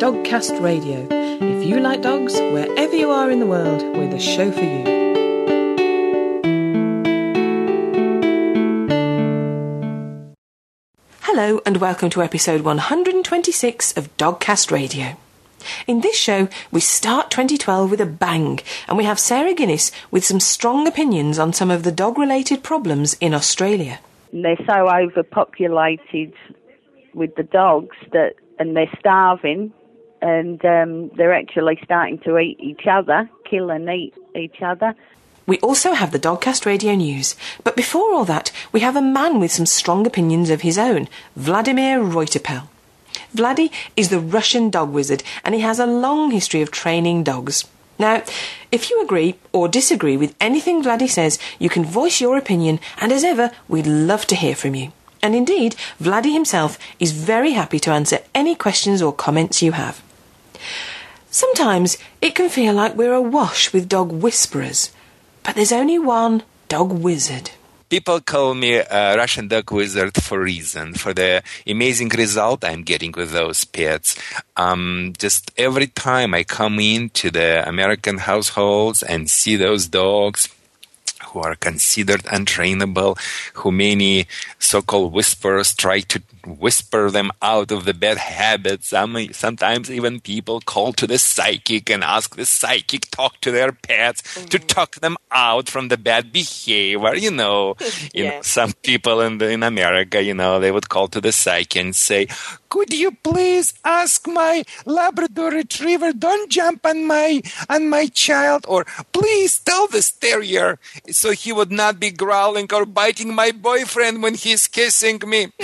Dogcast 0.00 0.62
Radio. 0.62 1.06
If 1.10 1.68
you 1.68 1.78
like 1.78 2.00
dogs, 2.00 2.32
wherever 2.40 2.96
you 2.96 3.10
are 3.10 3.30
in 3.30 3.38
the 3.38 3.44
world, 3.44 3.82
we're 3.94 4.08
the 4.08 4.18
show 4.18 4.50
for 4.50 4.62
you. 4.62 4.82
Hello, 11.20 11.60
and 11.66 11.76
welcome 11.76 12.08
to 12.08 12.22
episode 12.22 12.62
126 12.62 13.94
of 13.98 14.16
Dogcast 14.16 14.70
Radio. 14.70 15.18
In 15.86 16.00
this 16.00 16.16
show, 16.16 16.48
we 16.72 16.80
start 16.80 17.30
2012 17.30 17.90
with 17.90 18.00
a 18.00 18.06
bang, 18.06 18.60
and 18.88 18.96
we 18.96 19.04
have 19.04 19.18
Sarah 19.18 19.52
Guinness 19.52 19.92
with 20.10 20.24
some 20.24 20.40
strong 20.40 20.88
opinions 20.88 21.38
on 21.38 21.52
some 21.52 21.70
of 21.70 21.82
the 21.82 21.92
dog 21.92 22.16
related 22.16 22.62
problems 22.62 23.18
in 23.20 23.34
Australia. 23.34 24.00
They're 24.32 24.56
so 24.66 24.88
overpopulated 24.88 26.32
with 27.12 27.34
the 27.34 27.42
dogs 27.42 27.98
that, 28.12 28.36
and 28.58 28.74
they're 28.74 28.90
starving, 28.98 29.74
and 30.22 30.64
um, 30.64 31.08
they're 31.10 31.34
actually 31.34 31.78
starting 31.84 32.18
to 32.20 32.38
eat 32.38 32.58
each 32.60 32.86
other, 32.86 33.28
kill 33.44 33.70
and 33.70 33.88
eat 33.88 34.14
each 34.34 34.62
other. 34.62 34.94
We 35.46 35.58
also 35.58 35.94
have 35.94 36.12
the 36.12 36.20
Dogcast 36.20 36.64
Radio 36.64 36.94
News. 36.94 37.34
But 37.64 37.74
before 37.74 38.12
all 38.12 38.24
that, 38.26 38.52
we 38.72 38.80
have 38.80 38.96
a 38.96 39.02
man 39.02 39.40
with 39.40 39.50
some 39.50 39.66
strong 39.66 40.06
opinions 40.06 40.50
of 40.50 40.60
his 40.60 40.78
own, 40.78 41.08
Vladimir 41.34 41.98
Reuterpel. 41.98 42.68
Vladdy 43.34 43.72
is 43.96 44.10
the 44.10 44.20
Russian 44.20 44.70
dog 44.70 44.92
wizard 44.92 45.22
and 45.44 45.54
he 45.54 45.60
has 45.60 45.78
a 45.78 45.86
long 45.86 46.30
history 46.30 46.62
of 46.62 46.70
training 46.70 47.24
dogs. 47.24 47.64
Now, 47.98 48.22
if 48.72 48.90
you 48.90 49.02
agree 49.02 49.36
or 49.52 49.68
disagree 49.68 50.16
with 50.16 50.34
anything 50.40 50.82
Vladdy 50.82 51.08
says, 51.08 51.38
you 51.58 51.68
can 51.68 51.84
voice 51.84 52.20
your 52.20 52.38
opinion, 52.38 52.80
and 52.98 53.12
as 53.12 53.24
ever, 53.24 53.50
we'd 53.68 53.86
love 53.86 54.26
to 54.28 54.34
hear 54.34 54.54
from 54.54 54.74
you. 54.74 54.92
And 55.22 55.34
indeed, 55.34 55.76
Vladdy 56.00 56.32
himself 56.32 56.78
is 56.98 57.12
very 57.12 57.52
happy 57.52 57.78
to 57.80 57.90
answer 57.90 58.20
any 58.34 58.54
questions 58.54 59.02
or 59.02 59.12
comments 59.12 59.60
you 59.60 59.72
have. 59.72 60.02
Sometimes 61.30 61.96
it 62.20 62.34
can 62.34 62.48
feel 62.48 62.74
like 62.74 62.96
we're 62.96 63.14
awash 63.14 63.72
with 63.72 63.88
dog 63.88 64.10
whisperers, 64.10 64.90
but 65.44 65.54
there's 65.54 65.70
only 65.70 65.98
one 65.98 66.42
dog 66.68 66.92
wizard. 66.92 67.52
People 67.88 68.20
call 68.20 68.54
me 68.54 68.74
a 68.74 69.16
Russian 69.16 69.48
dog 69.48 69.70
wizard 69.70 70.14
for 70.20 70.40
reason, 70.40 70.94
for 70.94 71.14
the 71.14 71.42
amazing 71.66 72.08
result 72.08 72.64
I'm 72.64 72.82
getting 72.82 73.12
with 73.12 73.30
those 73.30 73.64
pets. 73.64 74.16
Um, 74.56 75.12
just 75.18 75.52
every 75.56 75.86
time 75.86 76.34
I 76.34 76.42
come 76.42 76.80
into 76.80 77.30
the 77.30 77.66
American 77.66 78.18
households 78.18 79.02
and 79.02 79.30
see 79.30 79.54
those 79.54 79.86
dogs, 79.86 80.48
who 81.30 81.40
are 81.40 81.54
considered 81.54 82.22
untrainable, 82.24 83.18
who 83.54 83.72
many 83.72 84.26
so-called 84.58 85.12
whisperers 85.12 85.74
try 85.74 86.00
to 86.00 86.22
whisper 86.46 87.10
them 87.10 87.30
out 87.42 87.70
of 87.70 87.84
the 87.84 87.94
bad 87.94 88.16
habits. 88.16 88.88
sometimes 88.88 89.90
even 89.90 90.20
people 90.20 90.60
call 90.60 90.92
to 90.92 91.06
the 91.06 91.18
psychic 91.18 91.90
and 91.90 92.02
ask 92.02 92.36
the 92.36 92.44
psychic 92.44 93.10
talk 93.10 93.40
to 93.40 93.50
their 93.50 93.72
pets 93.72 94.22
mm-hmm. 94.22 94.46
to 94.46 94.58
talk 94.58 94.96
them 94.96 95.16
out 95.30 95.68
from 95.68 95.88
the 95.88 95.96
bad 95.96 96.32
behavior. 96.32 97.14
You 97.14 97.30
know, 97.30 97.76
you 98.14 98.24
know 98.24 98.42
some 98.42 98.72
people 98.82 99.20
in 99.20 99.38
the, 99.38 99.50
in 99.50 99.62
America, 99.62 100.22
you 100.22 100.34
know, 100.34 100.60
they 100.60 100.72
would 100.72 100.88
call 100.88 101.08
to 101.08 101.20
the 101.20 101.32
psychic 101.32 101.76
and 101.76 101.94
say, 101.94 102.28
"Could 102.68 102.92
you 102.92 103.12
please 103.12 103.74
ask 103.84 104.26
my 104.26 104.64
Labrador 104.84 105.50
Retriever 105.50 106.12
don't 106.12 106.50
jump 106.50 106.86
on 106.86 107.06
my 107.06 107.42
on 107.68 107.88
my 107.88 108.06
child, 108.06 108.64
or 108.68 108.84
please 109.12 109.58
tell 109.58 109.86
this 109.88 110.10
terrier 110.10 110.78
so 111.20 111.32
he 111.32 111.52
would 111.52 111.70
not 111.70 112.00
be 112.00 112.10
growling 112.10 112.68
or 112.72 112.84
biting 112.84 113.34
my 113.34 113.50
boyfriend 113.52 114.22
when 114.22 114.34
he's 114.34 114.66
kissing 114.66 115.20
me." 115.26 115.52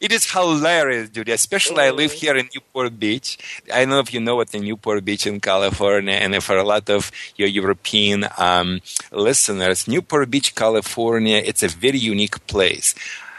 it 0.00 0.12
is 0.12 0.30
hilarious, 0.30 1.10
Judy. 1.10 1.32
Especially 1.32 1.82
I 1.84 1.90
live 1.90 2.12
here 2.12 2.36
in 2.36 2.48
Newport 2.54 2.98
Beach. 2.98 3.38
I 3.72 3.80
don't 3.80 3.90
know 3.90 4.00
if 4.00 4.12
you 4.12 4.20
know 4.20 4.36
what 4.36 4.50
the 4.50 4.60
Newport 4.60 5.04
Beach 5.04 5.26
in 5.26 5.40
California, 5.40 6.14
and 6.14 6.42
for 6.42 6.56
a 6.56 6.64
lot 6.64 6.88
of 6.90 7.10
your 7.36 7.48
European 7.48 8.26
um, 8.38 8.80
listeners, 9.12 9.88
Newport 9.88 10.30
Beach, 10.30 10.54
California, 10.54 11.42
it's 11.44 11.62
a 11.62 11.68
very 11.68 11.98
unique 11.98 12.46
place. 12.46 12.94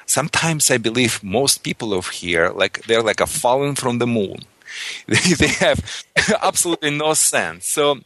Sometimes 0.06 0.72
I 0.72 0.78
believe 0.78 1.24
most 1.24 1.64
people 1.64 1.94
of 1.94 2.08
here, 2.08 2.50
like 2.50 2.84
they're 2.84 3.04
like 3.04 3.20
a 3.20 3.28
fallen 3.28 3.76
from 3.76 4.00
the 4.00 4.08
moon. 4.08 4.40
they 5.08 5.48
have 5.60 6.06
absolutely 6.42 6.92
no 6.92 7.14
sense. 7.14 7.68
So 7.68 8.00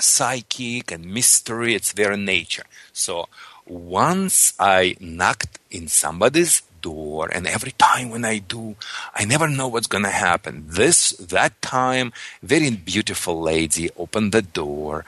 psychic 0.00 0.90
and 0.90 1.06
mystery, 1.06 1.74
it's 1.74 1.92
their 1.92 2.16
nature. 2.16 2.64
So 2.92 3.28
once 3.66 4.54
I 4.58 4.96
knocked 5.00 5.58
in 5.70 5.88
somebody's 5.88 6.62
door 6.80 7.28
and 7.32 7.46
every 7.46 7.72
time 7.72 8.08
when 8.10 8.24
i 8.24 8.38
do 8.38 8.76
i 9.14 9.24
never 9.24 9.48
know 9.48 9.68
what's 9.68 9.86
going 9.86 10.04
to 10.04 10.10
happen. 10.10 10.64
This 10.66 11.10
that 11.12 11.60
time 11.60 12.12
very 12.42 12.70
beautiful 12.70 13.40
lady 13.40 13.90
opened 13.96 14.32
the 14.32 14.42
door 14.42 15.04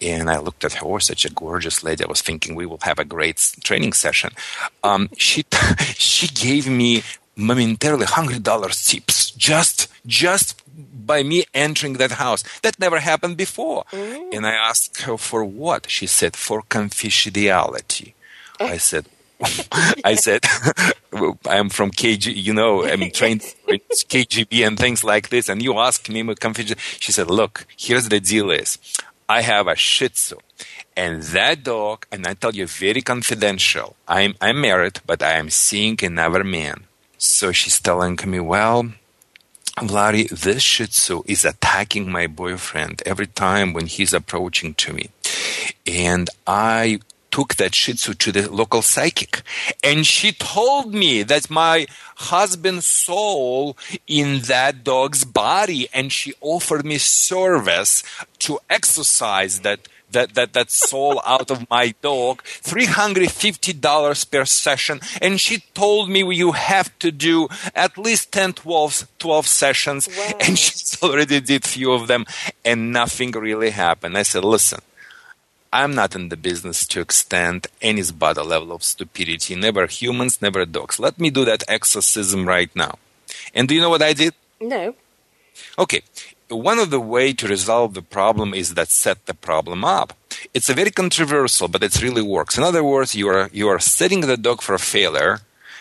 and 0.00 0.28
i 0.28 0.38
looked 0.38 0.64
at 0.64 0.74
her 0.74 1.00
such 1.00 1.24
a 1.24 1.30
gorgeous 1.30 1.82
lady. 1.84 2.04
I 2.04 2.08
was 2.08 2.22
thinking 2.22 2.54
we 2.54 2.66
will 2.66 2.80
have 2.82 2.98
a 2.98 3.04
great 3.04 3.38
training 3.62 3.92
session. 3.92 4.32
Um, 4.82 5.08
she 5.16 5.44
she 5.94 6.26
gave 6.28 6.68
me 6.68 7.02
momentarily 7.36 8.06
hundred 8.06 8.42
dollars 8.42 8.84
tips 8.84 9.21
just 9.42 9.88
just 10.06 10.62
by 11.12 11.22
me 11.22 11.44
entering 11.52 11.94
that 11.94 12.12
house. 12.12 12.42
That 12.62 12.78
never 12.78 13.00
happened 13.00 13.36
before. 13.36 13.84
Mm. 13.90 14.34
And 14.34 14.46
I 14.46 14.54
asked 14.70 15.02
her 15.02 15.16
for 15.18 15.44
what? 15.44 15.90
She 15.90 16.06
said, 16.06 16.36
for 16.36 16.62
confidentiality. 16.62 18.14
I 18.60 18.76
said, 18.78 19.06
I 20.04 20.14
said, 20.14 20.42
I'm 21.54 21.68
from 21.68 21.90
KG, 21.90 22.24
you 22.34 22.54
know, 22.54 22.84
I'm 22.84 23.10
trained 23.20 23.42
KGB 24.12 24.66
and 24.66 24.78
things 24.78 25.02
like 25.02 25.28
this. 25.30 25.48
And 25.48 25.60
you 25.60 25.78
ask 25.78 26.08
me, 26.08 26.22
confidential. 26.34 26.78
She 27.00 27.12
said, 27.12 27.28
look, 27.28 27.66
here's 27.76 28.08
the 28.08 28.20
deal 28.20 28.50
is 28.50 28.78
I 29.28 29.42
have 29.42 29.66
a 29.66 29.76
Shih 29.76 30.10
Tzu. 30.10 30.36
And 30.94 31.22
that 31.36 31.64
dog, 31.64 32.06
and 32.12 32.26
I 32.26 32.34
tell 32.34 32.54
you 32.54 32.66
very 32.66 33.02
confidential, 33.02 33.96
I'm, 34.06 34.34
I'm 34.40 34.60
married, 34.60 35.00
but 35.06 35.22
I 35.22 35.32
am 35.42 35.48
seeing 35.48 35.98
another 36.02 36.44
man. 36.44 36.84
So 37.16 37.50
she's 37.50 37.80
telling 37.80 38.18
me, 38.26 38.40
well, 38.40 38.92
Vladi, 39.78 40.28
this 40.28 40.62
Shih 40.62 40.86
Tzu 40.86 41.22
is 41.26 41.44
attacking 41.44 42.10
my 42.10 42.26
boyfriend 42.26 43.02
every 43.06 43.26
time 43.26 43.72
when 43.72 43.86
he's 43.86 44.12
approaching 44.12 44.74
to 44.74 44.92
me. 44.92 45.10
And 45.86 46.28
I 46.46 47.00
took 47.30 47.54
that 47.54 47.74
Shih 47.74 47.94
Tzu 47.94 48.12
to 48.14 48.32
the 48.32 48.50
local 48.52 48.82
psychic, 48.82 49.42
and 49.82 50.06
she 50.06 50.32
told 50.32 50.92
me 50.92 51.22
that 51.22 51.50
my 51.50 51.86
husband's 52.16 52.84
soul 52.84 53.76
in 54.06 54.40
that 54.42 54.84
dog's 54.84 55.24
body, 55.24 55.88
and 55.94 56.12
she 56.12 56.34
offered 56.42 56.84
me 56.84 56.98
service 56.98 58.02
to 58.40 58.60
exercise 58.68 59.60
that 59.60 59.88
that, 60.12 60.34
that, 60.34 60.52
that 60.52 60.70
soul 60.70 61.20
out 61.24 61.50
of 61.50 61.68
my 61.70 61.94
dog, 62.02 62.42
$350 62.42 64.30
per 64.30 64.44
session. 64.44 65.00
And 65.20 65.40
she 65.40 65.58
told 65.74 66.08
me 66.10 66.22
you 66.34 66.52
have 66.52 66.96
to 67.00 67.10
do 67.10 67.48
at 67.74 67.98
least 67.98 68.32
10, 68.32 68.54
12, 68.54 69.08
12 69.18 69.46
sessions. 69.46 70.08
Wow. 70.08 70.38
And 70.40 70.58
she 70.58 70.96
already 71.02 71.40
did 71.40 71.64
few 71.64 71.92
of 71.92 72.08
them 72.08 72.26
and 72.64 72.92
nothing 72.92 73.32
really 73.32 73.70
happened. 73.70 74.16
I 74.16 74.22
said, 74.22 74.44
listen, 74.44 74.80
I'm 75.72 75.94
not 75.94 76.14
in 76.14 76.28
the 76.28 76.36
business 76.36 76.86
to 76.88 77.00
extend 77.00 77.66
anybody's 77.80 78.44
level 78.44 78.72
of 78.72 78.82
stupidity, 78.82 79.54
never 79.54 79.86
humans, 79.86 80.42
never 80.42 80.64
dogs. 80.66 81.00
Let 81.00 81.18
me 81.18 81.30
do 81.30 81.44
that 81.46 81.64
exorcism 81.66 82.46
right 82.46 82.70
now. 82.76 82.98
And 83.54 83.68
do 83.68 83.74
you 83.74 83.80
know 83.80 83.90
what 83.90 84.02
I 84.02 84.12
did? 84.12 84.34
No. 84.60 84.94
Okay 85.78 86.02
one 86.52 86.78
of 86.78 86.90
the 86.90 87.00
way 87.00 87.32
to 87.32 87.48
resolve 87.48 87.94
the 87.94 88.02
problem 88.02 88.54
is 88.54 88.74
that 88.74 88.88
set 88.88 89.26
the 89.26 89.34
problem 89.34 89.84
up. 89.84 90.14
It's 90.54 90.68
a 90.68 90.74
very 90.74 90.90
controversial, 90.90 91.68
but 91.68 91.82
it 91.82 92.02
really 92.02 92.22
works. 92.22 92.58
In 92.58 92.64
other 92.64 92.84
words, 92.84 93.14
you 93.14 93.28
are 93.28 93.48
you 93.52 93.68
are 93.68 93.78
setting 93.78 94.20
the 94.20 94.36
dog 94.36 94.62
for 94.62 94.76
failure, 94.78 95.40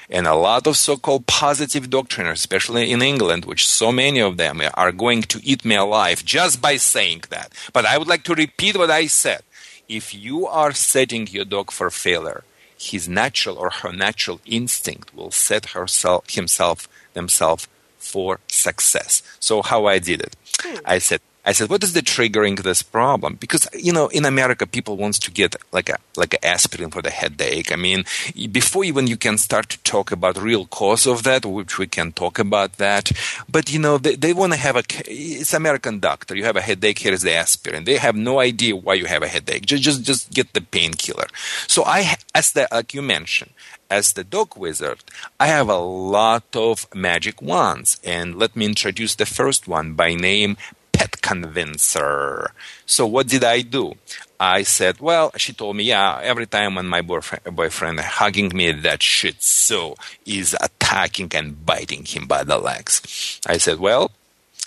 and 0.09 0.27
a 0.27 0.35
lot 0.35 0.67
of 0.67 0.77
so-called 0.77 1.25
positive 1.27 1.89
dog 1.89 2.09
trainers, 2.09 2.39
especially 2.39 2.91
in 2.91 3.01
England, 3.01 3.45
which 3.45 3.67
so 3.67 3.91
many 3.91 4.19
of 4.19 4.37
them 4.37 4.61
are 4.73 4.91
going 4.91 5.21
to 5.23 5.39
eat 5.43 5.63
me 5.65 5.75
alive 5.75 6.23
just 6.25 6.61
by 6.61 6.75
saying 6.77 7.23
that. 7.29 7.53
But 7.73 7.85
I 7.85 7.97
would 7.97 8.07
like 8.07 8.23
to 8.25 8.35
repeat 8.35 8.77
what 8.77 8.91
I 8.91 9.07
said. 9.07 9.41
If 9.87 10.13
you 10.13 10.47
are 10.47 10.73
setting 10.73 11.27
your 11.27 11.45
dog 11.45 11.71
for 11.71 11.89
failure, 11.89 12.43
his 12.77 13.07
natural 13.07 13.57
or 13.57 13.69
her 13.69 13.91
natural 13.91 14.41
instinct 14.45 15.15
will 15.15 15.31
set 15.31 15.67
herself, 15.67 16.29
himself, 16.29 16.89
themselves 17.13 17.67
for 18.11 18.39
success. 18.47 19.23
So 19.39 19.61
how 19.61 19.85
I 19.85 19.97
did 19.99 20.19
it. 20.27 20.35
Hmm. 20.59 20.79
I 20.85 20.97
said, 20.99 21.21
I 21.43 21.53
said, 21.53 21.69
"What 21.69 21.83
is 21.83 21.93
the 21.93 22.01
triggering 22.01 22.61
this 22.61 22.83
problem?" 22.83 23.35
Because 23.35 23.67
you 23.73 23.91
know, 23.91 24.07
in 24.07 24.25
America, 24.25 24.67
people 24.67 24.95
wants 24.95 25.17
to 25.19 25.31
get 25.31 25.55
like 25.71 25.89
a 25.89 25.97
like 26.15 26.33
an 26.35 26.39
aspirin 26.43 26.91
for 26.91 27.01
the 27.01 27.09
headache. 27.09 27.71
I 27.71 27.75
mean, 27.75 28.05
before 28.51 28.83
even 28.83 29.07
you 29.07 29.17
can 29.17 29.37
start 29.37 29.69
to 29.69 29.77
talk 29.79 30.11
about 30.11 30.41
real 30.41 30.65
cause 30.67 31.07
of 31.07 31.23
that, 31.23 31.45
which 31.45 31.77
we 31.79 31.87
can 31.87 32.11
talk 32.11 32.37
about 32.37 32.73
that. 32.77 33.11
But 33.49 33.73
you 33.73 33.79
know, 33.79 33.97
they, 33.97 34.15
they 34.15 34.33
want 34.33 34.53
to 34.53 34.59
have 34.59 34.75
a. 34.75 34.83
It's 35.07 35.53
American 35.53 35.99
doctor. 35.99 36.35
You 36.35 36.45
have 36.45 36.57
a 36.57 36.61
headache. 36.61 36.99
Here 36.99 37.13
is 37.13 37.23
the 37.23 37.33
aspirin. 37.33 37.85
They 37.85 37.97
have 37.97 38.15
no 38.15 38.39
idea 38.39 38.75
why 38.75 38.93
you 38.93 39.05
have 39.05 39.23
a 39.23 39.27
headache. 39.27 39.65
Just 39.65 39.83
just 39.83 40.03
just 40.03 40.31
get 40.31 40.53
the 40.53 40.61
painkiller. 40.61 41.27
So 41.67 41.83
I, 41.85 42.17
as 42.35 42.51
the 42.51 42.67
like 42.71 42.93
you 42.93 43.01
mentioned, 43.01 43.51
as 43.89 44.13
the 44.13 44.23
dog 44.23 44.55
wizard, 44.55 45.03
I 45.39 45.47
have 45.47 45.69
a 45.69 45.77
lot 45.77 46.55
of 46.55 46.87
magic 46.95 47.41
wands. 47.41 47.99
And 48.03 48.37
let 48.37 48.55
me 48.55 48.65
introduce 48.65 49.15
the 49.15 49.25
first 49.25 49.67
one 49.67 49.93
by 49.93 50.13
name 50.13 50.55
Pet 51.01 51.19
Convincer. 51.23 52.51
So 52.85 53.07
what 53.07 53.27
did 53.27 53.43
I 53.43 53.61
do? 53.63 53.95
I 54.39 54.61
said, 54.61 54.99
well, 54.99 55.31
she 55.35 55.51
told 55.51 55.75
me, 55.75 55.85
yeah, 55.85 56.19
every 56.21 56.45
time 56.45 56.75
when 56.75 56.85
my 56.85 57.01
boyfriend, 57.01 57.55
boyfriend 57.55 57.99
hugging 57.99 58.51
me, 58.53 58.71
that 58.71 59.01
Shih 59.01 59.31
Tzu 59.31 59.95
is 60.27 60.55
attacking 60.61 61.31
and 61.33 61.65
biting 61.65 62.05
him 62.05 62.27
by 62.27 62.43
the 62.43 62.59
legs. 62.59 63.41
I 63.47 63.57
said, 63.57 63.79
well, 63.79 64.11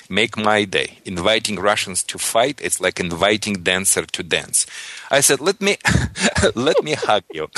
make 0.09 0.37
my 0.37 0.65
day. 0.65 0.99
Inviting 1.05 1.57
Russians 1.57 2.03
to 2.05 2.19
fight, 2.19 2.61
it's 2.63 2.81
like 2.81 3.01
inviting 3.01 3.63
dancer 3.63 4.05
to 4.07 4.23
dance. 4.23 4.67
I 5.11 5.21
said, 5.21 5.41
let 5.41 5.61
me, 5.61 5.77
let 6.55 6.83
me 6.83 6.95
hug 6.95 7.25
you. 7.33 7.49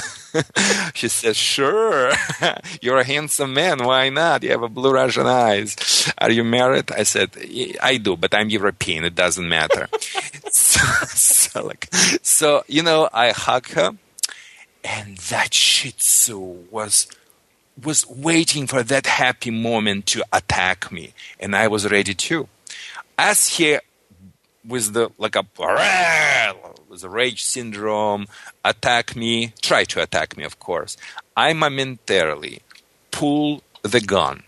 she 0.94 1.08
says, 1.08 1.36
sure. 1.36 2.12
You're 2.82 2.98
a 2.98 3.04
handsome 3.04 3.54
man. 3.54 3.84
Why 3.84 4.08
not? 4.08 4.42
You 4.42 4.50
have 4.50 4.62
a 4.62 4.68
blue 4.68 4.92
Russian 4.92 5.26
eyes. 5.26 6.12
Are 6.18 6.30
you 6.30 6.44
married? 6.44 6.92
I 6.92 7.02
said, 7.04 7.30
I 7.82 7.96
do, 7.98 8.16
but 8.16 8.34
I'm 8.34 8.50
European. 8.50 9.04
It 9.04 9.14
doesn't 9.14 9.48
matter. 9.48 9.88
so, 10.50 10.80
so, 11.06 11.66
like, 11.66 11.88
so, 12.22 12.64
you 12.68 12.82
know, 12.82 13.08
I 13.12 13.30
hug 13.30 13.68
her 13.70 13.92
and 14.86 15.16
that 15.16 15.52
Shih 15.52 15.92
Tzu 15.92 16.38
was 16.70 17.08
was 17.82 18.06
waiting 18.06 18.66
for 18.66 18.82
that 18.82 19.06
happy 19.06 19.50
moment 19.50 20.06
to 20.06 20.24
attack 20.32 20.90
me, 20.90 21.12
and 21.38 21.54
I 21.54 21.68
was 21.68 21.90
ready 21.90 22.14
too. 22.14 22.48
As 23.18 23.48
he, 23.56 23.78
with 24.66 24.92
the 24.92 25.10
like 25.18 25.36
a 25.36 25.44
with 26.88 27.04
a 27.04 27.08
rage 27.08 27.42
syndrome, 27.42 28.26
attack 28.64 29.16
me, 29.16 29.52
try 29.60 29.84
to 29.84 30.02
attack 30.02 30.36
me, 30.36 30.44
of 30.44 30.58
course. 30.58 30.96
I 31.36 31.52
momentarily 31.52 32.62
pull 33.10 33.62
the 33.82 34.00
gun, 34.00 34.44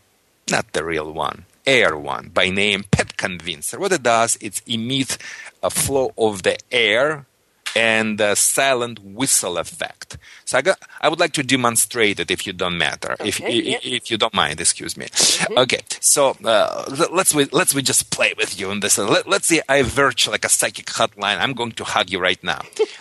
not 0.51 0.73
the 0.73 0.85
real 0.85 1.13
one, 1.13 1.45
air 1.67 1.97
one, 1.97 2.31
by 2.31 2.49
name 2.49 2.85
Pet 2.91 3.17
Convincer. 3.17 3.79
What 3.79 3.93
it 3.93 4.03
does, 4.03 4.37
it 4.41 4.63
emits 4.67 5.19
a 5.63 5.71
flow 5.71 6.13
of 6.17 6.43
the 6.43 6.59
air 6.73 7.27
and 7.77 8.19
the 8.19 8.35
silent 8.35 8.99
whistle 9.03 9.59
effect. 9.59 10.19
So 10.45 10.59
I, 10.59 10.63
got, 10.63 10.79
I 11.01 11.09
would 11.09 11.21
like 11.21 11.33
to 11.35 11.43
demonstrate 11.43 12.21
it 12.21 12.31
if 12.31 12.47
you 12.47 12.53
don't 12.53 12.79
matter, 12.79 13.13
okay, 13.21 13.29
if, 13.29 13.41
if 13.41 14.11
you 14.11 14.17
don't 14.17 14.35
mind, 14.35 14.61
excuse 14.61 14.97
me. 14.97 15.07
Mm-hmm. 15.07 15.59
Okay, 15.59 15.81
so 16.01 16.37
uh, 16.45 16.85
let's 17.13 17.35
we, 17.35 17.45
let's 17.53 17.75
we 17.75 17.83
just 17.83 18.11
play 18.11 18.33
with 18.37 18.59
you 18.59 18.71
in 18.71 18.81
this. 18.81 18.99
Let, 18.99 19.27
us 19.27 19.47
see, 19.47 19.61
I 19.69 19.83
virtual 19.83 20.33
like 20.33 20.45
a 20.45 20.49
psychic 20.49 20.87
hotline. 20.87 21.39
I'm 21.39 21.53
going 21.53 21.73
to 21.73 21.85
hug 21.85 22.11
you 22.11 22.19
right 22.19 22.43
now. 22.43 22.61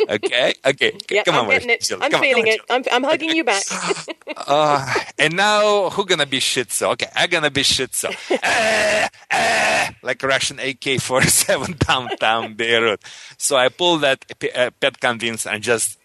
Okay, 0.09 0.53
okay, 0.65 0.97
yeah, 1.09 1.23
come 1.23 1.35
I'm 1.35 1.45
on, 1.45 1.51
it. 1.51 1.91
I'm 2.01 2.11
come 2.11 2.21
feeling 2.21 2.43
on, 2.43 2.49
it. 2.49 2.61
I'm, 2.69 2.83
I'm 2.91 3.03
hugging 3.03 3.29
okay. 3.29 3.37
you 3.37 3.43
back. 3.43 3.63
uh, 4.47 4.93
and 5.19 5.35
now 5.35 5.89
who 5.89 6.05
gonna 6.05 6.25
be 6.25 6.39
Shih 6.39 6.65
Tzu? 6.65 6.85
Okay, 6.85 7.07
I'm 7.15 7.29
gonna 7.29 7.51
be 7.51 7.63
Shih 7.63 7.87
Tzu. 7.87 8.07
uh, 8.31 9.07
uh, 9.31 9.87
like 10.01 10.21
Russian 10.23 10.59
AK-47 10.59 11.79
downtown 11.87 12.53
Beirut. 12.53 13.01
So 13.37 13.55
I 13.55 13.69
pull 13.69 13.97
that 13.99 14.25
uh, 14.55 14.71
pet 14.79 14.99
convince 14.99 15.45
and 15.45 15.63
just 15.63 15.99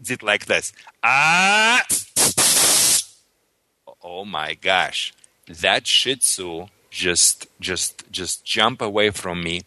did 0.00 0.22
like 0.22 0.46
this. 0.46 0.72
Ah! 1.02 1.84
Oh 4.02 4.24
my 4.24 4.54
gosh. 4.54 5.12
That 5.48 5.86
Shih 5.86 6.16
Tzu 6.16 6.66
just, 6.90 7.46
just, 7.60 8.10
just 8.10 8.44
jump 8.44 8.80
away 8.80 9.10
from 9.10 9.42
me 9.42 9.62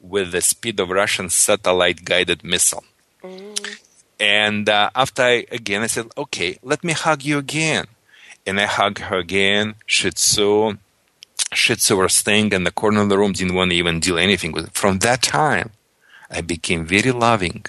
with 0.00 0.32
the 0.32 0.40
speed 0.40 0.80
of 0.80 0.90
Russian 0.90 1.28
satellite 1.28 2.04
guided 2.04 2.42
missile. 2.42 2.84
Mm. 3.22 3.78
And 4.18 4.68
uh, 4.68 4.90
after 4.94 5.22
I, 5.22 5.46
again, 5.50 5.82
I 5.82 5.86
said, 5.86 6.06
okay, 6.16 6.58
let 6.62 6.84
me 6.84 6.92
hug 6.92 7.22
you 7.22 7.38
again. 7.38 7.86
And 8.50 8.58
I 8.58 8.66
hug 8.66 8.98
her 8.98 9.18
again. 9.18 9.76
Shih 9.86 10.10
Tzu, 10.10 10.76
Shih 11.52 11.76
Tzu 11.76 11.94
were 11.94 12.08
staying 12.08 12.50
in 12.50 12.64
the 12.64 12.72
corner 12.72 13.00
of 13.00 13.08
the 13.08 13.16
room, 13.16 13.32
didn't 13.32 13.54
want 13.54 13.70
to 13.70 13.76
even 13.76 14.00
deal 14.00 14.18
anything 14.18 14.50
with 14.50 14.64
it. 14.66 14.74
From 14.74 14.98
that 15.06 15.22
time, 15.22 15.70
I 16.28 16.40
became 16.40 16.84
very 16.84 17.12
loving 17.12 17.64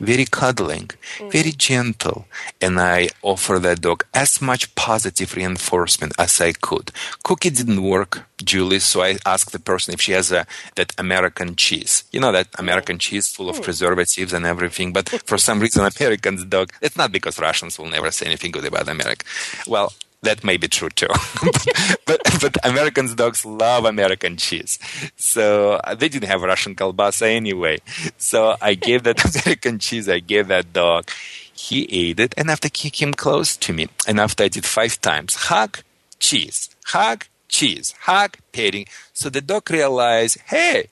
very 0.00 0.24
cuddling, 0.24 0.90
mm. 1.18 1.32
very 1.32 1.52
gentle, 1.52 2.26
and 2.60 2.78
I 2.78 3.08
offer 3.22 3.58
that 3.58 3.80
dog 3.80 4.04
as 4.12 4.40
much 4.40 4.74
positive 4.74 5.34
reinforcement 5.34 6.12
as 6.18 6.40
I 6.40 6.52
could. 6.52 6.90
Cookie 7.22 7.50
didn't 7.50 7.82
work, 7.82 8.26
Julie, 8.42 8.80
so 8.80 9.02
I 9.02 9.18
asked 9.24 9.52
the 9.52 9.58
person 9.58 9.94
if 9.94 10.00
she 10.00 10.12
has 10.12 10.32
a, 10.32 10.46
that 10.74 10.92
American 10.98 11.56
cheese. 11.56 12.04
You 12.12 12.20
know 12.20 12.32
that 12.32 12.48
American 12.58 12.98
cheese 12.98 13.28
full 13.28 13.48
of 13.48 13.56
mm. 13.56 13.62
preservatives 13.62 14.32
and 14.32 14.44
everything, 14.44 14.92
but 14.92 15.08
for 15.24 15.38
some 15.38 15.60
reason 15.60 15.84
American's 15.84 16.44
dog, 16.44 16.72
it's 16.82 16.96
not 16.96 17.12
because 17.12 17.38
Russians 17.38 17.78
will 17.78 17.88
never 17.88 18.10
say 18.10 18.26
anything 18.26 18.50
good 18.50 18.64
about 18.64 18.88
America. 18.88 19.24
Well, 19.66 19.92
that 20.22 20.44
may 20.44 20.56
be 20.56 20.68
true 20.68 20.88
too. 20.88 21.06
but, 22.06 22.20
but 22.40 22.56
Americans 22.64 23.14
dogs 23.14 23.44
love 23.44 23.84
American 23.84 24.36
cheese. 24.36 24.78
So 25.16 25.74
uh, 25.84 25.94
they 25.94 26.08
didn't 26.08 26.28
have 26.28 26.42
Russian 26.42 26.74
kalbasa 26.74 27.28
anyway. 27.28 27.78
So 28.18 28.56
I 28.60 28.74
gave 28.74 29.04
that 29.04 29.24
American 29.44 29.78
cheese, 29.78 30.08
I 30.08 30.20
gave 30.20 30.48
that 30.48 30.72
dog. 30.72 31.10
He 31.54 31.84
ate 31.90 32.20
it 32.20 32.34
and 32.36 32.50
after 32.50 32.68
he 32.72 32.90
came 32.90 33.14
close 33.14 33.56
to 33.56 33.72
me 33.72 33.88
and 34.06 34.20
after 34.20 34.44
I 34.44 34.48
did 34.48 34.66
five 34.66 35.00
times, 35.00 35.34
hug, 35.34 35.80
cheese, 36.18 36.70
hug, 36.86 37.26
cheese, 37.48 37.94
hug, 38.00 38.36
petting. 38.52 38.86
So 39.12 39.30
the 39.30 39.40
dog 39.40 39.70
realized, 39.70 40.38
hey, 40.46 40.88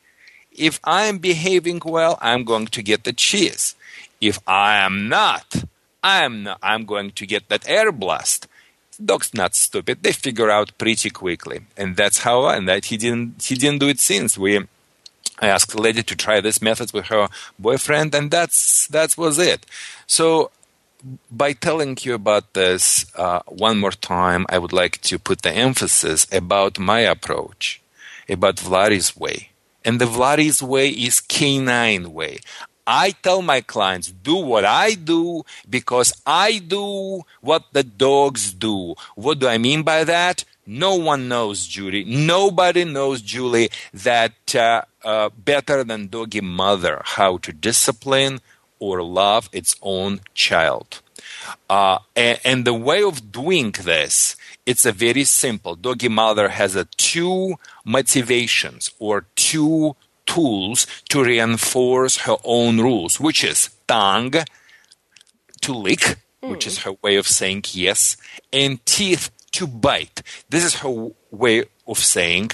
if 0.52 0.80
I'm 0.84 1.18
behaving 1.18 1.82
well, 1.84 2.18
I'm 2.22 2.44
going 2.44 2.66
to 2.68 2.82
get 2.82 3.04
the 3.04 3.12
cheese. 3.12 3.74
If 4.20 4.38
I 4.46 4.76
am 4.76 5.08
not, 5.08 5.64
I'm 6.02 6.44
not, 6.44 6.58
I'm 6.62 6.84
going 6.86 7.10
to 7.12 7.26
get 7.26 7.48
that 7.48 7.68
air 7.68 7.92
blast 7.92 8.46
dog's 8.98 9.32
not 9.34 9.54
stupid. 9.54 10.02
They 10.02 10.12
figure 10.12 10.50
out 10.50 10.76
pretty 10.78 11.10
quickly, 11.10 11.60
and 11.76 11.96
that's 11.96 12.18
how. 12.18 12.48
And 12.48 12.68
that 12.68 12.86
he 12.86 12.96
didn't 12.96 13.42
he 13.42 13.54
didn't 13.54 13.80
do 13.80 13.88
it 13.88 14.00
since 14.00 14.38
we. 14.38 14.66
I 15.40 15.48
asked 15.48 15.74
lady 15.78 16.02
to 16.02 16.16
try 16.16 16.40
this 16.40 16.62
method 16.62 16.92
with 16.92 17.06
her 17.06 17.28
boyfriend, 17.58 18.14
and 18.14 18.30
that's 18.30 18.86
that 18.88 19.18
was 19.18 19.38
it. 19.38 19.66
So, 20.06 20.50
by 21.30 21.52
telling 21.52 21.96
you 22.00 22.14
about 22.14 22.54
this 22.54 23.06
uh, 23.16 23.40
one 23.46 23.78
more 23.78 23.90
time, 23.90 24.46
I 24.48 24.58
would 24.58 24.72
like 24.72 25.00
to 25.02 25.18
put 25.18 25.42
the 25.42 25.52
emphasis 25.52 26.26
about 26.32 26.78
my 26.78 27.00
approach, 27.00 27.82
about 28.28 28.56
Vladi's 28.56 29.16
way. 29.16 29.50
And 29.84 30.00
the 30.00 30.06
Vladi's 30.06 30.62
way 30.62 30.88
is 30.88 31.20
canine 31.20 32.14
way. 32.14 32.38
I 32.86 33.10
tell 33.10 33.42
my 33.42 33.60
clients, 33.60 34.10
do 34.10 34.36
what 34.36 34.64
I 34.64 34.94
do 34.94 35.44
because 35.68 36.12
I 36.26 36.58
do 36.58 37.22
what 37.40 37.64
the 37.72 37.82
dogs 37.82 38.52
do. 38.52 38.94
What 39.14 39.38
do 39.38 39.48
I 39.48 39.58
mean 39.58 39.82
by 39.82 40.04
that? 40.04 40.44
No 40.66 40.94
one 40.94 41.28
knows, 41.28 41.66
Judy. 41.66 42.04
Nobody 42.04 42.84
knows, 42.84 43.20
Julie, 43.20 43.68
that 43.92 44.54
uh, 44.54 44.82
uh, 45.02 45.28
better 45.36 45.84
than 45.84 46.08
doggy 46.08 46.40
mother 46.40 47.02
how 47.04 47.36
to 47.38 47.52
discipline 47.52 48.40
or 48.78 49.02
love 49.02 49.50
its 49.52 49.76
own 49.82 50.20
child. 50.32 51.00
Uh, 51.68 51.98
and, 52.16 52.40
and, 52.44 52.64
the 52.64 52.74
way 52.74 53.02
of 53.02 53.30
doing 53.30 53.72
this, 53.72 54.36
it's 54.64 54.86
a 54.86 54.92
very 54.92 55.24
simple. 55.24 55.74
Doggy 55.74 56.08
mother 56.08 56.48
has 56.48 56.74
a 56.74 56.86
two 56.96 57.56
motivations 57.84 58.90
or 58.98 59.26
two 59.36 59.96
tools 60.26 60.86
to 61.08 61.24
reinforce 61.24 62.18
her 62.18 62.36
own 62.44 62.80
rules, 62.80 63.20
which 63.20 63.44
is 63.44 63.70
tongue 63.86 64.34
to 65.60 65.72
lick, 65.72 66.18
mm. 66.42 66.50
which 66.50 66.66
is 66.66 66.78
her 66.78 66.92
way 67.02 67.16
of 67.16 67.26
saying 67.26 67.64
yes, 67.72 68.16
and 68.52 68.84
teeth 68.86 69.30
to 69.52 69.66
bite. 69.66 70.22
This 70.50 70.64
is 70.64 70.76
her 70.76 71.10
way 71.30 71.64
of 71.86 71.98
saying 71.98 72.50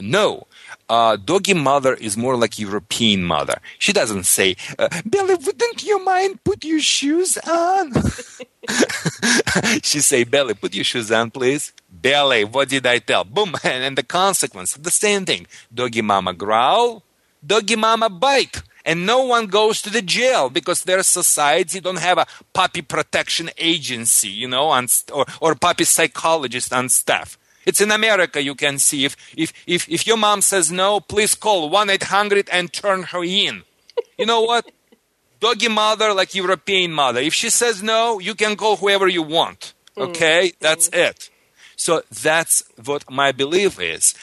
no. 0.00 0.46
Uh, 0.88 1.16
doggy 1.16 1.54
mother 1.54 1.94
is 1.94 2.16
more 2.16 2.36
like 2.36 2.58
European 2.58 3.22
mother. 3.22 3.60
She 3.78 3.92
doesn't 3.92 4.24
say, 4.24 4.56
uh, 4.78 4.88
Belly, 5.04 5.36
wouldn't 5.36 5.84
you 5.84 6.04
mind 6.04 6.42
put 6.42 6.64
your 6.64 6.80
shoes 6.80 7.38
on? 7.38 7.92
she 9.82 10.00
say, 10.00 10.24
Belly, 10.24 10.54
put 10.54 10.74
your 10.74 10.84
shoes 10.84 11.12
on, 11.12 11.30
please. 11.30 11.72
Belly, 11.88 12.44
what 12.44 12.68
did 12.68 12.86
I 12.86 12.98
tell? 12.98 13.24
Boom. 13.24 13.54
And, 13.62 13.84
and 13.86 13.98
the 13.98 14.02
consequence, 14.02 14.74
the 14.74 14.90
same 14.90 15.24
thing. 15.26 15.46
Doggy 15.72 16.02
mama 16.02 16.34
growl, 16.34 17.04
doggy 17.44 17.76
mama 17.76 18.08
bite 18.08 18.62
and 18.84 19.06
no 19.06 19.24
one 19.24 19.46
goes 19.46 19.82
to 19.82 19.90
the 19.90 20.02
jail 20.02 20.48
because 20.50 20.84
their 20.84 21.02
society 21.02 21.80
don't 21.80 21.98
have 21.98 22.18
a 22.18 22.26
puppy 22.52 22.82
protection 22.82 23.50
agency, 23.58 24.28
you 24.28 24.48
know, 24.48 24.68
on, 24.68 24.86
or, 25.12 25.26
or 25.40 25.54
puppy 25.54 25.84
psychologist 25.84 26.72
on 26.72 26.88
staff. 26.88 27.38
It's 27.66 27.80
in 27.80 27.90
America 27.90 28.42
you 28.42 28.54
can 28.54 28.78
see 28.78 29.04
if 29.04 29.16
if 29.36 29.52
if, 29.66 29.88
if 29.88 30.06
your 30.06 30.16
mom 30.16 30.40
says 30.40 30.72
no, 30.72 30.98
please 30.98 31.34
call 31.34 31.70
1-800 31.70 32.48
and 32.50 32.72
turn 32.72 33.02
her 33.04 33.22
in. 33.22 33.62
You 34.18 34.26
know 34.26 34.40
what? 34.40 34.70
Doggy 35.40 35.68
mother 35.68 36.12
like 36.14 36.34
European 36.34 36.92
mother. 36.92 37.20
If 37.20 37.34
she 37.34 37.50
says 37.50 37.82
no, 37.82 38.18
you 38.18 38.34
can 38.34 38.56
call 38.56 38.76
whoever 38.76 39.08
you 39.08 39.22
want. 39.22 39.74
Okay? 39.96 40.52
That's 40.60 40.88
it. 40.92 41.30
So 41.76 42.02
that's 42.10 42.62
what 42.82 43.10
my 43.10 43.32
belief 43.32 43.80
is. 43.80 44.14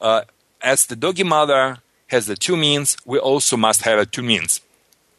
Uh, 0.00 0.22
as 0.60 0.86
the 0.86 0.96
doggy 0.96 1.24
mother 1.24 1.78
has 2.08 2.26
the 2.26 2.36
two 2.36 2.56
means, 2.56 2.96
we 3.04 3.18
also 3.18 3.56
must 3.56 3.82
have 3.82 3.98
a 3.98 4.06
two 4.06 4.22
means, 4.22 4.60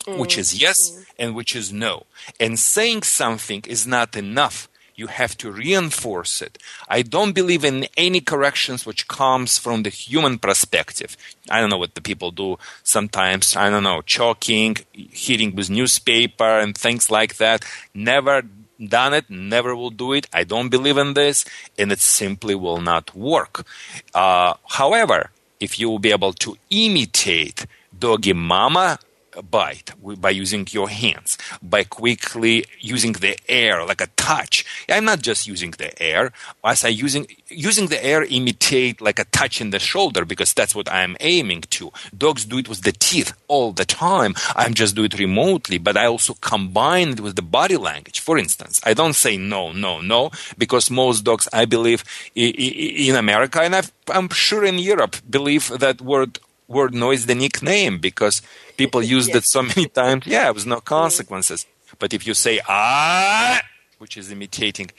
which 0.07 0.37
is 0.37 0.59
yes 0.61 1.05
and 1.17 1.35
which 1.35 1.55
is 1.55 1.71
no. 1.71 2.05
And 2.39 2.59
saying 2.59 3.03
something 3.03 3.63
is 3.67 3.87
not 3.87 4.15
enough. 4.15 4.67
You 4.95 5.07
have 5.07 5.37
to 5.37 5.49
reinforce 5.49 6.41
it. 6.41 6.57
I 6.89 7.03
don't 7.03 7.31
believe 7.31 7.63
in 7.63 7.87
any 7.95 8.19
corrections 8.19 8.85
which 8.85 9.07
comes 9.07 9.57
from 9.57 9.83
the 9.83 9.89
human 9.89 10.39
perspective. 10.39 11.15
I 11.49 11.61
don't 11.61 11.69
know 11.69 11.77
what 11.77 11.95
the 11.95 12.01
people 12.01 12.31
do 12.31 12.57
sometimes. 12.83 13.55
I 13.55 13.69
don't 13.69 13.83
know, 13.83 14.01
choking, 14.01 14.75
hitting 14.91 15.55
with 15.55 15.69
newspaper 15.69 16.59
and 16.59 16.77
things 16.77 17.09
like 17.09 17.37
that. 17.37 17.63
Never 17.93 18.43
done 18.85 19.13
it, 19.13 19.29
never 19.29 19.75
will 19.75 19.89
do 19.89 20.13
it. 20.13 20.27
I 20.33 20.43
don't 20.43 20.69
believe 20.69 20.97
in 20.97 21.13
this, 21.13 21.45
and 21.77 21.91
it 21.91 21.99
simply 21.99 22.55
will 22.55 22.81
not 22.81 23.15
work. 23.15 23.65
Uh, 24.13 24.55
however, 24.67 25.31
if 25.59 25.79
you 25.79 25.89
will 25.89 25.99
be 25.99 26.11
able 26.11 26.33
to 26.33 26.57
imitate 26.69 27.65
doggy 27.97 28.33
mama 28.33 28.97
bite 29.41 29.91
by 30.19 30.29
using 30.29 30.67
your 30.71 30.89
hands, 30.89 31.37
by 31.61 31.83
quickly 31.83 32.65
using 32.79 33.13
the 33.13 33.37
air 33.47 33.85
like 33.85 34.01
a 34.01 34.07
touch. 34.15 34.65
I'm 34.89 35.05
not 35.05 35.21
just 35.21 35.47
using 35.47 35.71
the 35.71 35.91
air. 36.01 36.31
As 36.63 36.85
I 36.85 36.89
using 36.89 37.27
using 37.47 37.87
the 37.87 38.03
air 38.03 38.23
imitate 38.23 39.01
like 39.01 39.19
a 39.19 39.25
touch 39.25 39.61
in 39.61 39.71
the 39.71 39.79
shoulder 39.79 40.25
because 40.25 40.53
that's 40.53 40.75
what 40.75 40.91
I'm 40.91 41.15
aiming 41.19 41.61
to. 41.77 41.91
Dogs 42.15 42.45
do 42.45 42.57
it 42.57 42.69
with 42.69 42.81
the 42.81 42.91
teeth 42.91 43.33
all 43.47 43.71
the 43.71 43.85
time. 43.85 44.35
I'm 44.55 44.73
just 44.73 44.95
do 44.95 45.03
it 45.03 45.17
remotely, 45.17 45.77
but 45.77 45.97
I 45.97 46.05
also 46.05 46.35
combine 46.35 47.09
it 47.09 47.19
with 47.19 47.35
the 47.35 47.41
body 47.41 47.77
language. 47.77 48.19
For 48.19 48.37
instance, 48.37 48.79
I 48.85 48.93
don't 48.93 49.13
say 49.13 49.37
no, 49.37 49.71
no, 49.71 50.01
no 50.01 50.31
because 50.57 50.91
most 50.91 51.23
dogs, 51.23 51.47
I 51.53 51.65
believe, 51.65 52.03
in 52.35 53.15
America 53.15 53.61
and 53.61 53.91
I'm 54.07 54.29
sure 54.29 54.63
in 54.63 54.79
Europe, 54.79 55.17
believe 55.29 55.69
that 55.79 56.01
word 56.01 56.39
word 56.69 56.93
noise 56.93 57.25
the 57.25 57.35
nickname 57.35 57.97
because 57.97 58.41
people 58.77 59.01
used 59.17 59.35
it 59.35 59.43
so 59.43 59.61
many 59.63 59.87
times. 59.87 60.25
Yeah, 60.25 60.47
it 60.47 60.53
was 60.53 60.65
no 60.65 60.79
consequences. 60.79 61.65
But 61.97 62.13
if 62.13 62.25
you 62.25 62.33
say 62.33 62.61
ah, 62.67 63.61
which 63.97 64.15
is 64.15 64.31
imitating 64.31 64.91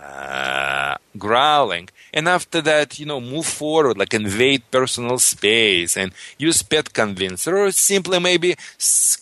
uh, 0.00 0.96
growling, 1.18 1.88
and 2.14 2.28
after 2.28 2.60
that, 2.62 2.98
you 2.98 3.04
know, 3.04 3.20
move 3.20 3.44
forward, 3.46 3.98
like 3.98 4.14
invade 4.14 4.62
personal 4.70 5.18
space 5.18 5.96
and 5.96 6.12
use 6.38 6.62
pet 6.62 6.92
convincer, 6.92 7.58
or 7.58 7.70
simply 7.72 8.18
maybe 8.20 8.54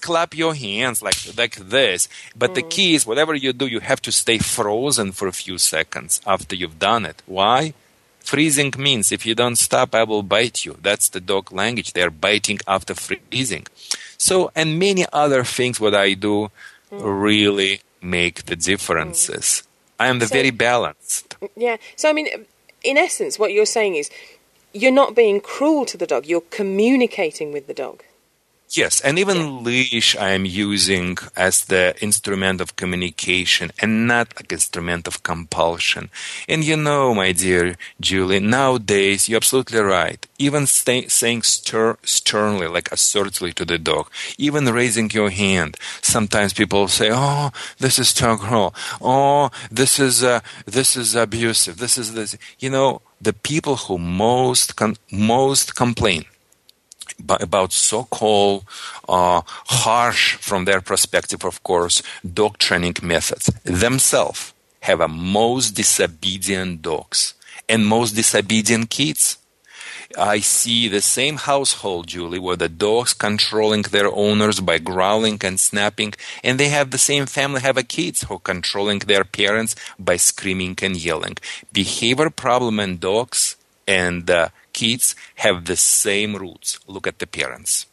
clap 0.00 0.36
your 0.36 0.54
hands 0.54 1.02
like 1.02 1.16
like 1.36 1.56
this. 1.56 2.08
But 2.36 2.54
the 2.54 2.62
key 2.62 2.94
is, 2.94 3.06
whatever 3.06 3.34
you 3.34 3.52
do, 3.52 3.66
you 3.66 3.80
have 3.80 4.02
to 4.02 4.12
stay 4.12 4.38
frozen 4.38 5.12
for 5.12 5.26
a 5.26 5.32
few 5.32 5.58
seconds 5.58 6.20
after 6.26 6.54
you've 6.54 6.78
done 6.78 7.06
it. 7.06 7.22
Why? 7.26 7.74
Freezing 8.26 8.72
means 8.76 9.12
if 9.12 9.24
you 9.24 9.34
don't 9.36 9.54
stop, 9.56 9.94
I 9.94 10.02
will 10.02 10.24
bite 10.24 10.64
you. 10.66 10.76
That's 10.82 11.08
the 11.10 11.20
dog 11.20 11.52
language. 11.52 11.92
They're 11.92 12.10
biting 12.10 12.58
after 12.66 12.92
freezing. 12.94 13.66
So, 14.18 14.50
and 14.56 14.80
many 14.80 15.04
other 15.12 15.44
things 15.44 15.78
what 15.78 15.94
I 15.94 16.14
do 16.14 16.50
really 16.90 17.82
make 18.02 18.46
the 18.46 18.56
differences. 18.56 19.46
Mm-hmm. 19.62 20.02
I 20.02 20.06
am 20.08 20.18
the 20.18 20.26
So- 20.26 20.34
very 20.34 20.50
balanced. 20.50 21.36
Yeah. 21.56 21.76
So, 21.94 22.10
I 22.10 22.12
mean, 22.12 22.26
in 22.82 22.98
essence, 22.98 23.38
what 23.38 23.52
you're 23.52 23.64
saying 23.78 23.94
is 23.94 24.10
you're 24.72 24.90
not 25.02 25.14
being 25.14 25.40
cruel 25.40 25.86
to 25.86 25.96
the 25.96 26.06
dog, 26.06 26.26
you're 26.26 26.48
communicating 26.50 27.52
with 27.52 27.68
the 27.68 27.74
dog. 27.74 28.02
Yes, 28.70 29.00
and 29.00 29.16
even 29.18 29.62
leash 29.62 30.16
I 30.16 30.30
am 30.30 30.44
using 30.44 31.16
as 31.36 31.66
the 31.66 31.94
instrument 32.02 32.60
of 32.60 32.74
communication 32.74 33.70
and 33.80 34.08
not 34.08 34.34
like 34.36 34.52
instrument 34.52 35.06
of 35.06 35.22
compulsion. 35.22 36.10
And 36.48 36.64
you 36.64 36.76
know, 36.76 37.14
my 37.14 37.30
dear 37.32 37.76
Julie, 38.00 38.40
nowadays 38.40 39.28
you're 39.28 39.36
absolutely 39.36 39.78
right. 39.78 40.26
Even 40.38 40.66
stay, 40.66 41.06
saying 41.06 41.42
stir, 41.44 41.96
sternly, 42.02 42.66
like 42.66 42.90
assertively 42.90 43.52
to 43.52 43.64
the 43.64 43.78
dog, 43.78 44.10
even 44.36 44.66
raising 44.66 45.10
your 45.10 45.30
hand. 45.30 45.78
Sometimes 46.02 46.52
people 46.52 46.88
say, 46.88 47.10
"Oh, 47.12 47.52
this 47.78 47.98
is 48.00 48.12
too 48.12 48.36
cruel. 48.36 48.74
Oh, 49.00 49.50
this 49.70 50.00
is 50.00 50.24
uh, 50.24 50.40
this 50.66 50.96
is 50.96 51.14
abusive. 51.14 51.78
This 51.78 51.96
is 51.96 52.14
this." 52.14 52.36
You 52.58 52.70
know, 52.70 53.00
the 53.20 53.32
people 53.32 53.76
who 53.76 53.96
most 53.96 54.74
con- 54.76 54.96
most 55.10 55.76
complain 55.76 56.24
about 57.28 57.72
so-called 57.72 58.64
uh, 59.08 59.42
harsh, 59.46 60.36
from 60.36 60.64
their 60.64 60.80
perspective, 60.80 61.44
of 61.44 61.62
course, 61.62 62.02
dog 62.22 62.58
training 62.58 62.96
methods 63.02 63.46
themselves 63.64 64.52
have 64.80 65.00
a 65.00 65.08
most 65.08 65.70
disobedient 65.72 66.82
dogs 66.82 67.34
and 67.68 67.86
most 67.86 68.12
disobedient 68.12 68.90
kids. 68.90 69.38
I 70.16 70.38
see 70.38 70.88
the 70.88 71.02
same 71.02 71.36
household, 71.36 72.06
Julie, 72.06 72.38
where 72.38 72.56
the 72.56 72.68
dogs 72.68 73.12
controlling 73.12 73.82
their 73.82 74.10
owners 74.12 74.60
by 74.60 74.78
growling 74.78 75.38
and 75.42 75.58
snapping, 75.58 76.14
and 76.44 76.58
they 76.58 76.68
have 76.68 76.90
the 76.90 76.98
same 76.98 77.26
family 77.26 77.60
have 77.60 77.76
a 77.76 77.82
kids 77.82 78.22
who 78.22 78.38
controlling 78.38 79.00
their 79.00 79.24
parents 79.24 79.74
by 79.98 80.16
screaming 80.16 80.76
and 80.80 80.96
yelling. 80.96 81.36
Behavior 81.72 82.30
problem 82.30 82.78
in 82.80 82.98
dogs 82.98 83.56
and 83.86 84.30
uh, 84.30 84.48
kids 84.76 85.16
have 85.44 85.64
the 85.64 85.76
same 85.76 86.36
roots. 86.36 86.78
Look 86.86 87.06
at 87.08 87.18
the 87.18 87.26
parents. 87.26 87.86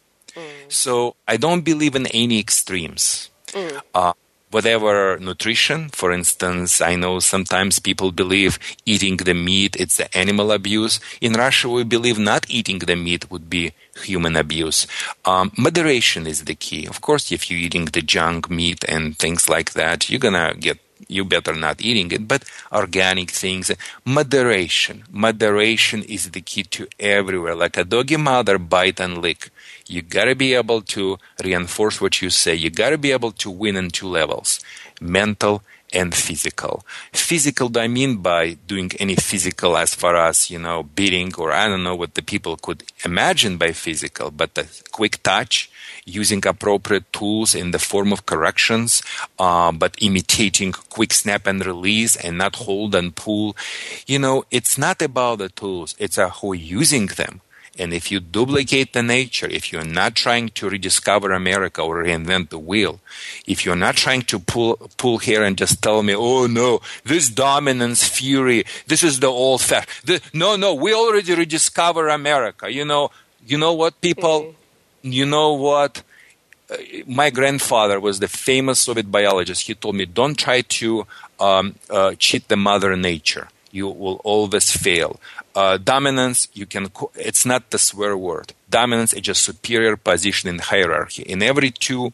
So 0.68 1.14
I 1.26 1.36
don't 1.44 1.64
believe 1.64 1.94
in 1.96 2.06
any 2.08 2.38
extremes. 2.38 3.30
Uh, 3.94 4.12
whatever 4.50 5.18
nutrition, 5.18 5.88
for 5.90 6.10
instance, 6.12 6.80
I 6.80 6.94
know 7.02 7.18
sometimes 7.18 7.78
people 7.78 8.10
believe 8.12 8.58
eating 8.86 9.16
the 9.18 9.34
meat 9.34 9.72
it's 9.82 9.96
the 9.98 10.08
animal 10.16 10.50
abuse. 10.52 11.00
In 11.20 11.32
Russia, 11.34 11.68
we 11.68 11.82
believe 11.84 12.18
not 12.18 12.46
eating 12.48 12.78
the 12.78 12.96
meat 13.06 13.30
would 13.30 13.46
be 13.50 13.72
human 14.02 14.36
abuse. 14.36 14.86
Um, 15.24 15.50
moderation 15.56 16.26
is 16.26 16.44
the 16.44 16.54
key. 16.66 16.86
Of 16.86 17.00
course, 17.00 17.30
if 17.32 17.40
you're 17.48 17.64
eating 17.66 17.86
the 17.86 18.02
junk 18.02 18.50
meat 18.50 18.84
and 18.92 19.16
things 19.18 19.48
like 19.48 19.70
that, 19.74 20.10
you're 20.10 20.26
gonna 20.26 20.54
get 20.58 20.78
you 21.14 21.24
better 21.24 21.54
not 21.54 21.80
eating 21.80 22.10
it, 22.12 22.26
but 22.26 22.44
organic 22.72 23.30
things. 23.30 23.70
Moderation. 24.04 25.04
Moderation 25.10 26.02
is 26.02 26.30
the 26.30 26.40
key 26.40 26.64
to 26.64 26.86
everywhere. 26.98 27.54
Like 27.54 27.76
a 27.76 27.84
doggy 27.84 28.16
mother, 28.16 28.58
bite 28.58 29.00
and 29.00 29.18
lick. 29.22 29.50
You 29.86 30.02
gotta 30.02 30.34
be 30.34 30.54
able 30.54 30.82
to 30.96 31.18
reinforce 31.42 32.00
what 32.00 32.20
you 32.22 32.30
say. 32.30 32.54
You 32.54 32.70
gotta 32.70 32.98
be 32.98 33.12
able 33.12 33.32
to 33.32 33.50
win 33.50 33.76
in 33.76 33.90
two 33.90 34.08
levels 34.08 34.60
mental 35.00 35.62
and 35.92 36.14
physical. 36.14 36.84
Physical, 37.12 37.68
do 37.68 37.80
I 37.80 37.88
mean 37.88 38.16
by 38.16 38.54
doing 38.66 38.90
any 38.98 39.14
physical 39.14 39.76
as 39.76 39.94
far 39.94 40.16
as, 40.16 40.50
you 40.50 40.58
know, 40.58 40.82
beating 40.82 41.32
or 41.36 41.52
I 41.52 41.68
don't 41.68 41.84
know 41.84 41.94
what 41.94 42.14
the 42.14 42.22
people 42.22 42.56
could 42.56 42.82
imagine 43.04 43.56
by 43.56 43.72
physical, 43.72 44.30
but 44.30 44.54
the 44.54 44.66
quick 44.90 45.22
touch, 45.22 45.70
using 46.04 46.46
appropriate 46.46 47.12
tools 47.12 47.54
in 47.54 47.70
the 47.70 47.78
form 47.78 48.12
of 48.12 48.26
corrections, 48.26 49.02
uh, 49.38 49.72
but 49.72 49.96
imitating 50.00 50.72
quick 50.72 51.12
snap 51.12 51.46
and 51.46 51.64
release 51.64 52.16
and 52.16 52.38
not 52.38 52.56
hold 52.56 52.94
and 52.94 53.14
pull. 53.14 53.56
You 54.06 54.18
know, 54.18 54.44
it's 54.50 54.76
not 54.78 55.02
about 55.02 55.38
the 55.38 55.48
tools, 55.48 55.94
it's 55.98 56.18
uh, 56.18 56.30
who 56.30 56.52
using 56.52 57.06
them. 57.06 57.40
And 57.76 57.92
if 57.92 58.12
you 58.12 58.20
duplicate 58.20 58.92
the 58.92 59.02
nature, 59.02 59.48
if 59.48 59.72
you're 59.72 59.84
not 59.84 60.14
trying 60.14 60.50
to 60.50 60.70
rediscover 60.70 61.32
America 61.32 61.82
or 61.82 62.04
reinvent 62.04 62.50
the 62.50 62.58
wheel, 62.58 63.00
if 63.46 63.64
you're 63.64 63.74
not 63.74 63.96
trying 63.96 64.22
to 64.22 64.38
pull 64.38 64.76
pull 64.96 65.18
here 65.18 65.42
and 65.42 65.58
just 65.58 65.82
tell 65.82 66.02
me, 66.04 66.14
oh 66.14 66.46
no, 66.46 66.80
this 67.04 67.28
dominance 67.28 68.08
theory, 68.08 68.64
this 68.86 69.02
is 69.02 69.18
the 69.18 69.26
old 69.26 69.60
fact. 69.60 69.90
No, 70.32 70.54
no, 70.54 70.74
we 70.74 70.94
already 70.94 71.34
rediscover 71.34 72.08
America. 72.08 72.72
You 72.72 72.84
know, 72.84 73.10
you 73.44 73.58
know 73.58 73.72
what, 73.72 74.00
people, 74.00 74.54
you 75.04 75.26
know 75.26 75.52
what. 75.52 76.02
Uh, 76.70 76.76
my 77.06 77.28
grandfather 77.28 78.00
was 78.00 78.20
the 78.20 78.28
famous 78.28 78.80
Soviet 78.80 79.10
biologist. 79.10 79.66
He 79.66 79.74
told 79.74 79.96
me, 79.96 80.06
don't 80.06 80.36
try 80.36 80.62
to 80.62 81.06
um, 81.38 81.74
uh, 81.90 82.14
cheat 82.18 82.48
the 82.48 82.56
mother 82.56 82.96
nature. 82.96 83.48
You 83.70 83.88
will 83.88 84.20
always 84.24 84.72
fail 84.72 85.20
uh, 85.54 85.78
dominance 85.78 86.48
you 86.52 86.66
can 86.66 86.88
co- 86.88 87.10
it's 87.14 87.46
not 87.46 87.70
the 87.70 87.78
swear 87.78 88.16
word 88.16 88.52
dominance 88.70 89.12
is 89.12 89.20
just 89.20 89.42
superior 89.42 89.96
position 89.96 90.48
in 90.48 90.58
hierarchy 90.58 91.22
in 91.22 91.42
every 91.42 91.70
two 91.70 92.12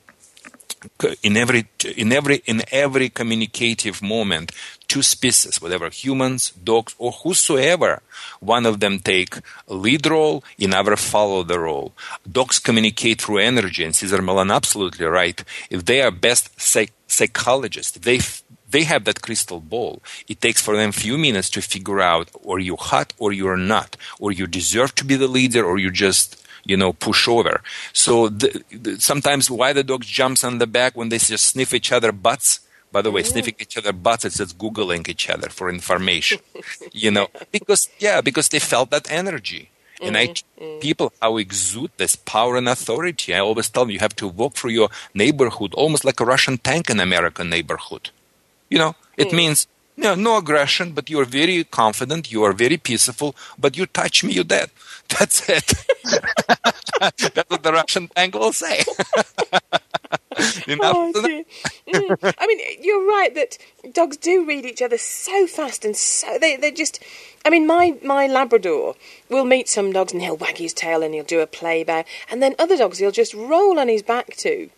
in 1.22 1.36
every 1.36 1.66
in 1.96 2.12
every 2.12 2.42
in 2.46 2.62
every 2.70 3.08
communicative 3.08 4.02
moment 4.02 4.52
two 4.88 5.02
species 5.02 5.60
whatever 5.62 5.88
humans 5.90 6.50
dogs 6.50 6.94
or 6.98 7.12
whosoever 7.12 8.02
one 8.40 8.66
of 8.66 8.80
them 8.80 8.98
take 8.98 9.36
lead 9.68 10.06
role 10.06 10.42
another 10.58 10.96
follow 10.96 11.42
the 11.42 11.58
role 11.58 11.92
dogs 12.30 12.58
communicate 12.58 13.20
through 13.20 13.38
energy 13.38 13.84
and 13.84 13.94
cesar 13.94 14.22
millan 14.22 14.50
absolutely 14.50 15.06
right 15.06 15.44
if 15.70 15.84
they 15.84 16.00
are 16.02 16.10
best 16.10 16.60
psych- 16.60 16.92
psychologists 17.06 17.98
they 17.98 18.16
f- 18.16 18.42
they 18.70 18.84
have 18.84 19.04
that 19.04 19.22
crystal 19.22 19.60
ball. 19.60 20.00
It 20.28 20.40
takes 20.40 20.62
for 20.62 20.76
them 20.76 20.92
few 20.92 21.18
minutes 21.18 21.50
to 21.50 21.60
figure 21.60 22.00
out, 22.00 22.30
or 22.42 22.58
you 22.58 22.76
hot 22.76 23.12
or 23.18 23.32
you're 23.32 23.56
not, 23.56 23.96
or 24.18 24.30
you 24.32 24.46
deserve 24.46 24.94
to 24.96 25.04
be 25.04 25.16
the 25.16 25.26
leader, 25.26 25.64
or 25.64 25.78
you 25.78 25.90
just 25.90 26.39
you 26.70 26.76
know 26.76 26.92
push 26.92 27.22
over. 27.36 27.54
So 27.92 28.28
the, 28.28 28.50
the, 28.70 29.00
sometimes 29.00 29.50
why 29.50 29.72
the 29.72 29.84
dog 29.90 30.02
jumps 30.18 30.42
on 30.44 30.58
the 30.58 30.66
back 30.78 30.96
when 30.96 31.08
they 31.10 31.18
just 31.18 31.46
sniff 31.52 31.74
each 31.74 31.92
other 31.92 32.12
butts. 32.12 32.60
By 32.92 33.02
the 33.02 33.12
way, 33.12 33.22
mm-hmm. 33.22 33.32
sniffing 33.32 33.58
each 33.60 33.76
other 33.78 33.92
butts, 33.92 34.24
it's 34.24 34.38
just 34.38 34.58
googling 34.58 35.08
each 35.08 35.30
other 35.30 35.48
for 35.48 35.70
information. 35.70 36.38
you 37.04 37.10
know, 37.10 37.28
because 37.52 37.88
yeah, 37.98 38.20
because 38.20 38.48
they 38.48 38.58
felt 38.58 38.90
that 38.90 39.10
energy. 39.10 39.70
And 40.02 40.16
I 40.16 40.28
mm-hmm. 40.28 40.64
Mm-hmm. 40.64 40.80
people 40.80 41.12
how 41.20 41.36
exude 41.36 41.92
this 41.98 42.16
power 42.16 42.56
and 42.56 42.68
authority. 42.68 43.34
I 43.34 43.40
always 43.40 43.68
tell 43.68 43.84
them 43.84 43.92
you 43.92 44.00
have 44.00 44.16
to 44.16 44.28
walk 44.28 44.54
through 44.54 44.74
your 44.80 44.88
neighborhood 45.14 45.74
almost 45.74 46.04
like 46.04 46.20
a 46.20 46.24
Russian 46.24 46.56
tank 46.58 46.88
in 46.90 47.00
American 47.00 47.50
neighborhood. 47.50 48.10
You 48.70 48.78
know, 48.78 48.92
it 49.16 49.28
mm. 49.28 49.36
means 49.40 49.66
you 50.00 50.04
know, 50.04 50.14
no 50.14 50.38
aggression, 50.38 50.92
but 50.92 51.10
you 51.10 51.20
are 51.20 51.26
very 51.26 51.64
confident, 51.64 52.32
you 52.32 52.42
are 52.44 52.54
very 52.54 52.78
peaceful, 52.78 53.36
but 53.58 53.76
you 53.76 53.84
touch 53.84 54.24
me, 54.24 54.32
you're 54.32 54.44
dead. 54.44 54.70
That's 55.18 55.48
it. 55.48 55.74
That's 57.00 57.50
what 57.50 57.62
the 57.62 57.72
Russian 57.72 58.08
tank 58.08 58.34
will 58.34 58.52
say. 58.52 58.82
Enough 60.68 60.96
Oh. 60.96 61.12
Mm. 61.88 62.34
I 62.38 62.46
mean, 62.46 62.60
you're 62.80 63.06
right 63.06 63.34
that 63.34 63.58
dogs 63.92 64.16
do 64.16 64.44
read 64.46 64.64
each 64.64 64.80
other 64.80 64.96
so 64.96 65.46
fast 65.46 65.84
and 65.84 65.96
so 65.96 66.38
they 66.38 66.56
they 66.56 66.70
just. 66.70 67.02
I 67.44 67.50
mean, 67.50 67.66
my 67.66 67.96
my 68.04 68.26
Labrador 68.26 68.94
will 69.28 69.44
meet 69.44 69.68
some 69.68 69.92
dogs 69.92 70.12
and 70.12 70.22
he'll 70.22 70.36
wag 70.36 70.58
his 70.58 70.72
tail 70.72 71.02
and 71.02 71.12
he'll 71.14 71.24
do 71.24 71.40
a 71.40 71.46
play 71.46 71.82
bow, 71.84 72.04
and 72.30 72.42
then 72.42 72.54
other 72.58 72.76
dogs 72.76 72.98
he'll 72.98 73.10
just 73.10 73.34
roll 73.34 73.78
on 73.78 73.88
his 73.88 74.02
back 74.02 74.36
to. 74.36 74.70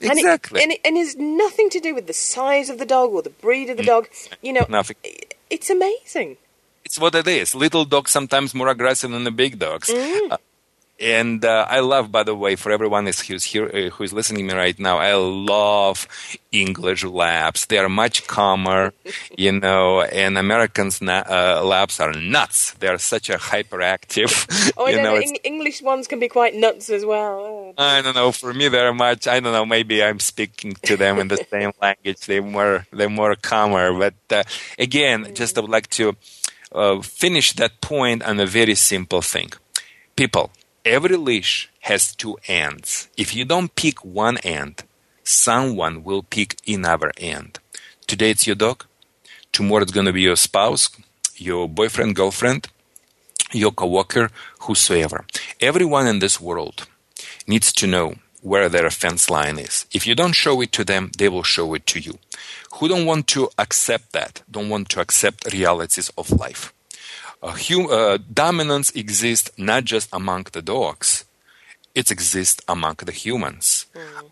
And 0.00 0.12
it- 0.12 0.18
Exactly. 0.18 0.62
and, 0.62 0.72
it, 0.72 0.80
and 0.84 0.96
it's 0.96 1.16
nothing 1.16 1.70
to 1.70 1.80
do 1.80 1.94
with 1.94 2.06
the 2.06 2.12
size 2.12 2.68
of 2.70 2.78
the 2.78 2.84
dog 2.86 3.10
or 3.12 3.22
the 3.22 3.30
breed 3.30 3.70
of 3.70 3.76
the 3.76 3.84
dog. 3.84 4.08
You 4.42 4.52
know, 4.52 4.66
Nothing. 4.68 4.96
i- 5.04 5.16
it's 5.50 5.70
amazing. 5.70 6.36
It's 6.84 6.98
what 6.98 7.14
it 7.14 7.26
is. 7.26 7.54
Little 7.54 7.84
dogs 7.84 8.10
sometimes 8.10 8.54
more 8.54 8.68
aggressive 8.68 9.10
than 9.10 9.24
the 9.24 9.30
big 9.30 9.58
dogs. 9.58 9.90
Uh, 9.90 10.36
and 11.00 11.44
uh, 11.44 11.66
I 11.68 11.80
love, 11.80 12.12
by 12.12 12.22
the 12.22 12.36
way, 12.36 12.54
for 12.54 12.70
everyone 12.70 13.08
is- 13.08 13.20
who's 13.26 13.42
here, 13.42 13.66
uh, 13.66 13.90
who's 13.96 14.12
listening 14.12 14.46
to 14.46 14.54
me 14.54 14.58
right 14.60 14.78
now, 14.78 14.98
I 14.98 15.14
love 15.14 16.06
English 16.52 17.02
labs. 17.02 17.66
They 17.66 17.78
are 17.78 17.88
much 17.88 18.28
calmer, 18.28 18.92
you 19.36 19.50
know. 19.50 20.02
And 20.02 20.38
Americans 20.38 21.02
na- 21.02 21.24
uh, 21.28 21.64
labs 21.64 21.98
are 21.98 22.12
nuts. 22.12 22.74
They 22.78 22.86
are 22.86 22.98
such 22.98 23.28
a 23.28 23.38
hyperactive. 23.38 24.32
Oh, 24.76 24.86
I 24.86 24.92
know, 24.92 25.02
know, 25.02 25.16
Eng- 25.16 25.36
English 25.44 25.82
ones 25.82 26.06
can 26.06 26.18
be 26.20 26.28
quite 26.28 26.54
nuts 26.54 26.90
as 26.90 27.04
well. 27.04 27.40
Oh. 27.42 27.74
I 27.78 28.02
don't 28.02 28.14
know. 28.14 28.30
For 28.32 28.52
me, 28.54 28.68
they're 28.68 28.92
much. 28.94 29.26
I 29.26 29.40
don't 29.40 29.52
know. 29.52 29.64
Maybe 29.66 30.02
I'm 30.02 30.18
speaking 30.20 30.74
to 30.82 30.96
them 30.96 31.18
in 31.18 31.28
the 31.28 31.36
same 31.50 31.72
language. 31.82 32.20
They're 32.26 32.42
more. 32.42 32.86
They're 32.92 33.08
more 33.10 33.34
calmer. 33.36 33.92
But 33.98 34.14
uh, 34.30 34.42
again, 34.78 35.34
just 35.34 35.56
I 35.58 35.60
would 35.60 35.70
like 35.70 35.88
to 35.90 36.16
uh, 36.74 37.00
finish 37.00 37.52
that 37.54 37.80
point 37.80 38.22
on 38.22 38.40
a 38.40 38.46
very 38.46 38.74
simple 38.74 39.22
thing. 39.22 39.52
People, 40.16 40.50
every 40.84 41.16
leash 41.16 41.70
has 41.80 42.14
two 42.14 42.36
ends. 42.48 43.08
If 43.16 43.34
you 43.34 43.44
don't 43.44 43.74
pick 43.74 44.04
one 44.04 44.38
end, 44.38 44.82
someone 45.22 46.04
will 46.04 46.22
pick 46.22 46.56
another 46.66 47.12
end. 47.16 47.58
Today 48.06 48.30
it's 48.30 48.46
your 48.46 48.56
dog. 48.56 48.84
Tomorrow 49.52 49.82
it's 49.82 49.92
going 49.92 50.06
to 50.06 50.12
be 50.12 50.22
your 50.22 50.36
spouse, 50.36 50.90
your 51.36 51.68
boyfriend, 51.68 52.16
girlfriend, 52.16 52.68
your 53.52 53.70
coworker, 53.70 54.30
whosoever. 54.60 55.24
Everyone 55.60 56.06
in 56.06 56.18
this 56.18 56.40
world 56.40 56.86
needs 57.46 57.72
to 57.74 57.86
know 57.86 58.14
where 58.44 58.68
their 58.68 58.90
fence 58.90 59.30
line 59.30 59.58
is. 59.58 59.86
If 59.92 60.06
you 60.06 60.14
don't 60.14 60.34
show 60.44 60.60
it 60.60 60.70
to 60.72 60.84
them, 60.84 61.10
they 61.18 61.28
will 61.30 61.42
show 61.42 61.72
it 61.74 61.86
to 61.88 61.98
you. 61.98 62.18
Who 62.74 62.88
don't 62.88 63.06
want 63.06 63.26
to 63.28 63.48
accept 63.58 64.12
that, 64.12 64.42
don't 64.50 64.68
want 64.68 64.88
to 64.90 65.00
accept 65.00 65.52
realities 65.52 66.10
of 66.18 66.30
life. 66.30 66.72
Uh, 67.42 67.56
hum- 67.66 67.88
uh, 67.90 68.18
dominance 68.32 68.90
exists 68.90 69.50
not 69.56 69.84
just 69.84 70.08
among 70.12 70.46
the 70.52 70.62
dogs, 70.62 71.24
it 71.94 72.10
exists 72.10 72.60
among 72.68 72.96
the 72.96 73.12
humans. 73.12 73.86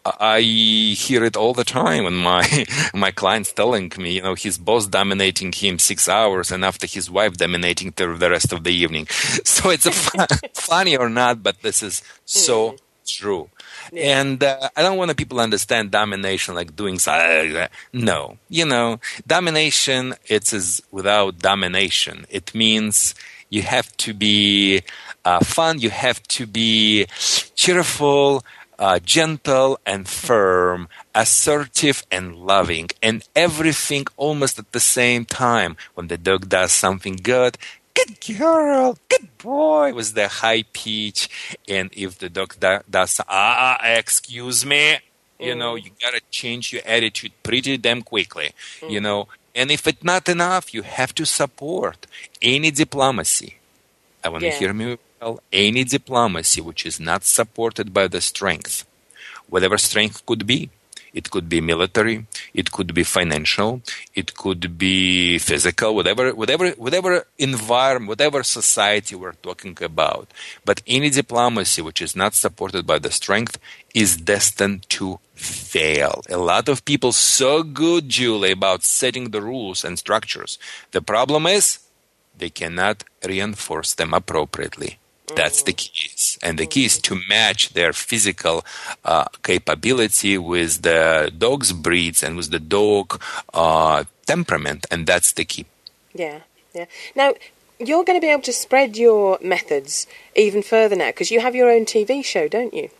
I 0.05 0.41
hear 0.41 1.25
it 1.25 1.37
all 1.37 1.55
the 1.55 1.65
time 1.65 2.05
when 2.05 2.17
my 2.17 2.45
my 2.95 3.13
clients 3.13 3.53
telling 3.53 3.93
me, 3.97 4.17
you 4.17 4.23
know, 4.23 4.35
his 4.35 4.59
boss 4.59 4.87
dominating 4.89 5.53
him 5.53 5.79
six 5.79 6.09
hours, 6.09 6.51
and 6.51 6.65
after 6.65 6.87
his 6.87 7.09
wife 7.09 7.35
dominating 7.37 7.93
the, 7.97 8.07
the 8.23 8.31
rest 8.31 8.53
of 8.53 8.65
the 8.65 8.75
evening. 8.83 9.07
So 9.45 9.71
it's 9.71 9.87
a 9.87 9.93
fun, 9.93 10.27
funny 10.55 10.97
or 10.97 11.09
not, 11.09 11.43
but 11.43 11.63
this 11.63 11.83
is 11.83 12.03
so 12.25 12.77
true. 13.07 13.49
And 13.97 14.43
uh, 14.43 14.71
I 14.77 14.83
don't 14.83 14.97
want 14.97 15.15
people 15.17 15.39
to 15.39 15.45
understand 15.45 15.91
domination 15.91 16.55
like 16.55 16.75
doing 16.75 16.99
something. 16.99 17.69
No, 17.93 18.39
you 18.49 18.65
know, 18.65 19.01
domination. 19.27 20.15
It's 20.27 20.53
is 20.53 20.83
without 20.91 21.39
domination. 21.39 22.27
It 22.31 22.55
means 22.55 23.15
you 23.51 23.63
have 23.63 23.95
to 23.99 24.15
be 24.15 24.83
uh, 25.25 25.41
fun. 25.41 25.81
You 25.81 25.91
have 25.91 26.23
to 26.29 26.47
be 26.47 27.07
cheerful, 27.55 28.45
uh, 28.79 28.99
gentle 28.99 29.79
and 29.85 30.09
firm, 30.09 30.89
assertive 31.15 32.03
and 32.11 32.35
loving, 32.37 32.89
and 33.03 33.29
everything 33.37 34.07
almost 34.17 34.59
at 34.59 34.73
the 34.73 34.81
same 34.81 35.27
time. 35.27 35.77
When 35.95 36.09
the 36.09 36.17
dog 36.17 36.49
does 36.49 36.73
something 36.73 37.17
good, 37.17 37.59
good 37.95 38.39
girl, 38.39 38.99
good 39.09 39.39
boy, 39.39 39.93
with 39.95 40.15
the 40.15 40.29
high 40.29 40.65
pitch, 40.73 41.29
and 41.69 41.91
if 41.93 42.19
the 42.19 42.29
dog 42.29 42.55
da- 42.59 42.83
does, 42.89 43.21
ah, 43.21 43.79
ah, 43.81 43.87
excuse 43.87 44.65
me, 44.65 44.99
you 45.39 45.55
know, 45.55 45.75
mm. 45.75 45.85
you 45.85 45.91
gotta 46.01 46.21
change 46.31 46.73
your 46.73 46.83
attitude 46.87 47.33
pretty 47.43 47.77
damn 47.77 48.03
quickly, 48.03 48.53
you 48.83 49.01
mm. 49.01 49.03
know. 49.03 49.29
And 49.55 49.71
if 49.71 49.87
it's 49.87 50.03
not 50.03 50.29
enough, 50.29 50.73
you 50.73 50.83
have 50.83 51.15
to 51.17 51.27
support 51.27 52.07
any 52.41 52.71
diplomacy. 52.71 53.57
I 54.25 54.29
want 54.29 54.43
to 54.43 54.49
Yeah. 54.49 54.59
hear 54.59 54.73
me 54.73 54.99
well. 55.21 55.41
Any 55.53 55.85
diplomacy 55.85 56.61
which 56.61 56.87
is 56.87 56.99
not 56.99 57.25
supported 57.25 57.93
by 57.93 58.09
the 58.09 58.21
strength, 58.21 58.87
whatever 59.49 59.77
strength 59.79 60.25
could 60.25 60.47
be. 60.47 60.71
It 61.13 61.31
could 61.31 61.49
be 61.49 61.61
military, 61.61 62.27
it 62.55 62.73
could 62.73 62.95
be 62.95 63.05
financial, 63.05 63.83
it 64.15 64.35
could 64.35 64.79
be 64.79 65.39
physical, 65.39 65.95
whatever, 65.95 66.35
whatever, 66.35 66.71
whatever 66.71 67.27
environment, 67.39 68.09
whatever 68.09 68.43
society 68.43 69.15
we're 69.15 69.33
talking 69.33 69.77
about. 69.83 70.29
But 70.65 70.83
any 70.87 71.11
diplomacy 71.11 71.83
which 71.83 72.01
is 72.01 72.17
not 72.17 72.35
supported 72.35 72.87
by 72.87 72.99
the 72.99 73.11
strength 73.11 73.59
is 73.95 74.17
destined 74.17 74.89
to 74.91 75.19
fail. 75.35 76.23
A 76.31 76.39
lot 76.39 76.69
of 76.69 76.85
people 76.85 77.13
so 77.13 77.63
good, 77.63 78.09
Julie, 78.09 78.53
about 78.53 78.83
setting 78.83 79.31
the 79.31 79.43
rules 79.43 79.85
and 79.85 79.99
structures. 79.99 80.59
The 80.93 81.03
problem 81.03 81.47
is 81.47 81.81
they 82.37 82.51
cannot 82.51 83.05
reinforce 83.25 83.93
them 83.95 84.15
appropriately. 84.15 84.99
That's 85.35 85.63
the 85.63 85.73
keys, 85.73 86.39
and 86.43 86.59
the 86.59 86.67
key 86.67 86.85
is 86.85 86.99
to 86.99 87.19
match 87.29 87.73
their 87.73 87.93
physical 87.93 88.65
uh, 89.05 89.25
capability 89.43 90.37
with 90.37 90.83
the 90.83 91.33
dog's 91.37 91.73
breeds 91.73 92.23
and 92.23 92.37
with 92.37 92.51
the 92.51 92.59
dog 92.59 93.21
uh, 93.55 94.05
temperament, 94.27 94.87
and 94.91 95.07
that's 95.07 95.33
the 95.33 95.45
key. 95.45 95.67
Yeah, 96.13 96.41
yeah. 96.75 96.87
Now, 97.15 97.35
you're 97.79 98.05
going 98.05 98.21
to 98.21 98.25
be 98.25 98.31
able 98.31 98.43
to 98.43 98.53
spread 98.53 98.97
your 98.97 99.39
methods 99.43 100.07
even 100.37 100.63
further 100.63 100.97
now 100.97 101.09
because 101.09 101.31
you 101.31 101.41
have 101.41 101.55
your 101.55 101.71
own 101.71 101.87
TV 101.87 102.25
show, 102.25 102.49
don't 102.49 102.75
you? 102.75 102.91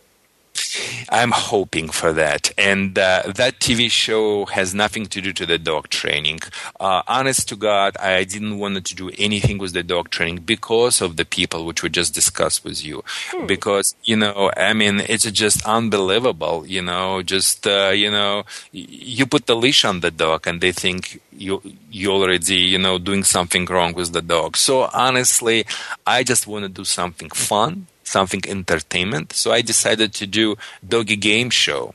I'm 1.09 1.31
hoping 1.31 1.89
for 1.91 2.13
that, 2.13 2.53
and 2.57 2.99
uh, 2.99 3.23
that 3.27 3.59
TV 3.61 3.91
show 3.91 4.47
has 4.47 4.75
nothing 4.75 5.07
to 5.07 5.21
do 5.21 5.33
to 5.35 5.45
the 5.45 5.59
dog 5.59 5.89
training. 5.89 6.41
Uh, 6.81 7.03
honest 7.07 7.49
to 7.51 7.57
God, 7.57 7.97
I 7.99 8.25
didn't 8.25 8.59
want 8.59 8.87
to 8.87 8.95
do 8.95 9.11
anything 9.19 9.59
with 9.59 9.73
the 9.73 9.83
dog 9.83 10.11
training 10.11 10.39
because 10.45 11.01
of 11.01 11.17
the 11.17 11.25
people 11.25 11.67
which 11.67 11.83
we 11.83 11.91
just 11.91 12.15
discussed 12.15 12.65
with 12.65 12.85
you. 12.85 13.05
Because 13.47 13.95
you 14.05 14.17
know, 14.17 14.51
I 14.57 14.73
mean, 14.73 15.01
it's 15.01 15.31
just 15.31 15.67
unbelievable. 15.67 16.67
You 16.67 16.83
know, 16.83 17.23
just 17.23 17.67
uh, 17.67 17.93
you 17.95 18.11
know, 18.11 18.45
you 18.73 19.27
put 19.27 19.47
the 19.47 19.57
leash 19.57 19.85
on 19.85 20.01
the 20.01 20.11
dog, 20.11 20.47
and 20.47 20.61
they 20.61 20.73
think 20.73 21.21
you 21.33 21.61
you 21.91 22.11
already 22.11 22.57
you 22.57 22.79
know 22.79 22.99
doing 22.99 23.25
something 23.25 23.67
wrong 23.67 23.93
with 23.93 24.13
the 24.13 24.23
dog. 24.23 24.57
So 24.57 24.89
honestly, 24.95 25.67
I 26.07 26.23
just 26.23 26.47
want 26.47 26.65
to 26.65 26.69
do 26.69 26.85
something 26.85 27.31
fun 27.31 27.89
something 28.13 28.43
entertainment. 28.47 29.33
So 29.33 29.51
I 29.59 29.63
decided 29.63 30.11
to 30.21 30.27
do 30.27 30.57
doggy 30.87 31.17
game 31.17 31.51
show, 31.51 31.95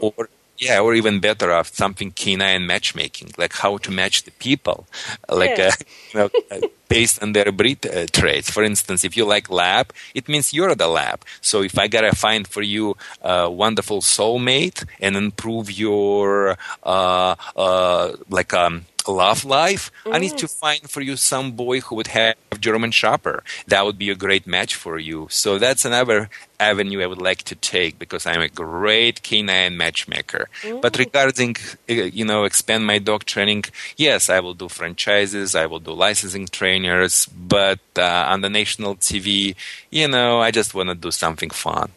or 0.00 0.28
yeah, 0.58 0.78
or 0.84 0.94
even 0.94 1.20
better 1.20 1.50
off 1.52 1.68
something 1.74 2.10
canine 2.12 2.64
matchmaking, 2.66 3.28
like 3.36 3.52
how 3.62 3.78
to 3.84 3.90
match 3.90 4.16
the 4.26 4.30
people, 4.46 4.86
like 5.28 5.58
Yeah. 5.58 5.68
uh, 5.68 5.84
you 6.12 6.18
know, 6.18 6.28
uh, 6.50 6.60
based 6.88 7.22
on 7.22 7.32
their 7.32 7.50
breed 7.50 7.80
uh, 7.86 8.06
traits. 8.12 8.48
For 8.50 8.62
instance, 8.62 9.00
if 9.02 9.16
you 9.16 9.24
like 9.24 9.50
lab, 9.50 9.86
it 10.14 10.28
means 10.28 10.52
you're 10.52 10.74
the 10.76 10.86
lab. 10.86 11.24
So 11.40 11.62
if 11.62 11.74
I 11.78 11.88
gotta 11.88 12.14
find 12.14 12.46
for 12.46 12.62
you 12.62 12.96
a 13.22 13.50
wonderful 13.50 14.00
soulmate 14.02 14.84
and 15.00 15.16
improve 15.16 15.66
your 15.72 16.56
uh, 16.84 17.34
uh, 17.56 18.12
like 18.28 18.52
um, 18.54 18.84
love 19.08 19.44
life, 19.44 19.90
I 20.06 20.18
need 20.18 20.38
to 20.38 20.48
find 20.48 20.88
for 20.90 21.00
you 21.00 21.16
some 21.16 21.52
boy 21.52 21.80
who 21.80 21.96
would 21.96 22.08
have 22.08 22.36
German 22.60 22.90
Shepherd. 22.90 23.42
That 23.66 23.84
would 23.84 23.98
be 23.98 24.10
a 24.10 24.14
great 24.14 24.46
match 24.46 24.74
for 24.74 24.98
you. 24.98 25.26
So 25.30 25.58
that's 25.58 25.84
another 25.84 26.30
avenue 26.60 27.02
I 27.02 27.06
would 27.06 27.20
like 27.20 27.42
to 27.44 27.56
take 27.56 27.98
because 27.98 28.26
I'm 28.26 28.40
a 28.40 28.48
great 28.48 29.22
canine 29.22 29.76
matchmaker. 29.76 30.48
But 30.80 30.98
regarding, 30.98 31.56
uh, 31.90 31.94
you 31.94 32.24
know, 32.24 32.44
expand 32.44 32.86
my 32.86 32.98
dog 32.98 33.24
training, 33.24 33.64
yes, 33.96 34.30
I 34.30 34.40
will 34.40 34.54
do 34.54 34.68
franchises, 34.68 35.54
I 35.54 35.66
will 35.66 35.80
do 35.80 35.92
licensing 35.92 36.46
trainers, 36.46 37.26
but 37.26 37.80
uh, 37.96 38.26
on 38.28 38.42
the 38.42 38.50
national 38.50 38.96
TV, 38.96 39.54
you 39.90 40.08
know, 40.08 40.40
I 40.40 40.50
just 40.50 40.74
want 40.74 40.88
to 40.88 40.94
do 40.94 41.10
something 41.10 41.50
fun. 41.50 41.90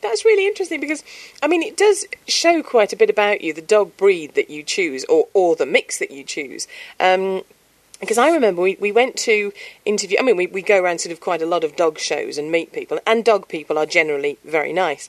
That's 0.00 0.24
really 0.24 0.46
interesting 0.46 0.80
because, 0.80 1.04
I 1.42 1.48
mean, 1.48 1.62
it 1.62 1.76
does 1.76 2.06
show 2.26 2.62
quite 2.62 2.92
a 2.92 2.96
bit 2.96 3.10
about 3.10 3.40
you, 3.40 3.52
the 3.52 3.60
dog 3.60 3.96
breed 3.96 4.34
that 4.34 4.50
you 4.50 4.62
choose, 4.62 5.04
or, 5.04 5.28
or 5.34 5.56
the 5.56 5.66
mix 5.66 5.98
that 5.98 6.10
you 6.10 6.24
choose. 6.24 6.66
Um, 6.98 7.42
because 8.00 8.16
I 8.16 8.30
remember 8.30 8.62
we, 8.62 8.76
we 8.80 8.92
went 8.92 9.16
to 9.18 9.52
interview, 9.84 10.16
I 10.18 10.22
mean, 10.22 10.36
we, 10.36 10.46
we 10.46 10.62
go 10.62 10.80
around 10.80 11.00
sort 11.00 11.12
of 11.12 11.20
quite 11.20 11.42
a 11.42 11.46
lot 11.46 11.64
of 11.64 11.76
dog 11.76 11.98
shows 11.98 12.38
and 12.38 12.50
meet 12.50 12.72
people, 12.72 12.98
and 13.06 13.24
dog 13.24 13.48
people 13.48 13.76
are 13.76 13.86
generally 13.86 14.38
very 14.44 14.72
nice. 14.72 15.08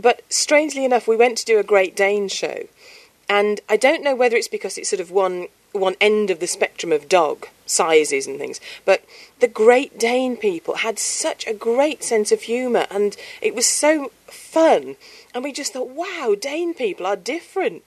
But 0.00 0.22
strangely 0.28 0.84
enough, 0.84 1.08
we 1.08 1.16
went 1.16 1.38
to 1.38 1.44
do 1.44 1.58
a 1.58 1.64
Great 1.64 1.96
Dane 1.96 2.28
show, 2.28 2.66
and 3.28 3.60
I 3.68 3.76
don't 3.76 4.04
know 4.04 4.14
whether 4.14 4.36
it's 4.36 4.48
because 4.48 4.78
it's 4.78 4.90
sort 4.90 5.00
of 5.00 5.10
one 5.10 5.48
one 5.72 5.96
end 6.00 6.30
of 6.30 6.38
the 6.38 6.46
spectrum 6.46 6.92
of 6.92 7.08
dog 7.08 7.48
sizes 7.66 8.26
and 8.26 8.38
things, 8.38 8.60
but 8.84 9.04
the 9.40 9.48
Great 9.48 9.98
Dane 9.98 10.36
people 10.36 10.76
had 10.76 10.98
such 10.98 11.46
a 11.46 11.54
great 11.54 12.02
sense 12.02 12.32
of 12.32 12.42
humour, 12.42 12.86
and 12.90 13.16
it 13.40 13.54
was 13.54 13.66
so 13.66 14.12
fun, 14.26 14.96
and 15.34 15.44
we 15.44 15.52
just 15.52 15.72
thought, 15.72 15.88
wow, 15.88 16.34
Dane 16.38 16.74
people 16.74 17.06
are 17.06 17.16
different. 17.16 17.82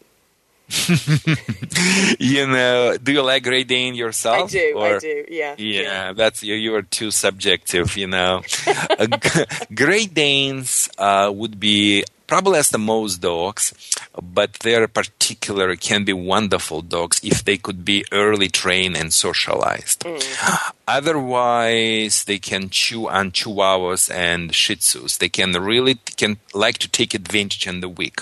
you 2.20 2.46
know, 2.46 2.98
do 3.02 3.14
you 3.14 3.22
like 3.22 3.44
Great 3.44 3.68
Dane 3.68 3.96
yourself? 3.96 4.50
I 4.50 4.52
do, 4.52 4.80
I 4.80 5.00
do, 5.00 5.26
yeah. 5.30 5.56
Yeah, 5.58 6.14
that's 6.14 6.44
you. 6.44 6.56
You 6.56 6.76
are 6.76 6.82
too 6.82 7.12
subjective, 7.12 7.96
you 7.96 8.08
know. 8.08 8.42
Uh, 9.00 9.08
Great 9.74 10.14
Danes 10.14 10.90
uh, 10.98 11.32
would 11.34 11.60
be 11.60 12.04
probably 12.28 12.60
as 12.60 12.70
the 12.70 12.78
most 12.78 13.22
dogs, 13.22 13.74
but 14.22 14.54
they're 14.56 14.88
particular 14.88 15.76
can 15.78 16.04
be 16.04 16.14
wonderful 16.14 16.82
dogs 16.82 17.22
if 17.24 17.44
they 17.46 17.58
could 17.58 17.86
be 17.86 18.04
early 18.12 18.50
trained 18.50 18.98
and 18.98 19.14
socialized. 19.14 20.06
Otherwise, 20.88 22.26
they 22.26 22.38
can 22.38 22.70
chew 22.70 23.08
on 23.08 23.32
Chihuahuas 23.32 24.14
and 24.14 24.54
Shih 24.54 24.76
Tzus. 24.76 25.18
They 25.18 25.30
can 25.30 25.54
really 25.54 25.96
can 26.18 26.38
like 26.54 26.78
to 26.80 26.90
take 26.90 27.14
advantage 27.14 27.68
on 27.68 27.80
the 27.80 27.90
weak. 27.90 28.22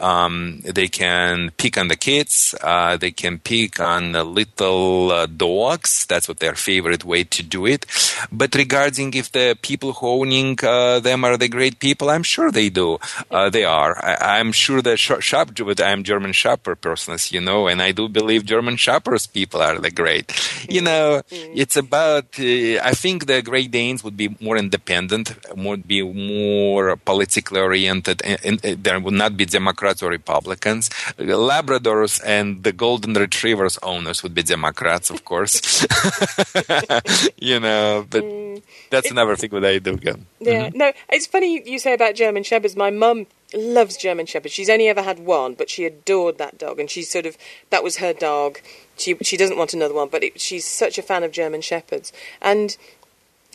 Um, 0.00 0.60
they 0.64 0.88
can 0.88 1.50
pick 1.56 1.78
on 1.78 1.88
the 1.88 1.96
kids. 1.96 2.54
Uh, 2.62 2.96
they 2.96 3.10
can 3.10 3.38
pick 3.38 3.80
on 3.80 4.12
the 4.12 4.24
little 4.24 5.12
uh, 5.12 5.26
dogs. 5.26 6.06
That's 6.06 6.28
what 6.28 6.38
their 6.40 6.54
favorite 6.54 7.04
way 7.04 7.24
to 7.24 7.42
do 7.42 7.66
it. 7.66 7.86
But 8.32 8.54
regarding 8.54 9.14
if 9.14 9.32
the 9.32 9.56
people 9.60 9.92
who 9.92 10.08
owning 10.08 10.58
uh, 10.62 11.00
them 11.00 11.24
are 11.24 11.36
the 11.36 11.48
great 11.48 11.78
people, 11.78 12.10
I'm 12.10 12.22
sure 12.22 12.50
they 12.50 12.68
do. 12.68 12.98
Uh, 13.30 13.50
they 13.50 13.64
are. 13.64 13.96
I, 14.04 14.38
I'm 14.38 14.52
sure 14.52 14.82
the 14.82 14.96
sh- 14.96 15.20
shop, 15.20 15.50
but 15.56 15.80
I'm 15.80 16.02
German 16.04 16.32
shopper 16.32 16.74
person, 16.74 17.14
as 17.14 17.32
you 17.32 17.40
know, 17.40 17.68
and 17.68 17.80
I 17.82 17.92
do 17.92 18.08
believe 18.08 18.44
German 18.44 18.76
shoppers 18.76 19.26
people 19.26 19.62
are 19.62 19.78
the 19.78 19.90
great. 19.90 20.26
You 20.68 20.82
know, 20.82 21.22
it's 21.30 21.76
about. 21.76 22.26
Uh, 22.38 22.80
I 22.82 22.92
think 22.94 23.26
the 23.26 23.42
Great 23.42 23.70
Danes 23.70 24.02
would 24.04 24.16
be 24.16 24.36
more 24.40 24.56
independent, 24.56 25.34
would 25.56 25.86
be 25.86 26.02
more 26.02 26.96
politically 26.96 27.60
oriented, 27.60 28.22
and, 28.24 28.38
and, 28.44 28.84
there 28.84 29.00
would 29.00 29.14
not 29.14 29.36
be 29.38 29.46
Democrats 29.46 30.02
or 30.02 30.10
Republicans. 30.10 30.90
Labradors 31.16 32.20
and 32.24 32.62
the 32.62 32.72
Golden 32.72 33.14
Retrievers 33.14 33.78
owners 33.82 34.22
would 34.22 34.34
be 34.34 34.42
Democrats, 34.42 35.08
of 35.08 35.24
course. 35.24 35.82
you 37.38 37.58
know, 37.60 38.06
but 38.10 38.22
mm. 38.22 38.62
that's 38.90 39.10
another 39.10 39.36
thing 39.36 39.50
that 39.50 39.64
I 39.64 39.78
do. 39.78 39.94
Again. 39.94 40.26
Yeah, 40.40 40.68
mm-hmm. 40.68 40.78
no, 40.78 40.92
it's 41.08 41.26
funny 41.26 41.54
you, 41.54 41.62
you 41.64 41.78
say 41.78 41.94
about 41.94 42.14
German 42.14 42.42
Shepherds. 42.42 42.76
My 42.76 42.90
mum 42.90 43.26
loves 43.54 43.96
German 43.96 44.26
Shepherds. 44.26 44.52
She's 44.52 44.68
only 44.68 44.88
ever 44.88 45.02
had 45.02 45.20
one, 45.20 45.54
but 45.54 45.70
she 45.70 45.84
adored 45.84 46.38
that 46.38 46.58
dog, 46.58 46.78
and 46.78 46.90
she 46.90 47.02
sort 47.02 47.26
of 47.26 47.38
that 47.70 47.82
was 47.82 47.96
her 47.98 48.12
dog. 48.12 48.60
She 48.96 49.16
she 49.22 49.36
doesn't 49.36 49.56
want 49.56 49.72
another 49.72 49.94
one, 49.94 50.08
but 50.08 50.22
it, 50.22 50.40
she's 50.40 50.66
such 50.66 50.98
a 50.98 51.02
fan 51.02 51.22
of 51.22 51.32
German 51.32 51.62
Shepherds, 51.62 52.12
and 52.42 52.76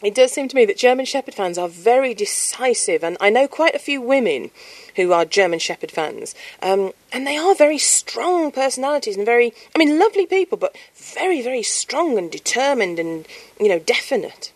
it 0.02 0.16
does 0.16 0.32
seem 0.32 0.48
to 0.48 0.56
me 0.56 0.66
that 0.66 0.78
German 0.78 1.06
Shepherd 1.06 1.34
fans 1.34 1.58
are 1.58 1.70
very 1.70 2.14
decisive, 2.14 3.04
and 3.04 3.18
I 3.22 3.30
know 3.30 3.48
quite 3.48 3.76
a 3.76 3.80
few 3.80 4.02
women 4.02 4.52
who 4.96 5.14
are 5.14 5.26
German 5.26 5.60
Shepherd 5.60 5.92
fans, 5.92 6.36
um, 6.62 6.92
and 7.12 7.28
they 7.28 7.38
are 7.38 7.56
very 7.56 7.78
strong 7.78 8.52
personalities 8.52 9.16
and 9.16 9.26
very, 9.26 9.54
I 9.76 9.80
mean, 9.80 10.00
lovely 10.00 10.26
people, 10.26 10.58
but 10.58 10.76
very, 10.96 11.42
very 11.42 11.64
strong 11.64 12.18
and 12.18 12.32
determined 12.32 13.00
and 13.00 13.28
you 13.60 13.70
know 13.70 13.80
definite. 13.80 14.52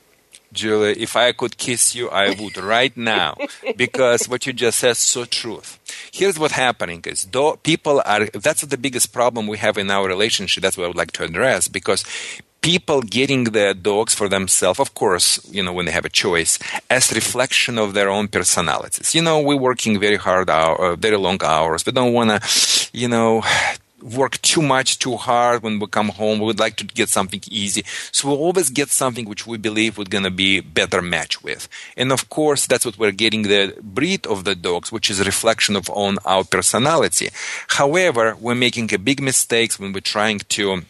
Julie, 0.54 1.00
if 1.02 1.16
I 1.16 1.34
could 1.34 1.58
kiss 1.58 1.94
you, 1.94 2.10
I 2.10 2.30
would 2.30 2.58
right 2.58 2.96
now, 2.96 3.36
because 3.76 4.28
what 4.28 4.46
you 4.48 4.54
just 4.54 4.80
said 4.80 4.92
is 4.92 4.98
so 4.98 5.26
truth. 5.26 5.78
Here's 6.12 6.40
what's 6.40 6.54
happening: 6.54 7.04
is 7.06 7.26
though 7.26 7.58
people 7.58 8.02
are 8.06 8.26
that's 8.28 8.62
the 8.62 8.78
biggest 8.78 9.14
problem 9.14 9.48
we 9.48 9.58
have 9.58 9.78
in 9.78 9.92
our 9.92 10.08
relationship. 10.08 10.64
That's 10.64 10.78
what 10.78 10.86
I 10.86 10.88
would 10.88 10.98
like 10.98 11.12
to 11.14 11.24
address 11.24 11.68
because 11.68 12.04
people 12.62 13.02
getting 13.02 13.46
the 13.46 13.74
dogs 13.74 14.14
for 14.14 14.28
themselves, 14.30 14.80
of 14.80 14.94
course, 14.94 15.40
you 15.52 15.64
know, 15.64 15.74
when 15.74 15.86
they 15.86 15.92
have 15.92 16.06
a 16.06 16.10
choice, 16.10 16.60
as 16.90 17.12
reflection 17.14 17.78
of 17.78 17.94
their 17.94 18.10
own 18.10 18.28
personalities. 18.28 19.16
You 19.16 19.22
know, 19.22 19.40
we're 19.40 19.58
working 19.58 20.00
very 20.00 20.18
hard, 20.18 20.50
hour, 20.50 20.94
uh, 20.94 20.96
very 20.96 21.18
long 21.18 21.42
hours. 21.44 21.86
We 21.86 21.92
don't 21.92 22.14
want 22.14 22.30
to, 22.32 22.90
you 22.94 23.08
know, 23.08 23.44
work 24.02 24.40
too 24.42 24.62
much, 24.62 25.00
too 25.00 25.16
hard 25.18 25.64
when 25.64 25.80
we 25.80 25.88
come 25.88 26.10
home. 26.10 26.40
We 26.40 26.46
would 26.46 26.60
like 26.60 26.76
to 26.78 26.84
get 26.84 27.10
something 27.10 27.42
easy. 27.50 27.84
So 28.12 28.28
we'll 28.28 28.38
always 28.38 28.70
get 28.70 28.90
something 28.90 29.28
which 29.28 29.48
we 29.48 29.58
believe 29.58 29.98
we're 29.98 30.06
going 30.06 30.24
to 30.24 30.32
be 30.32 30.60
better 30.60 31.02
match 31.02 31.44
with. 31.44 31.68
And 31.96 32.12
of 32.12 32.30
course, 32.30 32.68
that's 32.68 32.86
what 32.86 32.98
we're 32.98 33.12
getting 33.12 33.44
the 33.44 33.76
breed 33.82 34.26
of 34.28 34.44
the 34.44 34.56
dogs, 34.56 34.92
which 34.92 35.10
is 35.10 35.20
a 35.20 35.24
reflection 35.24 35.76
of 35.76 35.90
on 35.90 36.18
our 36.26 36.44
personality. 36.44 37.30
However, 37.70 38.36
we're 38.40 38.56
making 38.56 38.94
a 38.94 39.00
big 39.00 39.22
mistakes 39.22 39.80
when 39.80 39.94
we're 39.94 40.02
trying 40.02 40.40
to 40.40 40.84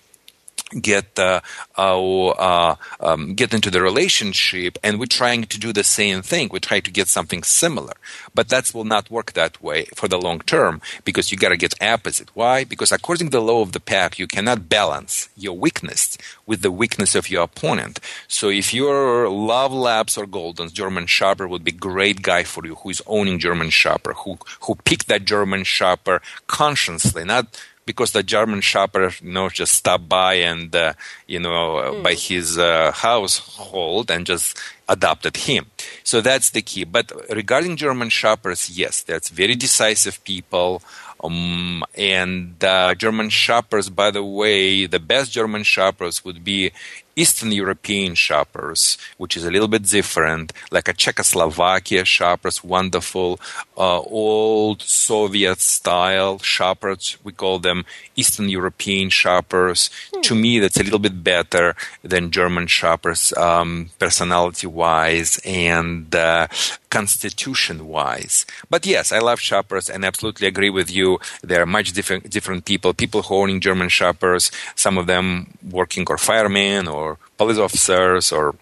get 0.81 1.17
uh, 1.17 1.41
uh, 1.77 2.27
uh, 2.29 2.75
um, 2.99 3.33
get 3.33 3.53
into 3.53 3.71
the 3.71 3.81
relationship 3.81 4.77
and 4.83 4.99
we're 4.99 5.05
trying 5.05 5.43
to 5.43 5.59
do 5.59 5.71
the 5.71 5.83
same 5.83 6.21
thing. 6.21 6.49
We 6.51 6.59
try 6.59 6.79
to 6.79 6.91
get 6.91 7.07
something 7.07 7.43
similar. 7.43 7.93
But 8.35 8.49
that 8.49 8.73
will 8.73 8.83
not 8.83 9.09
work 9.09 9.33
that 9.33 9.61
way 9.61 9.85
for 9.95 10.07
the 10.07 10.19
long 10.19 10.39
term 10.39 10.81
because 11.05 11.31
you 11.31 11.37
got 11.37 11.49
to 11.49 11.57
get 11.57 11.81
opposite. 11.81 12.29
Why? 12.35 12.63
Because 12.63 12.91
according 12.91 13.27
to 13.27 13.37
the 13.37 13.41
law 13.41 13.61
of 13.61 13.71
the 13.71 13.79
pack 13.79 14.19
you 14.19 14.27
cannot 14.27 14.69
balance 14.69 15.29
your 15.37 15.57
weakness 15.57 16.17
with 16.45 16.61
the 16.61 16.71
weakness 16.71 17.15
of 17.15 17.29
your 17.29 17.43
opponent. 17.43 17.99
So 18.27 18.49
if 18.49 18.73
your 18.73 19.29
love 19.29 19.71
labs 19.73 20.17
or 20.17 20.25
goldens 20.25 20.73
german 20.73 21.07
shopper 21.07 21.47
would 21.47 21.63
be 21.63 21.71
great 21.71 22.21
guy 22.21 22.43
for 22.43 22.65
you 22.65 22.75
who 22.75 22.89
is 22.89 23.01
owning 23.07 23.39
german 23.39 23.69
shopper 23.69 24.13
who 24.13 24.37
who 24.61 24.75
picked 24.75 25.07
that 25.07 25.25
german 25.25 25.63
shopper 25.63 26.21
consciously 26.47 27.23
not 27.23 27.45
because 27.87 28.11
the 28.11 28.21
German 28.21 28.61
shopper, 28.61 29.09
you 29.23 29.31
know, 29.31 29.49
just 29.49 29.73
stopped 29.73 30.07
by 30.07 30.35
and, 30.35 30.75
uh, 30.75 30.93
you 31.25 31.39
know, 31.39 31.77
uh, 31.77 32.03
by 32.03 32.13
his 32.13 32.59
uh, 32.59 32.91
household 32.91 34.11
and 34.11 34.27
just 34.27 34.55
adopted 34.87 35.37
him. 35.37 35.65
So 36.03 36.21
that's 36.21 36.51
the 36.51 36.61
key. 36.61 36.83
But 36.83 37.11
regarding 37.31 37.77
German 37.77 38.09
shoppers, 38.09 38.69
yes, 38.69 39.01
that's 39.01 39.29
very 39.29 39.55
decisive 39.55 40.23
people. 40.23 40.83
Um, 41.23 41.83
and 41.95 42.63
uh, 42.63 42.93
German 42.93 43.29
shoppers, 43.29 43.89
by 43.89 44.11
the 44.11 44.23
way, 44.23 44.85
the 44.85 44.99
best 44.99 45.31
German 45.31 45.63
shoppers 45.63 46.23
would 46.23 46.43
be 46.43 46.71
Eastern 47.17 47.51
European 47.51 48.13
shoppers, 48.13 48.97
which 49.17 49.35
is 49.35 49.43
a 49.43 49.49
little 49.49 49.67
bit 49.67 49.83
different, 49.83 50.53
like 50.71 50.87
a 50.87 50.93
Czechoslovakia 50.93 52.05
shoppers, 52.05 52.63
wonderful, 52.63 53.39
uh, 53.75 53.99
old 54.01 54.83
Soviet 54.83 55.59
style 55.59 56.37
shoppers. 56.39 57.17
We 57.23 57.31
call 57.31 57.57
them 57.57 57.85
Eastern 58.15 58.49
European 58.49 59.09
shoppers. 59.09 59.89
To 60.21 60.35
me, 60.35 60.59
that's 60.59 60.79
a 60.79 60.83
little 60.83 60.99
bit 60.99 61.23
better 61.23 61.75
than 62.03 62.29
German 62.29 62.67
shoppers, 62.67 63.33
um, 63.33 63.89
personality 63.97 64.67
wise 64.67 65.41
and 65.43 66.13
uh, 66.13 66.47
constitution 66.89 67.87
wise. 67.87 68.45
But 68.69 68.85
yes, 68.85 69.11
I 69.11 69.19
love 69.19 69.39
shoppers 69.39 69.89
and 69.89 70.05
absolutely 70.05 70.47
agree 70.47 70.69
with 70.69 70.89
you. 70.91 71.19
There 71.41 71.61
are 71.61 71.65
much 71.65 71.93
different 71.93 72.29
different 72.29 72.65
people. 72.65 72.93
People 72.93 73.23
who 73.23 73.35
owning 73.35 73.59
German 73.59 73.89
shoppers, 73.89 74.51
some 74.75 74.97
of 74.97 75.07
them 75.07 75.57
working 75.69 76.05
or 76.07 76.17
firemen 76.17 76.87
or 76.87 77.06
police 77.37 77.57
officers 77.57 78.31
or 78.31 78.55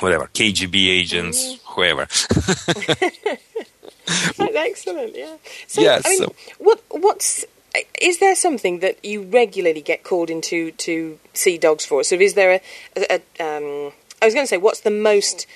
whatever, 0.00 0.26
KGB 0.34 0.88
agents, 0.88 1.58
whoever. 1.64 2.06
That's 4.36 4.56
excellent, 4.56 5.16
yeah. 5.16 5.36
So, 5.66 5.80
Yeah, 5.80 6.00
I 6.04 6.08
mean, 6.08 6.18
so- 6.18 6.34
what 6.58 6.82
what's 6.90 7.44
is 8.00 8.18
there 8.18 8.34
something 8.34 8.80
that 8.80 9.04
you 9.04 9.22
regularly 9.22 9.82
get 9.82 10.02
called 10.02 10.30
into 10.30 10.70
to 10.72 11.18
see 11.34 11.58
dogs 11.58 11.84
for? 11.84 12.02
So, 12.02 12.16
is 12.16 12.34
there 12.34 12.52
a, 12.52 12.60
a, 12.96 13.20
a 13.40 13.56
um, 13.56 13.92
I 14.20 14.24
was 14.24 14.34
going 14.34 14.44
to 14.44 14.48
say, 14.48 14.56
what's 14.56 14.80
the 14.80 14.90
most 14.90 15.46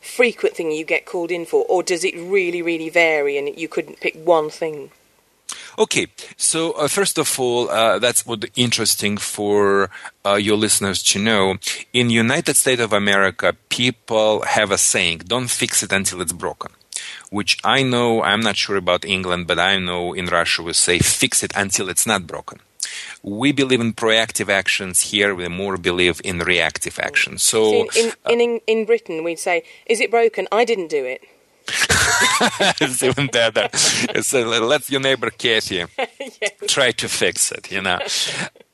frequent 0.00 0.56
thing 0.56 0.70
you 0.70 0.84
get 0.84 1.06
called 1.06 1.30
in 1.30 1.46
for, 1.46 1.64
or 1.68 1.82
does 1.82 2.04
it 2.04 2.14
really, 2.16 2.62
really 2.62 2.88
vary, 2.88 3.36
and 3.38 3.48
you 3.58 3.68
couldn't 3.68 4.00
pick 4.00 4.14
one 4.14 4.50
thing? 4.50 4.90
Okay, 5.78 6.08
so 6.36 6.72
uh, 6.72 6.88
first 6.88 7.18
of 7.18 7.40
all, 7.40 7.70
uh, 7.70 7.98
that's 7.98 8.26
what 8.26 8.44
interesting 8.56 9.16
for 9.16 9.90
uh, 10.24 10.34
your 10.34 10.56
listeners 10.56 11.02
to 11.04 11.18
know. 11.18 11.56
In 11.92 12.10
United 12.10 12.56
States 12.56 12.82
of 12.82 12.92
America, 12.92 13.56
people 13.68 14.42
have 14.42 14.70
a 14.70 14.78
saying: 14.78 15.22
"Don't 15.26 15.48
fix 15.48 15.82
it 15.82 15.92
until 15.92 16.20
it's 16.20 16.32
broken." 16.32 16.72
Which 17.30 17.58
I 17.64 17.82
know, 17.82 18.22
I'm 18.22 18.40
not 18.40 18.56
sure 18.56 18.76
about 18.76 19.04
England, 19.04 19.46
but 19.46 19.58
I 19.58 19.78
know 19.78 20.12
in 20.12 20.26
Russia 20.26 20.62
we 20.62 20.74
say 20.74 20.98
"fix 20.98 21.42
it 21.42 21.52
until 21.56 21.88
it's 21.88 22.06
not 22.06 22.26
broken." 22.26 22.60
We 23.22 23.52
believe 23.52 23.80
in 23.80 23.94
proactive 23.94 24.48
actions 24.50 25.12
here. 25.12 25.34
We 25.34 25.48
more 25.48 25.78
believe 25.78 26.20
in 26.22 26.40
reactive 26.40 26.98
actions. 26.98 27.42
So, 27.42 27.88
in, 27.96 28.12
in, 28.28 28.40
in, 28.40 28.60
in 28.66 28.84
Britain, 28.84 29.24
we'd 29.24 29.38
say, 29.38 29.64
"Is 29.86 30.00
it 30.00 30.10
broken? 30.10 30.48
I 30.52 30.64
didn't 30.64 30.88
do 30.88 31.04
it." 31.04 31.22
It's 32.80 33.02
even 33.02 33.28
better. 33.28 33.68
So 34.22 34.42
let 34.42 34.90
your 34.90 35.00
neighbor 35.00 35.30
Kathy 35.30 35.84
try 36.66 36.92
to 36.92 37.08
fix 37.08 37.52
it. 37.52 37.70
You 37.70 37.82
know. 37.82 37.98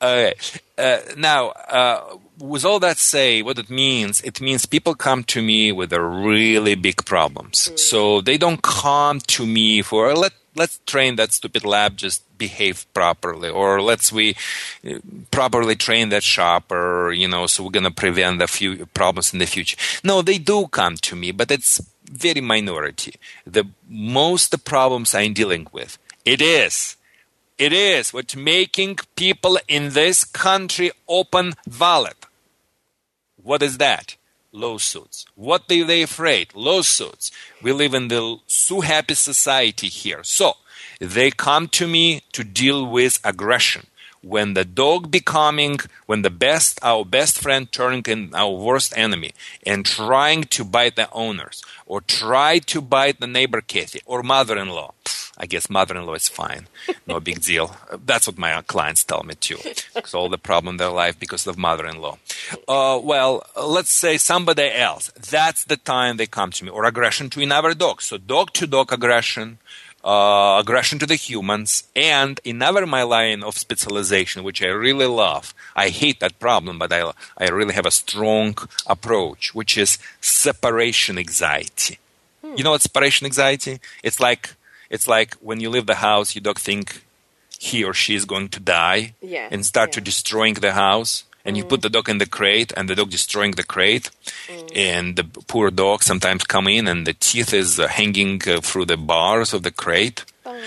Okay. 0.01 0.35
Uh, 0.77 1.01
now, 1.17 1.49
uh, 1.49 2.17
with 2.39 2.65
all 2.65 2.79
that 2.79 2.99
say, 2.99 3.43
what 3.43 3.59
it 3.59 3.69
means, 3.69 4.21
it 4.21 4.41
means 4.41 4.65
people 4.65 4.95
come 4.95 5.25
to 5.25 5.43
me 5.43 5.73
with 5.73 5.93
a 5.93 6.01
really 6.01 6.77
big 6.77 7.05
problems. 7.05 7.69
Mm. 7.73 7.79
So 7.79 8.21
they 8.21 8.39
don't 8.39 8.63
come 8.63 9.19
to 9.21 9.45
me 9.47 9.83
for 9.83 10.15
let 10.15 10.33
let's 10.59 10.81
train 10.87 11.17
that 11.17 11.33
stupid 11.33 11.65
lab 11.65 11.97
just 11.97 12.23
behave 12.37 12.87
properly 12.93 13.49
or 13.49 13.81
let's 13.81 14.13
we 14.13 14.35
uh, 14.85 14.99
properly 15.31 15.77
train 15.77 16.09
that 16.09 16.23
shopper 16.23 17.13
you 17.13 17.29
know 17.29 17.47
so 17.47 17.63
we're 17.63 17.71
going 17.71 17.85
to 17.85 17.91
prevent 17.91 18.43
a 18.43 18.47
few 18.47 18.87
problems 18.87 19.33
in 19.33 19.39
the 19.39 19.47
future 19.47 19.77
no 20.03 20.21
they 20.21 20.39
do 20.39 20.67
come 20.69 20.97
to 20.97 21.15
me 21.15 21.31
but 21.31 21.51
it's 21.51 21.81
very 22.09 22.41
minority 22.41 23.15
the 23.47 23.65
most 23.89 24.51
the 24.51 24.59
problems 24.59 25.15
i'm 25.15 25.33
dealing 25.33 25.67
with 25.73 25.99
it 26.25 26.41
is 26.41 26.97
it 27.59 27.73
is 27.73 28.13
what 28.13 28.37
making 28.37 28.97
people 29.17 29.59
in 29.67 29.91
this 29.91 30.25
country 30.25 30.91
open 31.09 31.55
wallet 31.79 32.27
what 33.43 33.63
is 33.63 33.79
that 33.79 34.17
lawsuits. 34.53 35.27
What 35.35 35.71
are 35.71 35.85
they 35.85 36.03
afraid? 36.03 36.55
Lawsuits. 36.55 37.31
We 37.63 37.73
live 37.73 37.95
in 37.95 38.09
the 38.09 38.39
so 38.47 38.81
happy 38.81 39.15
society 39.15 39.89
here. 39.89 40.23
So 40.25 40.55
they 41.01 41.31
come 41.31 41.69
to 41.69 41.87
me 41.87 42.23
to 42.33 42.45
deal 42.45 42.87
with 42.87 43.21
aggression. 43.25 43.87
When 44.23 44.55
the 44.55 44.65
dog 44.65 45.11
becoming, 45.11 45.79
when 46.07 46.23
the 46.23 46.31
best, 46.31 46.79
our 46.83 47.05
best 47.05 47.39
friend 47.39 47.71
turning 47.71 48.03
in 48.07 48.35
our 48.35 48.53
worst 48.53 48.93
enemy 48.97 49.33
and 49.65 49.87
trying 49.87 50.45
to 50.45 50.65
bite 50.65 50.97
the 50.97 51.11
owners 51.13 51.63
or 51.87 52.01
try 52.01 52.59
to 52.59 52.81
bite 52.81 53.21
the 53.21 53.27
neighbor 53.27 53.61
Kathy 53.61 54.01
or 54.07 54.23
mother-in-law. 54.23 54.93
I 55.41 55.47
guess 55.47 55.71
mother-in-law 55.71 56.15
is 56.15 56.29
fine. 56.29 56.67
No 57.07 57.21
big 57.29 57.41
deal. 57.41 57.77
That's 58.05 58.27
what 58.27 58.39
my 58.39 58.61
clients 58.63 59.05
tell 59.05 59.23
me 59.23 59.35
too. 59.35 59.59
It's 59.95 60.13
all 60.13 60.29
the 60.29 60.37
problem 60.37 60.75
in 60.75 60.77
their 60.79 60.91
life 60.91 61.19
because 61.19 61.47
of 61.47 61.57
mother-in-law. 61.57 62.19
Uh, 62.67 63.01
well, 63.03 63.45
let's 63.57 63.93
say 63.93 64.19
somebody 64.19 64.71
else. 64.73 65.13
That's 65.13 65.65
the 65.65 65.77
time 65.77 66.17
they 66.17 66.27
come 66.27 66.51
to 66.53 66.65
me. 66.65 66.71
Or 66.71 66.85
aggression 66.85 67.31
to 67.31 67.43
another 67.43 67.73
dog. 67.75 68.03
So 68.03 68.19
dog-to-dog 68.19 68.93
aggression 68.93 69.59
uh, 70.09 70.59
aggression 70.59 70.99
to 70.99 71.05
the 71.05 71.17
humans, 71.17 71.85
and 71.95 72.41
another 72.47 72.87
my 72.87 73.03
line 73.03 73.43
of 73.43 73.59
specialization, 73.59 74.43
which 74.43 74.63
I 74.63 74.69
really 74.69 75.05
love. 75.05 75.53
I 75.77 75.91
hate 75.91 76.19
that 76.21 76.39
problem, 76.39 76.79
but 76.79 76.91
I, 76.91 77.13
I 77.37 77.49
really 77.51 77.75
have 77.75 77.85
a 77.85 77.91
strong 77.91 78.57
approach, 78.87 79.55
which 79.55 79.77
is 79.77 79.99
separation 80.23 81.19
anxiety. 81.19 81.99
Hmm. 82.43 82.55
You 82.57 82.65
know 82.65 82.71
what 82.71 82.81
separation 82.81 83.27
anxiety? 83.27 83.81
It's 84.03 84.19
like 84.19 84.55
it's 84.89 85.07
like 85.07 85.35
when 85.43 85.61
you 85.61 85.69
leave 85.69 85.85
the 85.85 85.97
house, 85.97 86.35
your 86.35 86.43
dog 86.43 86.59
think 86.59 87.03
he 87.59 87.85
or 87.85 87.93
she 87.93 88.15
is 88.15 88.25
going 88.25 88.49
to 88.51 88.61
die, 88.61 89.13
yeah. 89.21 89.49
and 89.51 89.67
start 89.67 89.91
yeah. 89.91 89.95
to 89.97 90.01
destroying 90.01 90.55
the 90.55 90.73
house 90.73 91.25
and 91.49 91.57
you 91.57 91.65
put 91.65 91.81
the 91.81 91.89
dog 91.89 92.11
in 92.11 92.19
the 92.19 92.27
crate 92.27 92.75
and 92.77 92.91
the 92.91 92.95
dog 92.95 93.09
destroying 93.09 93.53
the 93.53 93.65
crate 93.65 94.11
mm. 94.49 94.71
and 94.77 95.17
the 95.17 95.25
poor 95.25 95.71
dog 95.71 96.03
sometimes 96.03 96.45
come 96.45 96.69
in 96.69 96.87
and 96.87 97.07
the 97.07 97.15
teeth 97.15 97.55
is 97.55 97.81
uh, 97.81 97.89
hanging 97.89 98.39
uh, 98.47 98.61
through 98.61 98.85
the 98.85 98.99
bars 98.99 99.55
of 99.55 99.63
the 99.63 99.71
crate. 99.71 100.27
Oh. 100.45 100.61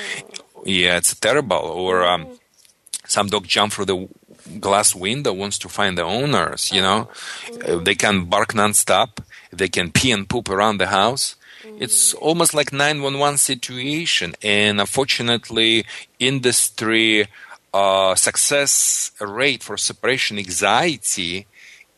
yeah 0.66 0.98
it's 0.98 1.14
terrible. 1.16 1.66
Or 1.86 2.04
um, 2.04 2.26
some 3.06 3.28
dog 3.28 3.46
jump 3.46 3.74
through 3.74 3.86
the 3.86 4.10
glass 4.60 4.96
window 4.96 5.34
wants 5.34 5.60
to 5.60 5.70
find 5.70 6.00
the 6.00 6.04
owners 6.04 6.72
you 6.72 6.82
know? 6.82 7.10
Uh, 7.68 7.78
they 7.78 7.94
can 7.94 8.26
bark 8.26 8.54
nonstop. 8.54 9.20
They 9.52 9.70
can 9.70 9.92
pee 9.92 10.12
and 10.12 10.28
poop 10.28 10.50
around 10.50 10.80
the 10.80 10.88
house. 10.88 11.36
It's 11.64 12.16
almost 12.16 12.56
like 12.56 12.74
911 12.74 13.38
situation. 13.38 14.34
And 14.42 14.80
unfortunately 14.80 15.86
industry 16.18 17.28
uh, 17.74 18.16
success 18.16 19.12
rate 19.20 19.64
for 19.64 19.78
separation 19.78 20.38
anxiety 20.38 21.48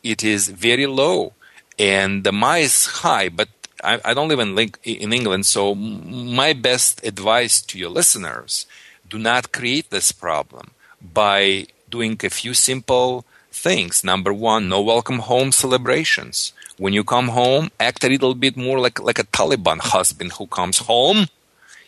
it 0.04 0.24
is 0.24 0.50
very 0.50 0.86
low 0.86 1.34
and 1.80 2.24
the 2.24 2.34
is 2.60 2.86
high 3.02 3.30
but 3.30 3.50
I, 3.84 4.00
I 4.06 4.14
don't 4.14 4.28
live 4.28 4.40
in, 4.40 4.58
in 4.84 5.14
england 5.14 5.46
so 5.46 5.74
my 5.74 6.54
best 6.54 7.04
advice 7.04 7.62
to 7.62 7.80
your 7.80 7.90
listeners 7.90 8.68
do 9.10 9.20
not 9.20 9.52
create 9.52 9.90
this 9.90 10.12
problem 10.12 10.72
by 11.02 11.68
doing 11.90 12.20
a 12.24 12.30
few 12.30 12.54
simple 12.56 13.26
things. 13.52 14.04
Number 14.04 14.34
one 14.34 14.68
no 14.68 14.82
welcome 14.82 15.20
home 15.20 15.52
celebrations. 15.52 16.54
When 16.78 16.94
you 16.94 17.04
come 17.04 17.30
home 17.30 17.70
act 17.80 18.04
a 18.04 18.10
little 18.10 18.34
bit 18.34 18.58
more 18.58 18.80
like, 18.80 19.00
like 19.00 19.20
a 19.20 19.30
taliban 19.38 19.80
husband 19.80 20.34
who 20.34 20.48
comes 20.48 20.80
home. 20.80 21.28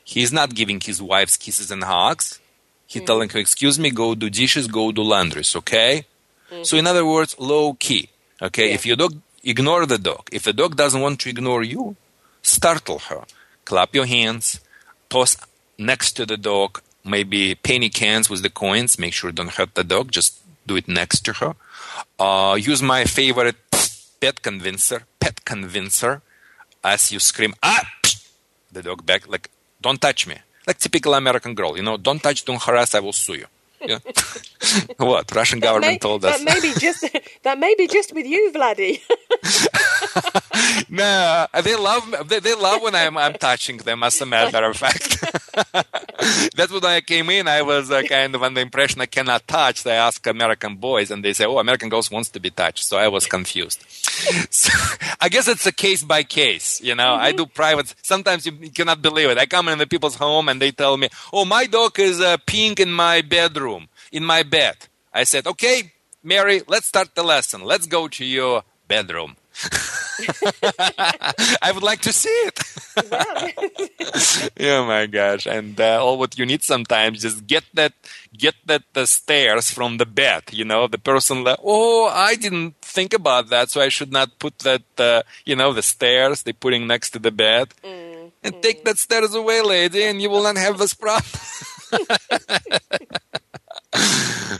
He's 0.03 0.31
not 0.31 0.53
giving 0.53 0.79
his 0.79 1.01
wife 1.01 1.39
kisses 1.39 1.71
and 1.71 1.83
hugs 1.83 2.39
he 2.87 2.99
mm. 2.99 3.05
telling 3.05 3.29
her, 3.29 3.39
"Excuse 3.39 3.77
me, 3.79 3.89
go 3.91 4.15
do 4.15 4.29
dishes, 4.29 4.67
go 4.67 4.91
do 4.91 5.01
laundries." 5.01 5.55
Okay. 5.55 6.05
Mm. 6.51 6.65
So 6.65 6.77
in 6.77 6.87
other 6.87 7.05
words, 7.05 7.35
low 7.39 7.73
key. 7.73 8.09
Okay. 8.41 8.69
Yeah. 8.69 8.75
If 8.75 8.85
your 8.85 8.95
dog 8.95 9.13
ignore 9.43 9.85
the 9.85 9.97
dog. 9.97 10.27
If 10.31 10.43
the 10.43 10.53
dog 10.53 10.75
doesn't 10.75 11.01
want 11.01 11.19
to 11.21 11.29
ignore 11.29 11.63
you, 11.63 11.95
startle 12.41 12.99
her. 13.09 13.23
Clap 13.63 13.95
your 13.95 14.05
hands. 14.05 14.59
Toss 15.09 15.37
next 15.77 16.13
to 16.13 16.25
the 16.25 16.37
dog 16.37 16.81
maybe 17.05 17.55
penny 17.55 17.89
cans 17.89 18.29
with 18.29 18.41
the 18.41 18.49
coins. 18.49 18.99
Make 18.99 19.13
sure 19.13 19.31
don't 19.31 19.51
hurt 19.51 19.75
the 19.75 19.83
dog. 19.83 20.11
Just 20.11 20.39
do 20.65 20.75
it 20.75 20.87
next 20.87 21.21
to 21.25 21.33
her. 21.33 21.55
Uh, 22.19 22.55
use 22.55 22.81
my 22.81 23.05
favorite 23.05 23.55
pet 24.19 24.41
convincer. 24.41 25.03
Pet 25.19 25.45
convincer. 25.45 26.21
As 26.83 27.11
you 27.11 27.19
scream, 27.19 27.53
ah, 27.63 27.87
the 28.71 28.83
dog 28.83 29.05
back 29.05 29.27
like, 29.27 29.49
don't 29.81 30.01
touch 30.01 30.27
me 30.27 30.37
like 30.67 30.79
typical 30.79 31.13
American 31.13 31.53
girl, 31.53 31.75
you 31.77 31.83
know, 31.83 31.97
don't 31.97 32.21
touch, 32.21 32.45
don't 32.45 32.61
harass, 32.61 32.95
I 32.95 32.99
will 32.99 33.13
sue 33.13 33.35
you. 33.35 33.45
Yeah. 33.81 33.99
what 34.97 35.33
Russian 35.35 35.59
government 35.59 35.93
may, 35.93 35.97
told 35.97 36.25
us? 36.25 36.37
That 36.37 36.43
may 36.43 36.59
be 36.59 36.73
just 36.79 37.05
that 37.43 37.59
may 37.59 37.75
be 37.75 37.87
just 37.87 38.13
with 38.13 38.25
you, 38.25 38.51
Vladdy. 38.53 39.01
no, 40.89 41.47
they 41.63 41.75
love 41.75 42.27
they, 42.27 42.39
they 42.39 42.55
love 42.55 42.81
when 42.81 42.95
I'm 42.95 43.17
I'm 43.17 43.33
touching 43.33 43.77
them. 43.77 44.03
As 44.03 44.19
a 44.21 44.25
matter 44.25 44.65
of 44.65 44.77
fact, 44.77 45.21
that's 46.55 46.71
when 46.71 46.85
I 46.85 47.01
came 47.01 47.29
in. 47.29 47.47
I 47.47 47.61
was 47.61 47.91
uh, 47.91 48.01
kind 48.03 48.35
of 48.35 48.43
under 48.43 48.55
the 48.55 48.61
impression 48.61 49.01
I 49.01 49.05
cannot 49.05 49.47
touch. 49.47 49.83
They 49.83 49.91
ask 49.91 50.25
American 50.27 50.75
boys, 50.75 51.11
and 51.11 51.23
they 51.23 51.33
say, 51.33 51.45
"Oh, 51.45 51.59
American 51.59 51.89
girls 51.89 52.09
wants 52.11 52.29
to 52.29 52.39
be 52.39 52.49
touched." 52.49 52.85
So 52.85 52.97
I 52.97 53.07
was 53.07 53.25
confused. 53.25 53.83
so, 54.49 54.71
I 55.19 55.29
guess 55.29 55.47
it's 55.47 55.65
a 55.65 55.71
case 55.71 56.03
by 56.03 56.23
case. 56.23 56.81
You 56.81 56.95
know, 56.95 57.03
mm-hmm. 57.03 57.23
I 57.23 57.31
do 57.31 57.45
private. 57.45 57.93
Sometimes 58.01 58.45
you 58.45 58.53
cannot 58.71 59.01
believe 59.01 59.29
it. 59.29 59.37
I 59.37 59.45
come 59.45 59.67
in 59.67 59.77
the 59.77 59.87
people's 59.87 60.15
home 60.15 60.49
and 60.49 60.61
they 60.61 60.71
tell 60.71 60.97
me, 60.97 61.09
"Oh, 61.33 61.45
my 61.45 61.65
dog 61.65 61.99
is 61.99 62.21
uh, 62.21 62.37
peeing 62.37 62.79
in 62.79 62.91
my 62.91 63.21
bedroom, 63.21 63.87
in 64.11 64.23
my 64.23 64.43
bed." 64.43 64.75
I 65.13 65.23
said, 65.23 65.47
"Okay, 65.47 65.91
Mary, 66.23 66.61
let's 66.67 66.87
start 66.87 67.15
the 67.15 67.23
lesson. 67.23 67.63
Let's 67.63 67.87
go 67.87 68.07
to 68.07 68.25
your 68.25 68.63
bedroom." 68.87 69.35
I 71.61 71.71
would 71.73 71.83
like 71.83 72.01
to 72.01 72.13
see 72.13 72.29
it. 72.29 72.59
oh 74.59 74.85
my 74.85 75.05
gosh! 75.05 75.45
And 75.45 75.79
uh, 75.79 76.03
all 76.03 76.17
what 76.17 76.37
you 76.37 76.45
need 76.45 76.63
sometimes 76.63 77.21
just 77.21 77.47
get 77.47 77.63
that 77.73 77.93
get 78.37 78.55
that 78.65 78.83
the 78.93 79.07
stairs 79.07 79.71
from 79.71 79.97
the 79.97 80.05
bed. 80.05 80.43
You 80.51 80.65
know, 80.65 80.87
the 80.87 80.97
person 80.97 81.43
like, 81.43 81.59
oh, 81.63 82.07
I 82.07 82.35
didn't 82.35 82.75
think 82.81 83.13
about 83.13 83.49
that, 83.49 83.69
so 83.69 83.81
I 83.81 83.89
should 83.89 84.11
not 84.11 84.39
put 84.39 84.59
that. 84.59 84.83
Uh, 84.97 85.23
you 85.45 85.55
know, 85.55 85.73
the 85.73 85.83
stairs 85.83 86.43
they 86.43 86.53
putting 86.53 86.87
next 86.87 87.11
to 87.11 87.19
the 87.19 87.31
bed, 87.31 87.73
mm, 87.83 88.31
and 88.43 88.61
take 88.61 88.83
that 88.85 88.97
stairs 88.97 89.33
away, 89.33 89.61
lady, 89.61 90.03
and 90.03 90.21
you 90.21 90.29
will 90.29 90.43
not 90.43 90.57
have 90.57 90.77
this 90.77 90.93
problem. 90.93 91.23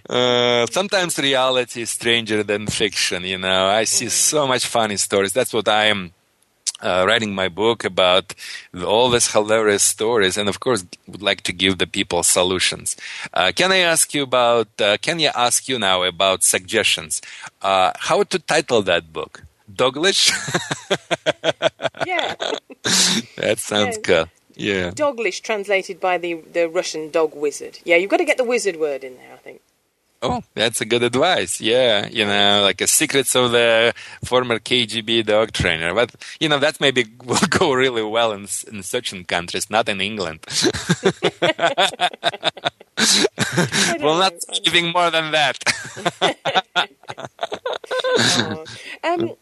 Uh, 0.10 0.66
sometimes 0.68 1.18
reality 1.18 1.82
is 1.82 1.90
stranger 1.90 2.44
than 2.44 2.68
fiction. 2.68 3.24
You 3.24 3.38
know, 3.38 3.68
I 3.68 3.86
see 3.86 4.10
so 4.10 4.48
much 4.48 4.66
funny 4.66 4.98
stories. 4.98 5.34
That's 5.34 5.54
what 5.54 5.68
I 5.68 5.86
am 5.86 6.12
uh, 6.82 7.06
writing 7.08 7.34
my 7.34 7.50
book 7.50 7.84
about 7.84 8.36
all 8.86 9.10
these 9.10 9.32
hilarious 9.32 9.84
stories, 9.84 10.38
and 10.38 10.50
of 10.50 10.60
course, 10.60 10.86
would 11.08 11.22
like 11.22 11.42
to 11.42 11.54
give 11.54 11.78
the 11.78 11.88
people 11.88 12.24
solutions. 12.24 12.96
Uh, 13.34 13.52
can 13.56 13.72
I 13.72 13.78
ask 13.78 14.14
you 14.14 14.24
about? 14.24 14.68
Uh, 14.80 14.98
can 15.02 15.20
I 15.20 15.32
ask 15.36 15.68
you 15.68 15.80
now 15.80 16.04
about 16.04 16.44
suggestions? 16.44 17.22
Uh, 17.62 17.92
how 17.98 18.24
to 18.24 18.40
title 18.40 18.82
that 18.84 19.12
book? 19.12 19.44
Doglish? 19.74 20.32
yeah. 22.06 22.36
that 23.38 23.58
sounds 23.58 23.98
yeah. 23.98 24.04
good. 24.04 24.30
Yeah. 24.56 24.92
Doglish 24.92 25.42
translated 25.42 26.00
by 26.00 26.18
the, 26.18 26.36
the 26.36 26.68
Russian 26.68 27.10
dog 27.10 27.36
wizard. 27.36 27.80
Yeah, 27.84 27.98
you've 27.98 28.10
got 28.10 28.18
to 28.18 28.26
get 28.26 28.38
the 28.38 28.44
wizard 28.44 28.78
word 28.78 29.04
in 29.04 29.18
there, 29.18 29.34
I 29.34 29.38
think. 29.38 29.62
Oh, 30.22 30.44
that's 30.56 30.82
a 30.82 30.86
good 30.86 31.04
advice. 31.04 31.62
Yeah, 31.62 32.08
you 32.08 32.26
know, 32.26 32.62
like 32.64 32.82
a 32.82 32.88
secrets 32.88 33.36
of 33.36 33.52
the 33.52 33.94
former 34.24 34.58
KGB 34.58 35.26
dog 35.26 35.52
trainer. 35.52 35.94
But 35.94 36.16
you 36.40 36.50
know, 36.50 36.58
that 36.58 36.82
maybe 36.82 37.06
will 37.26 37.38
go 37.50 37.74
really 37.74 38.02
well 38.02 38.32
in 38.32 38.48
in 38.72 38.82
certain 38.82 39.24
countries, 39.26 39.70
not 39.70 39.88
in 39.88 40.02
England. 40.02 40.40
well, 44.00 44.18
not 44.18 44.34
giving 44.64 44.92
more 44.92 45.12
than 45.12 45.32
that. 45.32 45.60
oh. 48.18 48.66
um, 49.04 49.36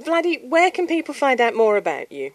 Vladdy, 0.00 0.48
where 0.48 0.70
can 0.70 0.86
people 0.86 1.14
find 1.14 1.40
out 1.40 1.56
more 1.56 1.76
about 1.76 2.12
you? 2.12 2.32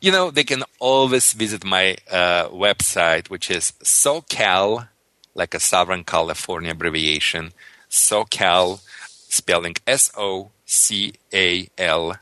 You 0.00 0.12
know, 0.12 0.30
they 0.30 0.44
can 0.44 0.62
always 0.78 1.32
visit 1.32 1.64
my 1.64 1.96
uh, 2.10 2.48
website, 2.48 3.28
which 3.28 3.50
is 3.50 3.72
SoCal, 3.82 4.88
like 5.34 5.54
a 5.54 5.60
Southern 5.60 6.04
California 6.04 6.70
abbreviation, 6.70 7.52
SoCal, 7.90 8.80
spelling 9.28 9.76
S 9.86 10.10
O 10.16 10.50
C 10.64 11.14
A 11.32 11.68
L, 11.78 12.16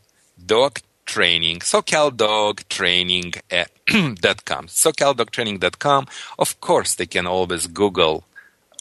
dog 0.44 0.80
training, 1.06 1.60
socal 1.60 2.16
dog 2.16 2.62
training 2.68 3.34
at 3.50 3.70
com. 4.48 4.66
Eh. 6.08 6.12
Of 6.38 6.60
course, 6.60 6.94
they 6.94 7.06
can 7.06 7.26
always 7.26 7.66
Google 7.66 8.24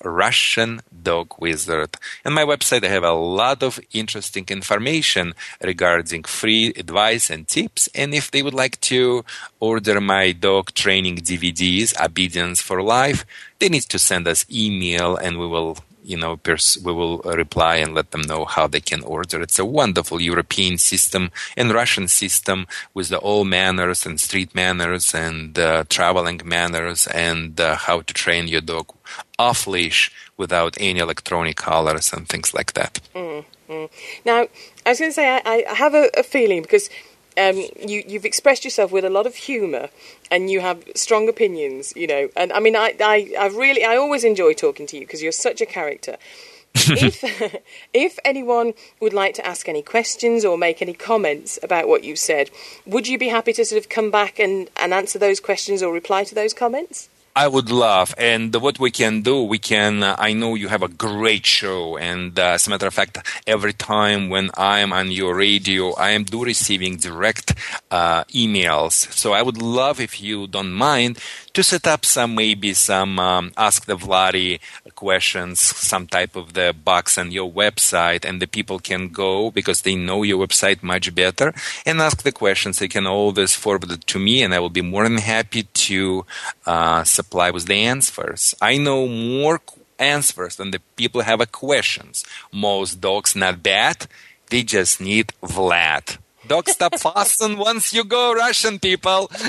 Russian 0.03 0.81
Dog 1.01 1.35
Wizard. 1.39 1.97
And 2.23 2.35
my 2.35 2.43
website, 2.43 2.83
I 2.83 2.89
have 2.89 3.03
a 3.03 3.11
lot 3.11 3.63
of 3.63 3.79
interesting 3.93 4.45
information 4.49 5.33
regarding 5.61 6.23
free 6.23 6.73
advice 6.75 7.29
and 7.29 7.47
tips. 7.47 7.89
And 7.95 8.13
if 8.13 8.31
they 8.31 8.43
would 8.43 8.53
like 8.53 8.79
to 8.81 9.25
order 9.59 9.99
my 10.01 10.31
dog 10.31 10.73
training 10.73 11.17
DVDs, 11.17 11.99
Obedience 12.03 12.61
for 12.61 12.81
Life, 12.81 13.25
they 13.59 13.69
need 13.69 13.83
to 13.83 13.99
send 13.99 14.27
us 14.27 14.45
email 14.51 15.15
and 15.15 15.39
we 15.39 15.47
will 15.47 15.77
you 16.03 16.17
know, 16.17 16.37
pers- 16.37 16.77
we 16.83 16.91
will 16.91 17.19
reply 17.19 17.77
and 17.77 17.93
let 17.93 18.11
them 18.11 18.21
know 18.21 18.45
how 18.45 18.67
they 18.67 18.81
can 18.81 19.03
order. 19.03 19.41
It's 19.41 19.59
a 19.59 19.65
wonderful 19.65 20.21
European 20.21 20.77
system 20.77 21.31
and 21.55 21.73
Russian 21.73 22.07
system 22.07 22.67
with 22.93 23.09
the 23.09 23.17
all 23.17 23.45
manners 23.45 24.05
and 24.05 24.19
street 24.19 24.53
manners 24.53 25.15
and 25.15 25.57
uh, 25.57 25.85
traveling 25.89 26.41
manners 26.43 27.07
and 27.07 27.59
uh, 27.59 27.75
how 27.75 28.01
to 28.01 28.13
train 28.13 28.47
your 28.47 28.61
dog 28.61 28.92
off 29.39 29.67
leash 29.67 30.11
without 30.37 30.77
any 30.79 30.99
electronic 30.99 31.57
collars 31.57 32.13
and 32.13 32.27
things 32.27 32.53
like 32.53 32.73
that. 32.73 32.99
Mm-hmm. 33.15 33.85
Now, 34.25 34.47
I 34.85 34.89
was 34.89 34.99
going 34.99 35.11
to 35.11 35.15
say, 35.15 35.41
I, 35.45 35.65
I 35.69 35.73
have 35.73 35.93
a, 35.93 36.09
a 36.17 36.23
feeling 36.23 36.61
because 36.61 36.89
um, 37.37 37.57
you, 37.57 38.03
you've 38.07 38.25
expressed 38.25 38.63
yourself 38.63 38.91
with 38.91 39.05
a 39.05 39.09
lot 39.09 39.25
of 39.25 39.35
humour 39.35 39.89
and 40.29 40.49
you 40.49 40.61
have 40.61 40.83
strong 40.95 41.27
opinions, 41.29 41.93
you 41.95 42.07
know. 42.07 42.29
And 42.35 42.51
I 42.53 42.59
mean, 42.59 42.75
I, 42.75 42.95
I, 42.99 43.33
I 43.39 43.47
really, 43.47 43.83
I 43.83 43.95
always 43.95 44.23
enjoy 44.23 44.53
talking 44.53 44.85
to 44.87 44.97
you 44.97 45.05
because 45.05 45.21
you're 45.21 45.31
such 45.31 45.61
a 45.61 45.65
character. 45.65 46.17
if 46.75 47.61
if 47.93 48.19
anyone 48.25 48.73
would 48.99 49.13
like 49.13 49.35
to 49.35 49.45
ask 49.45 49.69
any 49.69 49.83
questions 49.83 50.43
or 50.43 50.57
make 50.57 50.81
any 50.81 50.93
comments 50.93 51.59
about 51.61 51.87
what 51.87 52.03
you 52.03 52.15
said, 52.15 52.49
would 52.85 53.07
you 53.07 53.17
be 53.17 53.29
happy 53.29 53.53
to 53.53 53.65
sort 53.65 53.79
of 53.79 53.89
come 53.89 54.09
back 54.09 54.39
and, 54.39 54.69
and 54.77 54.93
answer 54.93 55.19
those 55.19 55.39
questions 55.39 55.83
or 55.83 55.93
reply 55.93 56.23
to 56.23 56.35
those 56.35 56.53
comments? 56.53 57.09
I 57.35 57.47
would 57.47 57.71
love, 57.71 58.13
and 58.15 58.53
what 58.53 58.77
we 58.77 58.91
can 58.91 59.23
do, 59.23 59.41
we 59.41 59.57
can. 59.57 60.03
Uh, 60.03 60.15
I 60.19 60.33
know 60.33 60.53
you 60.53 60.67
have 60.67 60.83
a 60.83 60.87
great 60.87 61.47
show, 61.47 61.97
and 61.97 62.37
uh, 62.37 62.51
as 62.53 62.67
a 62.67 62.69
matter 62.69 62.85
of 62.85 62.93
fact, 62.93 63.17
every 63.47 63.73
time 63.73 64.29
when 64.29 64.51
I 64.55 64.81
am 64.81 64.93
on 64.93 65.09
your 65.09 65.35
radio, 65.35 65.95
I 65.95 66.11
am 66.11 66.25
do 66.25 66.43
receiving 66.43 66.97
direct 66.97 67.55
uh, 67.89 68.23
emails. 68.25 69.11
So 69.11 69.33
I 69.33 69.41
would 69.41 69.59
love 69.59 69.99
if 69.99 70.21
you 70.21 70.45
don't 70.45 70.73
mind 70.73 71.17
to 71.53 71.63
set 71.63 71.87
up 71.87 72.05
some 72.05 72.35
maybe 72.35 72.73
some 72.73 73.17
um, 73.19 73.51
ask 73.57 73.85
the 73.85 73.95
Vladi 73.95 74.59
questions, 74.93 75.59
some 75.59 76.07
type 76.07 76.35
of 76.35 76.53
the 76.53 76.75
box 76.83 77.17
on 77.17 77.31
your 77.31 77.51
website, 77.51 78.25
and 78.25 78.41
the 78.41 78.47
people 78.47 78.77
can 78.77 79.09
go 79.09 79.49
because 79.49 79.81
they 79.81 79.95
know 79.95 80.21
your 80.21 80.45
website 80.45 80.83
much 80.83 81.13
better 81.15 81.51
and 81.83 81.99
ask 81.99 82.21
the 82.21 82.31
questions. 82.31 82.77
They 82.77 82.87
can 82.87 83.07
always 83.07 83.55
forward 83.55 83.91
it 83.91 84.05
to 84.07 84.19
me, 84.19 84.43
and 84.43 84.53
I 84.53 84.59
will 84.59 84.69
be 84.69 84.81
more 84.81 85.03
than 85.03 85.17
happy 85.17 85.63
to 85.63 86.25
uh, 86.67 87.03
supply 87.23 87.49
with 87.51 87.65
the 87.65 87.79
answers. 87.93 88.55
I 88.61 88.77
know 88.77 89.07
more 89.07 89.61
answers 89.97 90.57
than 90.57 90.71
the 90.71 90.81
people 90.99 91.21
have 91.21 91.41
a 91.41 91.45
questions. 91.45 92.25
Most 92.51 92.99
dogs 92.99 93.35
not 93.35 93.63
bad. 93.63 94.07
They 94.49 94.63
just 94.63 94.99
need 94.99 95.27
Vlad. 95.41 96.17
Dog 96.45 96.67
stop 96.67 96.99
fasten 97.05 97.57
once 97.57 97.93
you 97.93 98.03
go 98.03 98.33
Russian 98.33 98.79
people. 98.79 99.31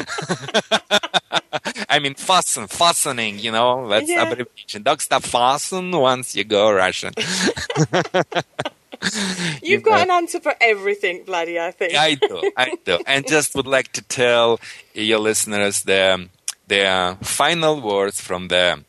I 1.95 1.99
mean 1.99 2.15
fasten, 2.15 2.69
fastening, 2.69 3.39
you 3.39 3.51
know, 3.51 3.89
that's 3.89 4.09
yeah. 4.09 4.23
abbreviation. 4.23 4.83
Dog 4.83 5.01
stop 5.01 5.25
fasten 5.25 5.91
once 5.91 6.37
you 6.37 6.45
go 6.45 6.73
Russian. 6.73 7.15
You've 9.63 9.83
got 9.83 10.03
an 10.03 10.11
answer 10.11 10.41
for 10.41 10.55
everything, 10.61 11.25
Vladdy, 11.25 11.59
I 11.59 11.71
think. 11.73 11.95
I 11.95 12.15
do, 12.15 12.53
I 12.57 12.75
do. 12.85 12.99
And 13.07 13.27
just 13.27 13.55
would 13.55 13.67
like 13.67 13.93
to 13.93 14.03
tell 14.03 14.61
your 14.95 15.19
listeners 15.19 15.83
the, 15.83 16.29
the 16.67 17.17
final 17.23 17.81
words 17.81 18.21
from 18.21 18.49
the 18.49 18.85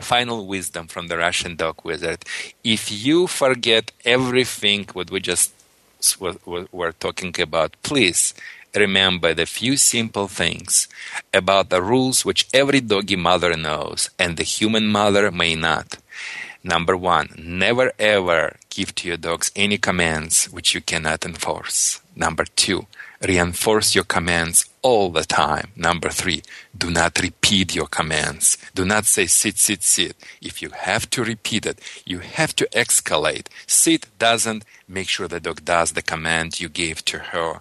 final 0.00 0.46
wisdom 0.46 0.86
from 0.88 1.08
the 1.08 1.16
Russian 1.16 1.56
dog 1.56 1.80
wizard. 1.84 2.24
If 2.62 2.90
you 2.92 3.26
forget 3.26 3.92
everything 4.04 4.86
what 4.92 5.10
we 5.10 5.20
just 5.20 5.52
we're 6.46 6.92
talking 6.92 7.34
about, 7.40 7.76
please 7.82 8.34
remember 8.74 9.32
the 9.32 9.46
few 9.46 9.76
simple 9.76 10.28
things 10.28 10.88
about 11.32 11.70
the 11.70 11.82
rules 11.82 12.24
which 12.24 12.46
every 12.52 12.80
doggy 12.80 13.16
mother 13.16 13.56
knows 13.56 14.10
and 14.18 14.36
the 14.36 14.42
human 14.42 14.86
mother 14.86 15.30
may 15.30 15.54
not. 15.54 15.96
Number 16.62 16.96
one, 16.96 17.28
never 17.38 17.92
ever 17.98 18.56
give 18.68 18.94
to 18.96 19.08
your 19.08 19.16
dogs 19.16 19.50
any 19.56 19.78
commands 19.78 20.46
which 20.46 20.74
you 20.74 20.80
cannot 20.80 21.24
enforce. 21.24 22.00
Number 22.14 22.44
two, 22.44 22.86
reinforce 23.22 23.94
your 23.94 24.04
commands 24.04 24.66
all 24.86 25.10
the 25.10 25.24
time. 25.24 25.68
Number 25.74 26.10
three, 26.10 26.42
do 26.78 26.90
not 26.90 27.18
repeat 27.20 27.74
your 27.74 27.88
commands. 27.88 28.56
Do 28.72 28.84
not 28.84 29.04
say 29.04 29.26
sit, 29.26 29.58
sit, 29.58 29.82
sit. 29.82 30.14
If 30.40 30.62
you 30.62 30.70
have 30.70 31.10
to 31.10 31.24
repeat 31.24 31.66
it, 31.66 31.80
you 32.04 32.20
have 32.20 32.54
to 32.54 32.68
escalate. 32.72 33.48
Sit 33.66 34.06
doesn't 34.18 34.64
make 34.88 35.08
sure 35.08 35.26
the 35.26 35.40
dog 35.40 35.64
does 35.64 35.92
the 35.92 36.02
command 36.02 36.60
you 36.60 36.68
gave 36.68 37.04
to 37.06 37.18
her. 37.18 37.60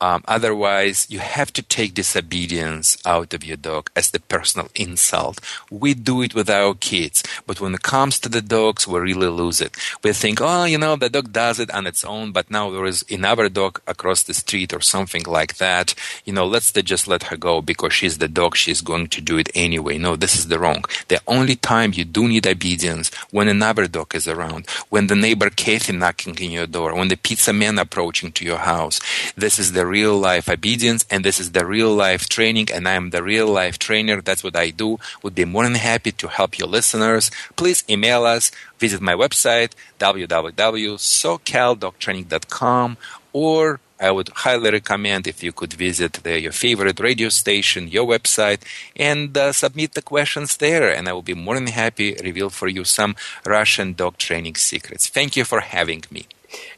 Um, 0.00 0.22
otherwise, 0.28 1.06
you 1.08 1.20
have 1.20 1.50
to 1.54 1.62
take 1.62 1.94
disobedience 1.94 2.98
out 3.06 3.32
of 3.32 3.44
your 3.44 3.56
dog 3.56 3.90
as 3.96 4.10
the 4.10 4.20
personal 4.20 4.68
insult. 4.74 5.40
We 5.70 5.94
do 5.94 6.20
it 6.20 6.34
with 6.34 6.50
our 6.50 6.74
kids, 6.74 7.22
but 7.46 7.60
when 7.60 7.74
it 7.74 7.82
comes 7.82 8.18
to 8.20 8.28
the 8.28 8.42
dogs, 8.42 8.86
we 8.86 9.00
really 9.00 9.28
lose 9.28 9.60
it. 9.60 9.74
We 10.04 10.12
think, 10.12 10.40
oh, 10.42 10.64
you 10.64 10.78
know, 10.78 10.96
the 10.96 11.08
dog 11.08 11.32
does 11.32 11.58
it 11.58 11.70
on 11.70 11.86
its 11.86 12.04
own, 12.04 12.32
but 12.32 12.50
now 12.50 12.70
there 12.70 12.84
is 12.84 13.04
another 13.10 13.48
dog 13.48 13.80
across 13.86 14.22
the 14.22 14.34
street 14.34 14.74
or 14.74 14.82
something 14.82 15.22
like 15.26 15.56
that. 15.56 15.94
You 16.26 16.34
know, 16.34 16.46
let's 16.46 16.65
just 16.72 17.08
let 17.08 17.24
her 17.24 17.36
go 17.36 17.62
because 17.62 17.94
she's 17.94 18.18
the 18.18 18.28
dog. 18.28 18.56
She's 18.56 18.82
going 18.82 19.08
to 19.08 19.20
do 19.20 19.38
it 19.38 19.48
anyway. 19.54 19.96
No, 19.96 20.16
this 20.16 20.36
is 20.36 20.48
the 20.48 20.58
wrong. 20.58 20.84
The 21.08 21.20
only 21.26 21.56
time 21.56 21.92
you 21.94 22.04
do 22.04 22.28
need 22.28 22.46
obedience 22.46 23.12
when 23.30 23.48
another 23.48 23.86
dog 23.86 24.14
is 24.14 24.28
around, 24.28 24.68
when 24.90 25.06
the 25.06 25.16
neighbor 25.16 25.48
Kathy 25.48 25.92
knocking 25.92 26.36
in 26.38 26.50
your 26.50 26.66
your 26.66 26.76
door, 26.80 26.94
when 26.94 27.08
the 27.08 27.16
pizza 27.16 27.52
man 27.52 27.78
approaching 27.78 28.32
to 28.32 28.44
your 28.44 28.58
house. 28.58 29.00
This 29.36 29.58
is 29.58 29.72
the 29.72 29.86
real 29.86 30.18
life 30.18 30.48
obedience 30.48 31.04
and 31.10 31.24
this 31.24 31.40
is 31.40 31.52
the 31.52 31.66
real 31.66 31.94
life 31.94 32.28
training 32.28 32.68
and 32.72 32.88
I 32.88 32.92
am 32.92 33.10
the 33.10 33.22
real 33.22 33.46
life 33.46 33.78
trainer. 33.78 34.20
That's 34.20 34.42
what 34.42 34.56
I 34.56 34.70
do. 34.70 34.98
Would 35.22 35.36
be 35.36 35.44
more 35.44 35.62
than 35.64 35.74
happy 35.74 36.12
to 36.12 36.28
help 36.28 36.58
your 36.58 36.68
listeners. 36.68 37.30
Please 37.56 37.84
email 37.88 38.24
us, 38.24 38.50
visit 38.78 39.00
my 39.00 39.14
website, 39.14 39.72
www.socaldogtraining.com 39.98 42.96
or 43.32 43.80
I 43.98 44.10
would 44.10 44.28
highly 44.28 44.70
recommend 44.70 45.26
if 45.26 45.42
you 45.42 45.52
could 45.52 45.72
visit 45.72 46.14
the, 46.22 46.40
your 46.40 46.52
favorite 46.52 47.00
radio 47.00 47.30
station, 47.30 47.88
your 47.88 48.06
website, 48.06 48.60
and 48.94 49.36
uh, 49.36 49.52
submit 49.52 49.94
the 49.94 50.02
questions 50.02 50.56
there. 50.58 50.94
And 50.94 51.08
I 51.08 51.12
will 51.12 51.22
be 51.22 51.34
more 51.34 51.54
than 51.54 51.68
happy 51.68 52.14
to 52.14 52.22
reveal 52.22 52.50
for 52.50 52.68
you 52.68 52.84
some 52.84 53.16
Russian 53.44 53.94
dog 53.94 54.18
training 54.18 54.56
secrets. 54.56 55.08
Thank 55.08 55.36
you 55.36 55.44
for 55.44 55.60
having 55.60 56.04
me. 56.10 56.26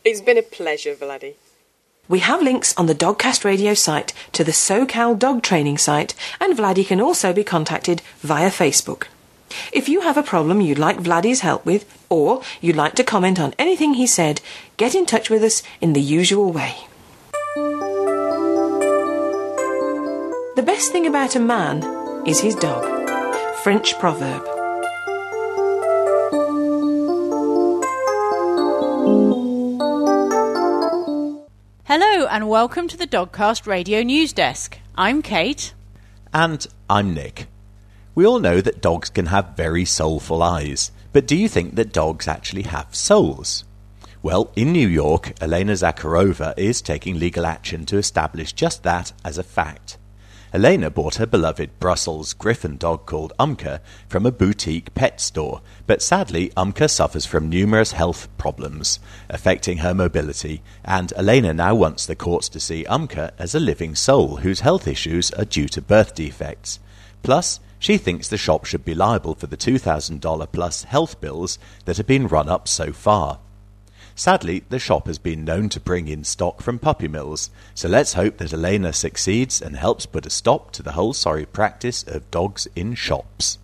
It's 0.04 0.20
been 0.20 0.38
a 0.38 0.42
pleasure, 0.42 0.94
Vladdy. 0.94 1.34
We 2.08 2.20
have 2.20 2.42
links 2.42 2.74
on 2.78 2.86
the 2.86 2.94
Dogcast 2.94 3.44
Radio 3.44 3.74
site 3.74 4.14
to 4.32 4.42
the 4.42 4.52
SoCal 4.52 5.18
dog 5.18 5.42
training 5.42 5.76
site, 5.76 6.14
and 6.40 6.56
Vladdy 6.56 6.86
can 6.86 7.02
also 7.02 7.34
be 7.34 7.44
contacted 7.44 8.00
via 8.20 8.50
Facebook. 8.50 9.08
If 9.72 9.88
you 9.88 10.00
have 10.00 10.16
a 10.16 10.22
problem 10.22 10.60
you'd 10.60 10.78
like 10.78 10.98
Vladdy's 10.98 11.40
help 11.40 11.66
with, 11.66 11.84
or 12.08 12.42
you'd 12.62 12.76
like 12.76 12.94
to 12.94 13.04
comment 13.04 13.38
on 13.38 13.54
anything 13.58 13.94
he 13.94 14.06
said, 14.06 14.40
get 14.78 14.94
in 14.94 15.04
touch 15.04 15.28
with 15.28 15.42
us 15.42 15.62
in 15.82 15.92
the 15.92 16.00
usual 16.00 16.50
way. 16.50 16.87
The 20.58 20.64
best 20.64 20.90
thing 20.90 21.06
about 21.06 21.36
a 21.36 21.38
man 21.38 21.84
is 22.26 22.40
his 22.40 22.56
dog. 22.56 22.82
French 23.62 23.96
proverb. 24.00 24.42
Hello 31.84 32.26
and 32.26 32.48
welcome 32.48 32.88
to 32.88 32.96
the 32.96 33.06
Dogcast 33.06 33.68
Radio 33.68 34.02
News 34.02 34.32
Desk. 34.32 34.76
I'm 34.96 35.22
Kate. 35.22 35.74
And 36.34 36.66
I'm 36.90 37.14
Nick. 37.14 37.46
We 38.16 38.26
all 38.26 38.40
know 38.40 38.60
that 38.60 38.82
dogs 38.82 39.10
can 39.10 39.26
have 39.26 39.56
very 39.56 39.84
soulful 39.84 40.42
eyes, 40.42 40.90
but 41.12 41.28
do 41.28 41.36
you 41.36 41.48
think 41.48 41.76
that 41.76 41.92
dogs 41.92 42.26
actually 42.26 42.62
have 42.62 42.96
souls? 42.96 43.62
Well, 44.22 44.50
in 44.56 44.72
New 44.72 44.88
York, 44.88 45.34
Elena 45.40 45.74
Zakharova 45.74 46.54
is 46.56 46.82
taking 46.82 47.16
legal 47.16 47.46
action 47.46 47.86
to 47.86 47.96
establish 47.96 48.52
just 48.54 48.82
that 48.82 49.12
as 49.24 49.38
a 49.38 49.44
fact. 49.44 49.98
Elena 50.52 50.88
bought 50.88 51.16
her 51.16 51.26
beloved 51.26 51.78
Brussels 51.78 52.32
Griffon 52.32 52.78
dog 52.78 53.04
called 53.04 53.34
Umka 53.38 53.80
from 54.08 54.24
a 54.24 54.32
boutique 54.32 54.94
pet 54.94 55.20
store, 55.20 55.60
but 55.86 56.00
sadly 56.00 56.48
Umka 56.56 56.88
suffers 56.88 57.26
from 57.26 57.50
numerous 57.50 57.92
health 57.92 58.28
problems, 58.38 58.98
affecting 59.28 59.78
her 59.78 59.92
mobility, 59.92 60.62
and 60.82 61.12
Elena 61.16 61.52
now 61.52 61.74
wants 61.74 62.06
the 62.06 62.16
courts 62.16 62.48
to 62.48 62.60
see 62.60 62.84
Umka 62.84 63.32
as 63.38 63.54
a 63.54 63.60
living 63.60 63.94
soul 63.94 64.36
whose 64.38 64.60
health 64.60 64.88
issues 64.88 65.30
are 65.32 65.44
due 65.44 65.68
to 65.68 65.82
birth 65.82 66.14
defects. 66.14 66.80
Plus, 67.22 67.60
she 67.78 67.98
thinks 67.98 68.26
the 68.26 68.38
shop 68.38 68.64
should 68.64 68.86
be 68.86 68.94
liable 68.94 69.34
for 69.34 69.48
the 69.48 69.56
$2,000 69.56 70.52
plus 70.52 70.84
health 70.84 71.20
bills 71.20 71.58
that 71.84 71.98
have 71.98 72.06
been 72.06 72.26
run 72.26 72.48
up 72.48 72.66
so 72.66 72.90
far. 72.90 73.38
Sadly, 74.18 74.64
the 74.68 74.80
shop 74.80 75.06
has 75.06 75.16
been 75.16 75.44
known 75.44 75.68
to 75.68 75.78
bring 75.78 76.08
in 76.08 76.24
stock 76.24 76.60
from 76.60 76.80
puppy 76.80 77.06
mills, 77.06 77.50
so 77.72 77.88
let's 77.88 78.14
hope 78.14 78.38
that 78.38 78.52
Elena 78.52 78.92
succeeds 78.92 79.62
and 79.62 79.76
helps 79.76 80.06
put 80.06 80.26
a 80.26 80.30
stop 80.30 80.72
to 80.72 80.82
the 80.82 80.90
whole 80.90 81.12
sorry 81.12 81.46
practice 81.46 82.02
of 82.02 82.28
dogs 82.32 82.66
in 82.74 82.96
shops. 82.96 83.58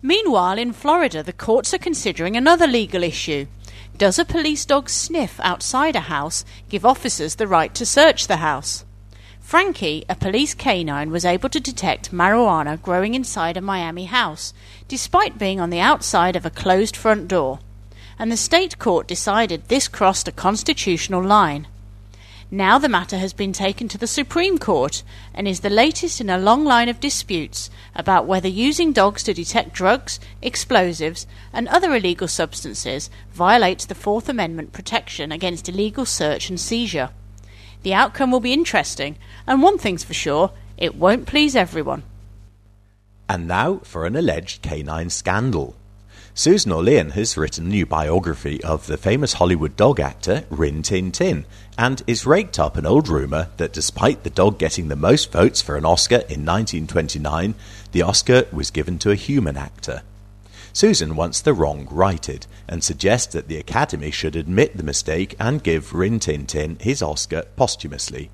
Meanwhile, 0.00 0.56
in 0.56 0.72
Florida, 0.72 1.24
the 1.24 1.32
courts 1.32 1.74
are 1.74 1.78
considering 1.78 2.36
another 2.36 2.68
legal 2.68 3.02
issue. 3.02 3.48
Does 3.96 4.20
a 4.20 4.24
police 4.24 4.64
dog 4.64 4.88
sniff 4.88 5.40
outside 5.40 5.96
a 5.96 6.06
house 6.06 6.44
give 6.68 6.86
officers 6.86 7.34
the 7.34 7.48
right 7.48 7.74
to 7.74 7.84
search 7.84 8.28
the 8.28 8.36
house? 8.36 8.84
Frankie, 9.40 10.04
a 10.08 10.14
police 10.14 10.54
canine, 10.54 11.10
was 11.10 11.24
able 11.24 11.48
to 11.48 11.58
detect 11.58 12.12
marijuana 12.12 12.80
growing 12.80 13.14
inside 13.14 13.56
a 13.56 13.60
Miami 13.60 14.04
house, 14.04 14.54
despite 14.86 15.40
being 15.40 15.58
on 15.58 15.70
the 15.70 15.80
outside 15.80 16.36
of 16.36 16.46
a 16.46 16.50
closed 16.50 16.96
front 16.96 17.26
door 17.26 17.58
and 18.18 18.32
the 18.32 18.36
state 18.36 18.78
court 18.78 19.06
decided 19.06 19.68
this 19.68 19.88
crossed 19.88 20.28
a 20.28 20.32
constitutional 20.32 21.22
line. 21.22 21.66
Now 22.50 22.78
the 22.78 22.88
matter 22.88 23.18
has 23.18 23.34
been 23.34 23.52
taken 23.52 23.88
to 23.88 23.98
the 23.98 24.06
Supreme 24.06 24.56
Court 24.56 25.02
and 25.34 25.46
is 25.46 25.60
the 25.60 25.68
latest 25.68 26.18
in 26.18 26.30
a 26.30 26.38
long 26.38 26.64
line 26.64 26.88
of 26.88 26.98
disputes 26.98 27.68
about 27.94 28.26
whether 28.26 28.48
using 28.48 28.92
dogs 28.92 29.22
to 29.24 29.34
detect 29.34 29.74
drugs, 29.74 30.18
explosives, 30.40 31.26
and 31.52 31.68
other 31.68 31.94
illegal 31.94 32.26
substances 32.26 33.10
violates 33.32 33.84
the 33.84 33.94
Fourth 33.94 34.30
Amendment 34.30 34.72
protection 34.72 35.30
against 35.30 35.68
illegal 35.68 36.06
search 36.06 36.48
and 36.48 36.58
seizure. 36.58 37.10
The 37.82 37.92
outcome 37.92 38.30
will 38.30 38.40
be 38.40 38.54
interesting, 38.54 39.18
and 39.46 39.62
one 39.62 39.76
thing's 39.76 40.02
for 40.02 40.14
sure 40.14 40.52
it 40.78 40.96
won't 40.96 41.26
please 41.26 41.54
everyone. 41.54 42.02
And 43.28 43.46
now 43.46 43.80
for 43.84 44.06
an 44.06 44.16
alleged 44.16 44.62
canine 44.62 45.10
scandal. 45.10 45.76
Susan 46.38 46.70
Orlean 46.70 47.10
has 47.10 47.36
written 47.36 47.66
a 47.66 47.68
new 47.68 47.84
biography 47.84 48.62
of 48.62 48.86
the 48.86 48.96
famous 48.96 49.32
Hollywood 49.32 49.74
dog 49.74 49.98
actor 49.98 50.44
Rin 50.50 50.84
Tin 50.84 51.10
Tin 51.10 51.44
and 51.76 52.00
is 52.06 52.26
raked 52.26 52.60
up 52.60 52.76
an 52.76 52.86
old 52.86 53.08
rumour 53.08 53.48
that 53.56 53.72
despite 53.72 54.22
the 54.22 54.30
dog 54.30 54.56
getting 54.56 54.86
the 54.86 54.94
most 54.94 55.32
votes 55.32 55.60
for 55.60 55.74
an 55.74 55.84
Oscar 55.84 56.18
in 56.28 56.46
1929, 56.46 57.56
the 57.90 58.02
Oscar 58.02 58.46
was 58.52 58.70
given 58.70 59.00
to 59.00 59.10
a 59.10 59.16
human 59.16 59.56
actor. 59.56 60.02
Susan 60.72 61.16
wants 61.16 61.40
the 61.40 61.52
wrong 61.52 61.88
righted 61.90 62.46
and 62.68 62.84
suggests 62.84 63.32
that 63.32 63.48
the 63.48 63.56
Academy 63.56 64.12
should 64.12 64.36
admit 64.36 64.76
the 64.76 64.84
mistake 64.84 65.34
and 65.40 65.64
give 65.64 65.92
Rin 65.92 66.20
Tin 66.20 66.46
Tin 66.46 66.76
his 66.78 67.02
Oscar 67.02 67.46
posthumously. 67.56 68.30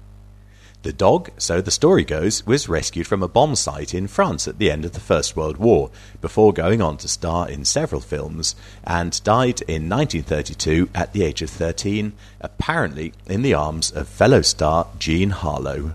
The 0.85 0.93
dog, 0.93 1.30
so 1.39 1.62
the 1.62 1.70
story 1.70 2.05
goes, 2.05 2.47
was 2.47 2.68
rescued 2.68 3.07
from 3.07 3.22
a 3.22 3.28
bomb 3.28 3.57
site 3.57 3.95
in 3.95 4.07
France 4.07 4.47
at 4.47 4.59
the 4.59 4.70
end 4.70 4.85
of 4.85 4.93
the 4.93 5.01
First 5.01 5.35
World 5.35 5.57
War, 5.57 5.91
before 6.20 6.53
going 6.53 6.82
on 6.82 6.99
to 6.99 7.09
star 7.09 7.49
in 7.49 7.64
several 7.64 8.03
films, 8.03 8.55
and 8.85 9.24
died 9.24 9.62
in 9.62 9.89
1932 9.89 10.91
at 10.95 11.14
the 11.14 11.22
age 11.22 11.41
of 11.41 11.49
13, 11.49 12.12
apparently 12.43 13.14
in 13.24 13.41
the 13.41 13.55
arms 13.55 13.93
of 13.93 14.09
fellow 14.09 14.43
star 14.43 14.87
Jean 14.99 15.30
Harlow. 15.30 15.95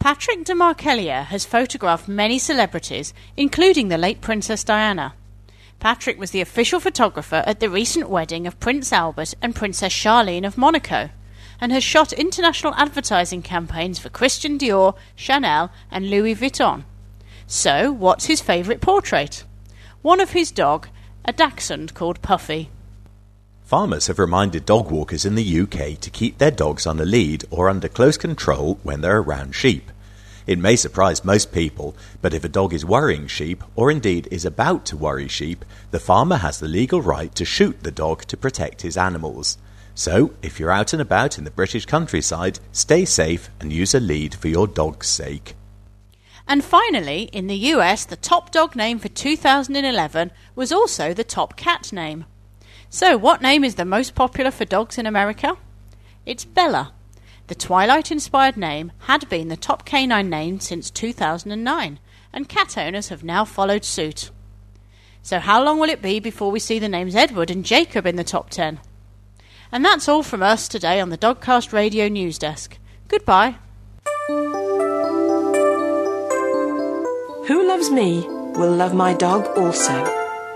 Patrick 0.00 0.42
Demarchelier 0.44 1.26
has 1.26 1.44
photographed 1.44 2.08
many 2.08 2.40
celebrities, 2.40 3.14
including 3.36 3.86
the 3.86 3.98
late 3.98 4.20
Princess 4.20 4.64
Diana. 4.64 5.14
Patrick 5.78 6.18
was 6.18 6.32
the 6.32 6.40
official 6.40 6.80
photographer 6.80 7.44
at 7.46 7.60
the 7.60 7.70
recent 7.70 8.10
wedding 8.10 8.48
of 8.48 8.58
Prince 8.58 8.92
Albert 8.92 9.34
and 9.40 9.54
Princess 9.54 9.92
Charlene 9.92 10.44
of 10.44 10.58
Monaco 10.58 11.10
and 11.60 11.72
has 11.72 11.84
shot 11.84 12.12
international 12.12 12.74
advertising 12.74 13.42
campaigns 13.42 13.98
for 13.98 14.08
Christian 14.08 14.58
Dior, 14.58 14.94
Chanel, 15.14 15.70
and 15.90 16.08
Louis 16.08 16.34
Vuitton. 16.34 16.84
So, 17.46 17.92
what's 17.92 18.26
his 18.26 18.40
favourite 18.40 18.80
portrait? 18.80 19.44
One 20.02 20.20
of 20.20 20.30
his 20.30 20.50
dog, 20.50 20.88
a 21.24 21.32
dachshund 21.32 21.94
called 21.94 22.22
Puffy. 22.22 22.70
Farmers 23.62 24.08
have 24.08 24.18
reminded 24.18 24.66
dog 24.66 24.90
walkers 24.90 25.24
in 25.24 25.36
the 25.36 25.60
UK 25.60 26.00
to 26.00 26.10
keep 26.10 26.38
their 26.38 26.50
dogs 26.50 26.86
on 26.86 26.98
a 26.98 27.04
lead 27.04 27.44
or 27.50 27.68
under 27.68 27.88
close 27.88 28.16
control 28.16 28.80
when 28.82 29.00
they're 29.00 29.18
around 29.18 29.54
sheep. 29.54 29.90
It 30.46 30.58
may 30.58 30.74
surprise 30.74 31.24
most 31.24 31.52
people, 31.52 31.94
but 32.20 32.34
if 32.34 32.42
a 32.42 32.48
dog 32.48 32.72
is 32.72 32.84
worrying 32.84 33.28
sheep, 33.28 33.62
or 33.76 33.90
indeed 33.90 34.26
is 34.30 34.44
about 34.44 34.86
to 34.86 34.96
worry 34.96 35.28
sheep, 35.28 35.64
the 35.92 36.00
farmer 36.00 36.38
has 36.38 36.58
the 36.58 36.66
legal 36.66 37.00
right 37.00 37.32
to 37.36 37.44
shoot 37.44 37.82
the 37.82 37.92
dog 37.92 38.24
to 38.24 38.36
protect 38.36 38.82
his 38.82 38.96
animals. 38.96 39.58
So, 39.94 40.32
if 40.42 40.58
you're 40.58 40.70
out 40.70 40.92
and 40.92 41.02
about 41.02 41.38
in 41.38 41.44
the 41.44 41.50
British 41.50 41.86
countryside, 41.86 42.60
stay 42.72 43.04
safe 43.04 43.50
and 43.60 43.72
use 43.72 43.94
a 43.94 44.00
lead 44.00 44.34
for 44.34 44.48
your 44.48 44.66
dog's 44.66 45.08
sake. 45.08 45.54
And 46.46 46.64
finally, 46.64 47.30
in 47.32 47.46
the 47.46 47.56
US, 47.74 48.04
the 48.04 48.16
top 48.16 48.50
dog 48.50 48.74
name 48.74 48.98
for 48.98 49.08
2011 49.08 50.32
was 50.54 50.72
also 50.72 51.14
the 51.14 51.24
top 51.24 51.56
cat 51.56 51.92
name. 51.92 52.24
So, 52.88 53.16
what 53.16 53.42
name 53.42 53.62
is 53.62 53.76
the 53.76 53.84
most 53.84 54.14
popular 54.14 54.50
for 54.50 54.64
dogs 54.64 54.98
in 54.98 55.06
America? 55.06 55.56
It's 56.26 56.44
Bella. 56.44 56.92
The 57.46 57.54
Twilight 57.54 58.10
inspired 58.10 58.56
name 58.56 58.92
had 59.00 59.28
been 59.28 59.48
the 59.48 59.56
top 59.56 59.84
canine 59.84 60.28
name 60.28 60.60
since 60.60 60.90
2009, 60.90 61.98
and 62.32 62.48
cat 62.48 62.78
owners 62.78 63.08
have 63.08 63.22
now 63.22 63.44
followed 63.44 63.84
suit. 63.84 64.30
So, 65.22 65.38
how 65.38 65.62
long 65.62 65.78
will 65.78 65.90
it 65.90 66.02
be 66.02 66.20
before 66.20 66.50
we 66.50 66.58
see 66.58 66.78
the 66.78 66.88
names 66.88 67.14
Edward 67.14 67.50
and 67.50 67.64
Jacob 67.64 68.06
in 68.06 68.16
the 68.16 68.24
top 68.24 68.50
10? 68.50 68.80
And 69.72 69.84
that's 69.84 70.08
all 70.08 70.24
from 70.24 70.42
us 70.42 70.66
today 70.66 71.00
on 71.00 71.10
the 71.10 71.18
Dogcast 71.18 71.72
Radio 71.72 72.08
News 72.08 72.38
Desk. 72.38 72.76
Goodbye. 73.06 73.56
Who 77.46 77.66
loves 77.68 77.90
me 77.90 78.20
will 78.56 78.72
love 78.72 78.94
my 78.94 79.14
dog 79.14 79.46
also. 79.56 80.04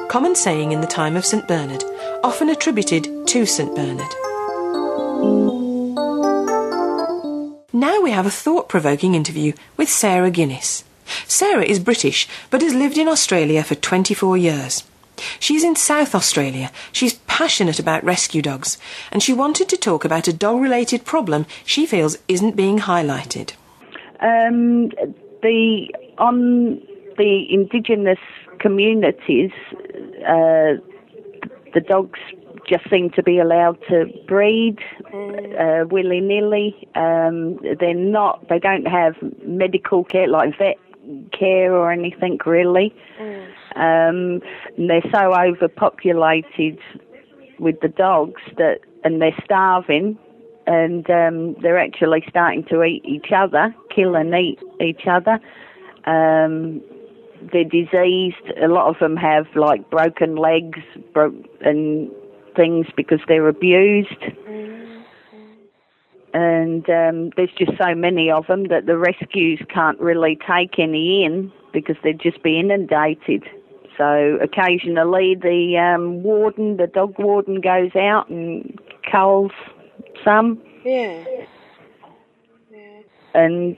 Common 0.09 0.35
saying 0.35 0.73
in 0.73 0.81
the 0.81 0.87
time 0.87 1.17
of 1.17 1.25
St. 1.25 1.47
Bernard, 1.47 1.85
often 2.25 2.49
attributed 2.49 3.27
to 3.29 3.47
St. 3.47 3.75
Bernard. 3.75 4.11
Now 7.73 8.01
we 8.01 8.11
have 8.11 8.27
a 8.27 8.31
thought 8.31 8.69
provoking 8.69 9.15
interview 9.15 9.53
with 9.77 9.89
Sarah 9.89 10.31
Guinness. 10.31 10.85
Sarah 11.27 11.65
is 11.65 11.79
British 11.79 12.29
but 12.51 12.63
has 12.63 12.75
lived 12.75 12.99
in 12.99 13.09
Australia 13.09 13.63
for 13.63 13.75
24 13.77 14.37
years. 14.37 14.85
She's 15.39 15.65
in 15.65 15.77
South 15.77 16.15
Australia. 16.15 16.71
She's 16.93 17.15
passionate 17.27 17.79
about 17.79 18.05
rescue 18.05 18.43
dogs, 18.43 18.79
and 19.11 19.23
she 19.23 19.33
wanted 19.33 19.69
to 19.69 19.77
talk 19.77 20.05
about 20.05 20.29
a 20.29 20.33
dog 20.33 20.61
related 20.61 21.05
problem 21.05 21.47
she 21.65 21.87
feels 21.87 22.17
isn't 22.29 22.57
being 22.57 22.81
highlighted. 22.81 23.53
Um, 24.21 24.89
the 25.43 25.89
on 26.19 26.81
the 27.17 27.47
indigenous 27.51 28.19
communities, 28.59 29.51
uh, 30.27 30.81
the 31.75 31.81
dogs 31.87 32.19
just 32.67 32.89
seem 32.89 33.11
to 33.11 33.23
be 33.23 33.39
allowed 33.39 33.79
to 33.89 34.07
breed 34.27 34.79
uh, 35.13 35.85
willy 35.91 36.21
nilly. 36.21 36.89
Um, 36.95 37.59
they're 37.79 37.95
not. 37.95 38.49
They 38.49 38.59
don't 38.59 38.87
have 38.87 39.15
medical 39.45 40.05
care 40.05 40.29
like 40.29 40.57
vet 40.57 40.79
care 41.39 41.75
or 41.75 41.93
anything 41.93 42.39
really. 42.47 42.95
Mm. 43.21 43.47
Um, 43.77 44.41
and 44.77 44.89
they're 44.89 45.03
so 45.13 45.35
overpopulated 45.35 46.79
with 47.59 47.81
the 47.81 47.89
dogs 47.89 48.41
that, 48.57 48.81
and 49.03 49.21
they're 49.21 49.37
starving, 49.45 50.19
and 50.67 51.09
um, 51.11 51.57
they're 51.61 51.79
actually 51.79 52.25
starting 52.29 52.65
to 52.65 52.83
eat 52.85 53.05
each 53.05 53.33
other, 53.35 53.75
kill 53.95 54.15
and 54.15 54.35
eat 54.35 54.59
each 54.81 55.07
other. 55.07 55.41
Um, 56.07 56.81
they're 57.53 57.65
diseased. 57.65 58.37
A 58.63 58.69
lot 58.69 58.89
of 58.89 58.99
them 59.01 59.17
have 59.17 59.47
like 59.55 59.91
broken 59.91 60.37
legs 60.37 60.79
bro- 61.13 61.45
and 61.61 62.11
things 62.57 62.87
because 62.97 63.21
they're 63.29 63.49
abused. 63.49 64.23
And 66.33 66.89
um, 66.91 67.31
there's 67.37 67.53
just 67.57 67.73
so 67.81 67.95
many 67.95 68.31
of 68.31 68.47
them 68.49 68.65
that 68.69 68.87
the 68.87 68.99
rescues 68.99 69.61
can't 69.73 70.01
really 70.01 70.37
take 70.49 70.79
any 70.79 71.25
in 71.25 71.53
because 71.73 71.97
they'd 72.03 72.21
just 72.21 72.43
be 72.43 72.59
inundated. 72.59 73.45
So 73.97 74.39
occasionally 74.43 75.37
the 75.41 75.79
um, 75.79 76.23
warden, 76.23 76.77
the 76.77 76.87
dog 76.87 77.15
warden, 77.19 77.61
goes 77.61 77.95
out 77.97 78.29
and 78.29 78.79
culls 79.11 79.53
some. 80.25 80.61
Yeah. 80.85 81.25
And 83.35 83.77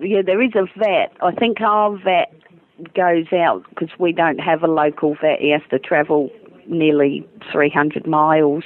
yeah, 0.00 0.22
there 0.22 0.42
is 0.42 0.52
a 0.54 0.66
vet. 0.78 1.16
I 1.20 1.32
think 1.32 1.60
our 1.60 1.96
vet 1.96 2.32
goes 2.94 3.32
out 3.32 3.64
because 3.70 3.90
we 3.98 4.12
don't 4.12 4.38
have 4.38 4.62
a 4.62 4.66
local 4.66 5.16
vet. 5.20 5.40
He 5.40 5.50
has 5.50 5.62
to 5.70 5.78
travel 5.78 6.30
nearly 6.68 7.26
300 7.52 8.06
miles. 8.06 8.64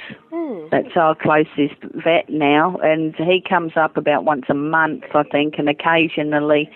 That's 0.71 0.95
our 0.95 1.15
closest 1.15 1.81
vet 2.03 2.29
now, 2.29 2.77
and 2.77 3.15
he 3.15 3.43
comes 3.47 3.73
up 3.75 3.97
about 3.97 4.23
once 4.23 4.45
a 4.49 4.53
month, 4.53 5.03
I 5.13 5.23
think, 5.23 5.55
and 5.57 5.69
occasionally 5.69 6.69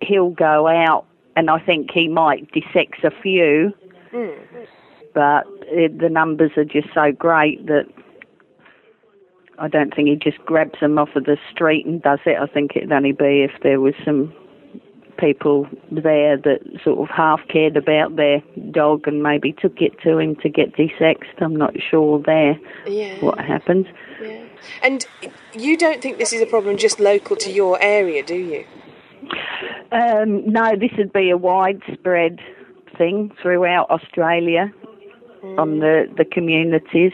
he'll 0.00 0.30
go 0.30 0.68
out, 0.68 1.06
and 1.36 1.50
I 1.50 1.58
think 1.60 1.90
he 1.92 2.08
might 2.08 2.50
dissect 2.52 3.04
a 3.04 3.10
few, 3.22 3.72
but 5.14 5.44
it, 5.68 5.98
the 5.98 6.08
numbers 6.08 6.52
are 6.56 6.64
just 6.64 6.88
so 6.94 7.12
great 7.12 7.66
that 7.66 7.84
I 9.58 9.68
don't 9.68 9.94
think 9.94 10.08
he 10.08 10.16
just 10.16 10.44
grabs 10.44 10.80
them 10.80 10.98
off 10.98 11.10
of 11.14 11.24
the 11.24 11.38
street 11.52 11.86
and 11.86 12.02
does 12.02 12.18
it. 12.26 12.36
I 12.40 12.46
think 12.46 12.72
it'd 12.74 12.92
only 12.92 13.12
be 13.12 13.42
if 13.42 13.52
there 13.62 13.80
was 13.80 13.94
some 14.04 14.32
people 15.18 15.66
there 15.90 16.36
that 16.36 16.60
sort 16.84 16.98
of 16.98 17.08
half 17.08 17.40
cared 17.48 17.74
about 17.76 18.16
their 18.16 18.42
dog 18.70 19.08
and 19.08 19.22
maybe 19.22 19.52
took 19.52 19.80
it 19.80 19.98
to 20.02 20.18
him 20.18 20.36
to 20.36 20.48
get 20.50 20.74
desexed. 20.76 21.40
I'm 21.40 21.56
not 21.56 21.74
sure 21.80 22.20
there 22.20 22.58
Yeah. 22.86 23.18
what 23.20 23.38
happens. 23.38 23.86
Yeah. 24.20 24.44
And 24.82 25.06
you 25.54 25.78
don't 25.78 26.02
think 26.02 26.18
this 26.18 26.34
is 26.34 26.42
a 26.42 26.46
problem 26.46 26.76
just 26.76 27.00
local 27.00 27.36
to 27.36 27.50
your 27.50 27.78
area, 27.82 28.22
do 28.22 28.34
you? 28.36 28.66
Um, 29.92 30.50
no, 30.50 30.72
this 30.78 30.90
would 30.98 31.12
be 31.12 31.30
a 31.30 31.36
widespread 31.36 32.40
thing 32.98 33.32
throughout 33.40 33.90
Australia 33.90 34.72
on 35.58 35.78
the, 35.78 36.06
the 36.16 36.24
communities, 36.24 37.12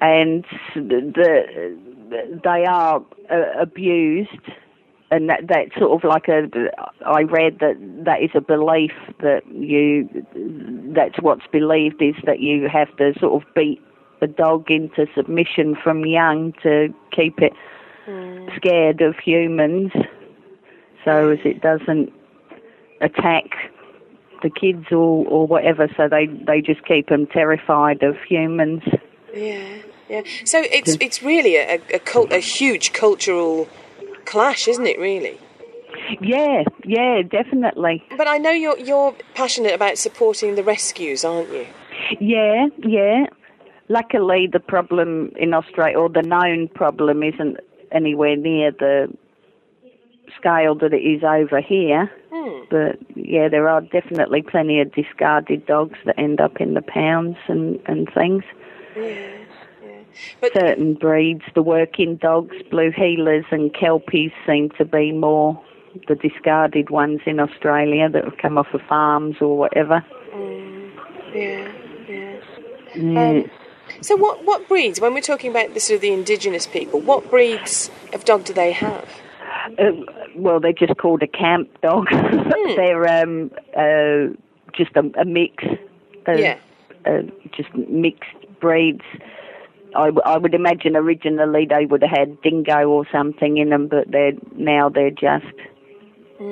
and 0.00 0.44
the, 0.74 1.12
the 1.14 2.40
they 2.42 2.64
are 2.64 3.04
uh, 3.30 3.60
abused, 3.60 4.30
and 5.10 5.30
that 5.30 5.42
that's 5.48 5.74
sort 5.78 5.92
of 5.92 6.08
like 6.08 6.28
a. 6.28 6.48
I 7.06 7.22
read 7.22 7.60
that 7.60 7.76
that 8.04 8.20
is 8.22 8.30
a 8.34 8.40
belief 8.40 8.92
that 9.20 9.42
you. 9.46 10.08
That's 10.94 11.20
what's 11.20 11.46
believed 11.52 12.02
is 12.02 12.16
that 12.26 12.40
you 12.40 12.68
have 12.68 12.94
to 12.96 13.12
sort 13.20 13.42
of 13.42 13.54
beat 13.54 13.80
the 14.20 14.26
dog 14.26 14.70
into 14.70 15.06
submission 15.14 15.76
from 15.82 16.04
young 16.04 16.52
to 16.62 16.92
keep 17.12 17.38
it 17.40 17.52
scared 18.56 19.00
of 19.00 19.14
humans 19.18 19.92
so 21.04 21.30
as 21.30 21.38
it 21.44 21.60
doesn't 21.60 22.12
attack 23.00 23.44
the 24.42 24.50
kids 24.50 24.86
or, 24.90 25.26
or 25.26 25.46
whatever. 25.46 25.88
So 25.96 26.08
they, 26.08 26.26
they 26.26 26.60
just 26.60 26.84
keep 26.84 27.08
them 27.08 27.26
terrified 27.26 28.02
of 28.02 28.16
humans. 28.28 28.82
Yeah. 29.34 29.82
Yeah. 30.08 30.22
So 30.44 30.60
it's 30.60 30.98
it's 31.00 31.22
really 31.22 31.56
a 31.56 31.80
a, 31.94 31.98
cult, 31.98 32.32
a 32.32 32.38
huge 32.38 32.92
cultural 32.92 33.66
clash, 34.26 34.68
isn't 34.68 34.86
it? 34.86 34.98
Really. 34.98 35.38
Yeah, 36.20 36.64
yeah, 36.84 37.22
definitely. 37.22 38.04
But 38.16 38.28
I 38.28 38.36
know 38.36 38.50
you're 38.50 38.78
you're 38.78 39.14
passionate 39.34 39.72
about 39.72 39.96
supporting 39.96 40.54
the 40.56 40.62
rescues, 40.62 41.24
aren't 41.24 41.50
you? 41.50 41.66
Yeah, 42.20 42.66
yeah. 42.78 43.26
Luckily, 43.88 44.48
the 44.52 44.60
problem 44.60 45.32
in 45.36 45.54
Australia, 45.54 45.98
or 45.98 46.10
the 46.10 46.22
known 46.22 46.68
problem, 46.68 47.22
isn't 47.22 47.58
anywhere 47.90 48.36
near 48.36 48.70
the 48.70 49.08
scale 50.38 50.74
that 50.76 50.92
it 50.92 51.02
is 51.02 51.22
over 51.22 51.60
here. 51.60 52.10
But 52.70 52.98
yeah, 53.14 53.48
there 53.48 53.68
are 53.68 53.80
definitely 53.80 54.42
plenty 54.42 54.80
of 54.80 54.92
discarded 54.92 55.66
dogs 55.66 55.98
that 56.06 56.18
end 56.18 56.40
up 56.40 56.60
in 56.60 56.74
the 56.74 56.82
pounds 56.82 57.36
and, 57.48 57.78
and 57.86 58.08
things. 58.12 58.44
But 60.40 60.52
certain 60.52 60.94
breeds, 60.94 61.42
the 61.54 61.62
working 61.62 62.16
dogs, 62.16 62.56
blue 62.70 62.90
heelers 62.90 63.44
and 63.50 63.72
kelpies 63.74 64.32
seem 64.46 64.70
to 64.78 64.84
be 64.84 65.12
more 65.12 65.62
the 66.08 66.14
discarded 66.14 66.90
ones 66.90 67.20
in 67.26 67.38
Australia 67.38 68.08
that 68.08 68.24
have 68.24 68.38
come 68.38 68.58
off 68.58 68.68
of 68.72 68.80
farms 68.88 69.36
or 69.40 69.56
whatever. 69.56 70.04
yeah, 71.34 71.70
yeah. 72.08 72.40
Yeah. 72.94 73.28
Um, 73.28 73.50
so 74.00 74.16
what 74.16 74.44
what 74.44 74.68
breeds? 74.68 75.00
When 75.00 75.14
we're 75.14 75.20
talking 75.20 75.50
about 75.50 75.74
the 75.74 75.80
sort 75.80 75.96
of 75.96 76.00
the 76.02 76.12
indigenous 76.12 76.66
people, 76.66 77.00
what 77.00 77.30
breeds 77.30 77.90
of 78.12 78.24
dog 78.24 78.44
do 78.44 78.52
they 78.52 78.72
have? 78.72 79.08
Uh, 79.78 79.92
well, 80.36 80.60
they're 80.60 80.72
just 80.72 80.96
called 80.98 81.22
a 81.22 81.26
camp 81.26 81.68
dog. 81.82 82.06
they're 82.76 83.06
um, 83.22 83.50
uh, 83.76 84.34
just 84.74 84.90
a, 84.96 85.20
a 85.20 85.24
mix. 85.24 85.64
Of, 86.26 86.38
Yeah. 86.38 86.58
Uh, 87.04 87.22
just 87.56 87.74
mixed 87.74 88.30
breeds. 88.60 89.02
I, 89.94 90.06
w- 90.06 90.22
I 90.24 90.38
would 90.38 90.54
imagine 90.54 90.96
originally 90.96 91.66
they 91.68 91.84
would 91.84 92.02
have 92.02 92.16
had 92.16 92.40
dingo 92.42 92.88
or 92.88 93.04
something 93.10 93.58
in 93.58 93.70
them, 93.70 93.88
but 93.88 94.10
they're 94.10 94.32
now 94.54 94.88
they're 94.88 95.10
just 95.10 95.44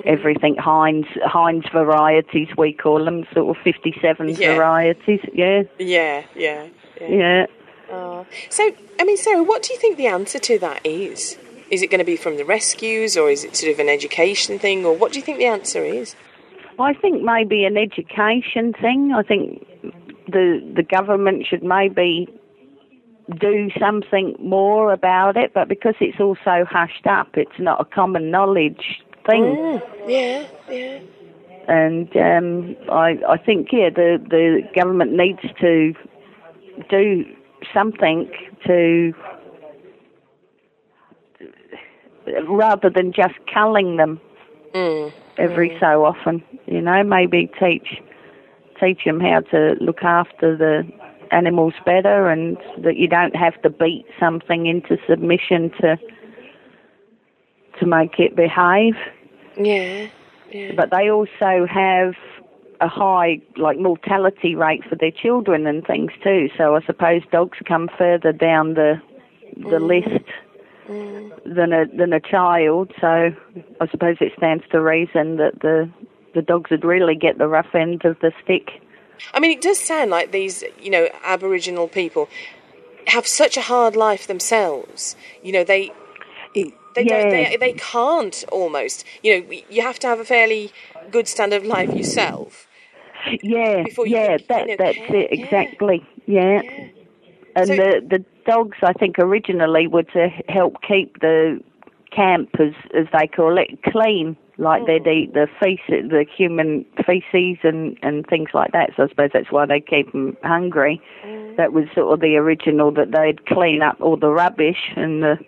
everything 0.05 0.57
Heinz 0.57 1.07
Heinz 1.25 1.65
varieties 1.73 2.49
we 2.59 2.73
call 2.73 3.05
them, 3.05 3.25
sort 3.33 3.57
of 3.57 3.63
fifty 3.63 3.95
seven 4.03 4.29
Yeah. 4.29 4.55
varieties. 4.57 5.21
Yeah, 5.33 5.63
Yeah, 5.79 6.25
yeah, 6.35 6.67
yeah. 7.01 7.09
yeah. 7.09 7.47
Oh. 7.93 8.27
So, 8.51 8.71
I 9.01 9.05
mean, 9.05 9.17
Sarah, 9.17 9.43
what 9.43 9.63
do 9.63 9.73
you 9.73 9.81
think 9.81 9.97
the 9.97 10.07
answer 10.07 10.39
to 10.39 10.59
that 10.61 10.85
is? 10.87 11.39
Is 11.71 11.83
it 11.83 11.91
going 11.91 12.01
to 12.01 12.05
be 12.05 12.17
from 12.17 12.37
the 12.37 12.45
rescues, 12.45 13.17
or 13.17 13.31
is 13.31 13.45
it 13.45 13.57
sort 13.57 13.73
of 13.73 13.79
an 13.79 13.89
education 13.89 14.59
thing, 14.59 14.85
or 14.85 14.97
what 14.97 15.13
do 15.13 15.19
you 15.19 15.25
think 15.25 15.39
the 15.39 15.47
answer 15.47 15.85
is? 15.85 16.17
I 16.79 16.95
think 16.95 17.23
maybe 17.23 17.65
an 17.65 17.77
education 17.77 18.73
thing. 18.73 19.13
I 19.15 19.23
think 19.23 19.67
the 20.27 20.61
the 20.75 20.83
government 20.83 21.47
should 21.49 21.63
maybe 21.63 22.29
do 23.39 23.71
something 23.79 24.35
more 24.41 24.93
about 24.93 25.37
it, 25.37 25.53
but 25.55 25.69
because 25.69 25.95
it's 26.01 26.19
all 26.19 26.37
so 26.45 26.65
hushed 26.65 27.07
up, 27.07 27.29
it's 27.35 27.59
not 27.59 27.81
a 27.81 27.85
common 27.85 28.31
knowledge 28.31 29.03
thing. 29.27 29.81
Yeah, 30.07 30.47
yeah. 30.69 31.01
And 31.69 32.09
um, 32.17 32.77
I 32.91 33.19
I 33.29 33.37
think 33.37 33.69
yeah, 33.73 33.91
the 33.91 34.19
the 34.19 34.63
government 34.75 35.13
needs 35.13 35.43
to 35.61 35.95
do 36.89 37.25
something 37.73 38.31
to 38.67 39.13
rather 42.49 42.91
than 42.91 43.13
just 43.13 43.35
culling 43.53 43.97
them 43.97 44.21
mm. 44.75 45.13
every 45.39 45.71
mm. 45.71 45.81
so 45.81 46.05
often. 46.05 46.43
You 46.67 46.81
know, 46.81 47.03
maybe 47.03 47.51
teach 47.59 48.01
teach 48.81 49.05
them 49.05 49.21
how 49.21 49.41
to 49.41 49.77
look 49.81 50.03
after 50.03 50.57
the 50.57 50.91
animals 51.31 51.75
better, 51.85 52.29
and 52.29 52.57
that 52.79 52.97
you 52.97 53.09
don't 53.09 53.37
have 53.37 53.61
to 53.63 53.71
beat 53.71 54.07
something 54.19 54.67
into 54.67 54.97
submission 55.09 55.71
to 55.81 55.99
to 57.79 57.87
make 57.87 58.19
it 58.19 58.37
behave. 58.37 58.95
Yeah, 59.57 60.09
yeah. 60.51 60.73
But 60.77 60.91
they 60.91 61.11
also 61.11 61.67
have 61.69 62.15
a 62.81 62.89
high 62.89 63.41
like 63.57 63.79
mortality 63.79 64.55
rate 64.55 64.83
for 64.89 64.97
their 64.97 65.11
children 65.11 65.67
and 65.67 65.87
things 65.87 66.13
too. 66.23 66.49
So 66.57 66.77
I 66.77 66.85
suppose 66.85 67.23
dogs 67.31 67.59
come 67.67 67.91
further 67.99 68.33
down 68.33 68.75
the 68.75 69.01
the 69.57 69.79
mm. 69.79 69.87
list 69.87 70.25
than 71.47 71.73
a 71.73 71.87
than 71.87 72.13
a 72.13 72.21
child. 72.21 72.93
So 73.01 73.07
I 73.81 73.89
suppose 73.91 74.17
it 74.21 74.33
stands 74.37 74.65
to 74.73 74.81
reason 74.81 75.37
that 75.37 75.61
the 75.61 75.91
the 76.35 76.43
dogs 76.43 76.71
would 76.71 76.85
really 76.85 77.15
get 77.17 77.39
the 77.39 77.49
rough 77.49 77.75
end 77.75 78.05
of 78.05 78.19
the 78.21 78.33
stick. 78.43 78.71
I 79.35 79.41
mean, 79.41 79.51
it 79.51 79.61
does 79.61 79.79
sound 79.79 80.11
like 80.11 80.33
these, 80.33 80.65
you 80.81 80.91
know, 80.91 81.09
Aboriginal 81.25 81.89
people 81.89 82.29
have 83.07 83.27
such 83.27 83.57
a 83.57 83.61
hard 83.63 83.97
life 83.97 84.27
themselves. 84.27 85.17
You 85.43 85.53
know, 85.53 85.65
they 85.65 85.93
they 86.55 86.73
Yeah. 86.97 87.21
don't, 87.23 87.31
they 87.31 87.57
they 87.59 87.73
can't 87.75 88.45
almost. 88.51 89.05
You 89.23 89.41
know, 89.41 89.53
you 89.69 89.83
have 89.83 89.99
to 90.01 90.07
have 90.07 90.21
a 90.21 90.25
fairly 90.25 90.71
good 91.11 91.29
standard 91.29 91.63
of 91.63 91.67
life 91.67 91.93
yourself. 91.95 92.67
Yeah, 93.43 93.85
yeah, 94.07 94.39
can, 94.39 94.47
that 94.49 94.61
you 94.63 94.67
know, 94.69 94.77
that's 94.79 94.97
care, 94.97 95.17
it 95.17 95.29
yeah. 95.39 95.45
exactly. 95.45 96.07
Yeah. 96.27 96.63
And 97.57 97.67
So- 97.67 97.77
the 97.77 97.91
the 98.09 98.25
dogs, 98.51 98.79
I 98.83 98.93
think, 99.01 99.19
originally 99.19 99.87
were 99.87 100.09
to 100.19 100.29
help 100.49 100.75
keep 100.87 101.21
the 101.21 101.61
camp, 102.11 102.49
as 102.59 102.75
as 103.01 103.07
they 103.17 103.27
call 103.27 103.59
it, 103.59 103.71
clean. 103.85 104.37
Like 104.59 104.85
they'd 104.87 105.05
Mm. 105.05 105.17
eat 105.17 105.33
the 105.35 105.47
feces, 105.61 106.11
the 106.11 106.25
human 106.39 106.85
feces, 107.07 107.59
and 107.71 107.97
and 108.03 108.27
things 108.27 108.51
like 108.53 108.73
that. 108.73 108.91
So 108.97 109.05
I 109.05 109.09
suppose 109.09 109.31
that's 109.33 109.51
why 109.51 109.65
they 109.67 109.81
keep 109.81 110.13
them 110.13 110.37
hungry. 110.43 111.01
Mm. 111.25 111.57
That 111.57 111.73
was 111.73 111.85
sort 111.95 112.13
of 112.13 112.21
the 112.21 112.37
original 112.37 112.91
that 112.99 113.11
they'd 113.13 113.41
clean 113.47 113.81
up 113.89 113.97
all 114.01 114.17
the 114.17 114.33
rubbish 114.43 114.83
and 114.97 115.23
the 115.23 115.39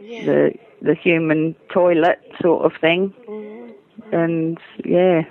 Yeah. 0.00 0.24
the 0.28 0.54
the 0.82 0.94
human 0.94 1.54
toilet 1.72 2.18
sort 2.42 2.64
of 2.64 2.72
thing. 2.80 3.14
And 4.10 4.58
yeah, 4.84 5.22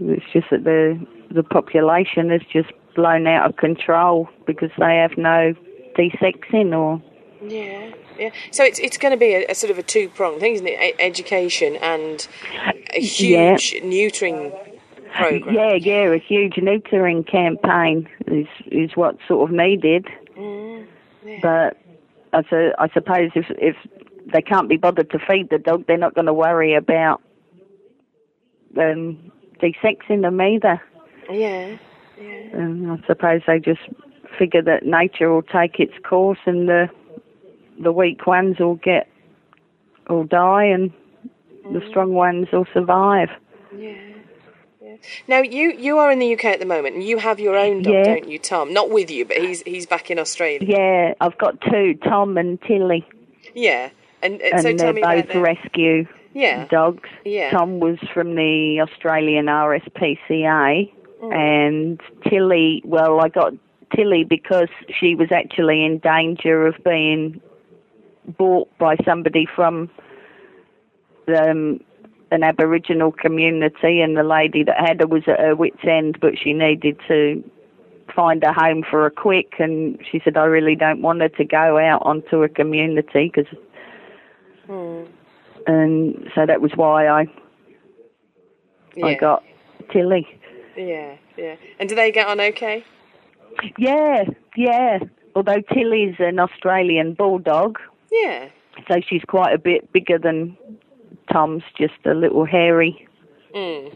it's 0.00 0.24
just 0.32 0.48
that 0.50 0.64
the 0.64 0.98
the 1.30 1.42
population 1.42 2.30
is 2.30 2.42
just 2.52 2.70
blown 2.94 3.26
out 3.26 3.44
of 3.48 3.56
control 3.56 4.28
because 4.46 4.70
they 4.78 4.96
have 4.96 5.16
no 5.18 5.54
desexing 5.96 6.76
or 6.76 7.02
Yeah, 7.46 7.90
yeah. 8.18 8.30
So 8.50 8.64
it's 8.64 8.78
it's 8.78 8.98
going 8.98 9.12
to 9.12 9.18
be 9.18 9.34
a, 9.34 9.46
a 9.50 9.54
sort 9.54 9.70
of 9.70 9.78
a 9.78 9.82
two 9.82 10.08
pronged 10.10 10.40
thing, 10.40 10.54
isn't 10.54 10.66
it? 10.66 10.80
E- 10.80 11.02
education 11.02 11.76
and 11.76 12.26
a 12.94 13.00
Yeah. 13.00 13.56
huge 13.56 13.74
neutering 13.82 14.52
program. 15.14 15.54
yeah, 15.54 15.74
yeah, 15.74 16.12
a 16.12 16.18
huge 16.18 16.54
neutering 16.54 17.26
campaign 17.26 18.08
is 18.26 18.46
is 18.66 18.90
what's 18.94 19.18
sort 19.26 19.48
of 19.50 19.54
needed. 19.56 20.06
But 21.42 21.76
I, 22.32 22.42
su- 22.48 22.72
I 22.78 22.88
suppose 22.92 23.30
if 23.34 23.46
if 23.50 23.76
they 24.32 24.42
can't 24.42 24.68
be 24.68 24.76
bothered 24.76 25.10
to 25.10 25.18
feed 25.18 25.50
the 25.50 25.58
dog, 25.58 25.86
they're 25.86 25.96
not 25.96 26.14
going 26.14 26.26
to 26.26 26.32
worry 26.34 26.74
about 26.74 27.20
um, 28.78 29.32
desexing 29.62 30.22
them 30.22 30.40
either. 30.40 30.80
Yeah. 31.30 31.76
And 32.52 32.90
I 32.92 33.06
suppose 33.06 33.42
they 33.46 33.58
just 33.58 33.80
figure 34.40 34.62
that 34.62 34.84
nature 34.86 35.30
will 35.30 35.42
take 35.42 35.78
its 35.78 35.92
course 36.08 36.38
and 36.46 36.66
the 36.66 36.88
the 37.78 37.92
weak 37.92 38.26
ones 38.26 38.58
will 38.58 38.76
get 38.76 39.06
will 40.08 40.24
die 40.24 40.64
and 40.64 40.92
the 41.64 41.80
mm. 41.80 41.88
strong 41.90 42.14
ones 42.14 42.46
will 42.52 42.66
survive. 42.72 43.28
Yeah. 43.76 43.94
Yeah. 44.82 44.96
Now 45.28 45.42
you 45.42 45.72
you 45.72 45.98
are 45.98 46.10
in 46.10 46.18
the 46.18 46.32
UK 46.32 46.46
at 46.46 46.58
the 46.58 46.66
moment, 46.66 46.94
and 46.94 47.04
you 47.04 47.18
have 47.18 47.38
your 47.38 47.54
own 47.56 47.82
dog, 47.82 47.92
Yeah. 47.92 48.04
don't 48.04 48.28
you, 48.28 48.38
Tom? 48.38 48.72
Not 48.72 48.90
with 48.90 49.10
you, 49.10 49.26
but 49.26 49.36
he's 49.36 49.62
he's 49.62 49.86
back 49.86 50.10
in 50.10 50.18
Australia. 50.18 50.66
Yeah, 50.66 51.14
I've 51.20 51.36
got 51.36 51.60
two, 51.60 51.98
Tom 52.02 52.38
and 52.38 52.60
Tilly, 52.62 53.06
Yeah. 53.54 53.90
And, 54.22 54.40
and 54.40 54.54
and 54.54 54.62
so 54.62 54.68
tell 54.68 54.92
they're 54.92 55.16
me 55.16 55.22
both 55.22 55.34
rescue 55.34 56.06
Yeah. 56.32 56.66
dogs. 56.68 57.08
Yeah. 57.24 57.50
Tom 57.50 57.80
was 57.80 57.98
from 58.14 58.34
the 58.34 58.80
Australian 58.80 59.46
RSPCA, 59.46 60.90
mm. 61.22 61.34
and 61.34 62.00
Tilly, 62.28 62.82
well, 62.84 63.20
I 63.20 63.28
got 63.28 63.52
Tilly 63.94 64.24
because 64.24 64.68
she 64.98 65.14
was 65.14 65.28
actually 65.32 65.84
in 65.84 65.98
danger 65.98 66.66
of 66.66 66.74
being 66.84 67.40
bought 68.38 68.68
by 68.78 68.96
somebody 69.04 69.46
from 69.54 69.90
um, 71.28 71.80
an 72.30 72.42
Aboriginal 72.42 73.12
community, 73.12 74.00
and 74.00 74.16
the 74.16 74.22
lady 74.22 74.62
that 74.64 74.78
had 74.78 75.00
her 75.00 75.06
was 75.06 75.24
at 75.26 75.40
her 75.40 75.56
wits' 75.56 75.84
end, 75.84 76.18
but 76.20 76.38
she 76.38 76.52
needed 76.52 76.98
to 77.08 77.42
find 78.14 78.42
a 78.42 78.52
home 78.52 78.84
for 78.88 79.02
her 79.02 79.10
quick, 79.10 79.54
and 79.58 79.98
she 80.10 80.20
said, 80.24 80.36
I 80.36 80.44
really 80.44 80.76
don't 80.76 81.02
want 81.02 81.20
her 81.20 81.28
to 81.28 81.44
go 81.44 81.78
out 81.78 82.02
onto 82.04 82.42
a 82.42 82.48
community 82.48 83.32
because 83.34 83.46
Hmm. 84.70 85.02
and 85.66 86.30
so 86.32 86.46
that 86.46 86.60
was 86.60 86.70
why 86.76 87.08
I 87.08 87.26
I 89.02 89.14
got 89.14 89.42
Tilly. 89.92 90.26
Yeah. 90.76 91.16
Yeah. 91.36 91.56
And 91.80 91.88
do 91.88 91.96
they 91.96 92.12
get 92.12 92.28
on 92.28 92.40
okay? 92.40 92.84
Yeah, 93.78 94.24
yeah. 94.56 94.98
Although 95.34 95.60
Tilly's 95.72 96.16
an 96.18 96.38
Australian 96.38 97.14
bulldog, 97.14 97.78
Yeah. 98.10 98.46
so 98.88 99.00
she's 99.06 99.22
quite 99.26 99.54
a 99.54 99.58
bit 99.58 99.92
bigger 99.92 100.18
than 100.18 100.56
Tom's, 101.32 101.62
just 101.78 101.94
a 102.04 102.14
little 102.14 102.44
hairy 102.44 103.06
Mm. 103.54 103.92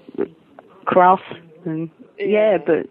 cross. 0.84 1.20
And 1.64 1.90
yeah, 2.18 2.52
Yeah. 2.52 2.58
but 2.58 2.86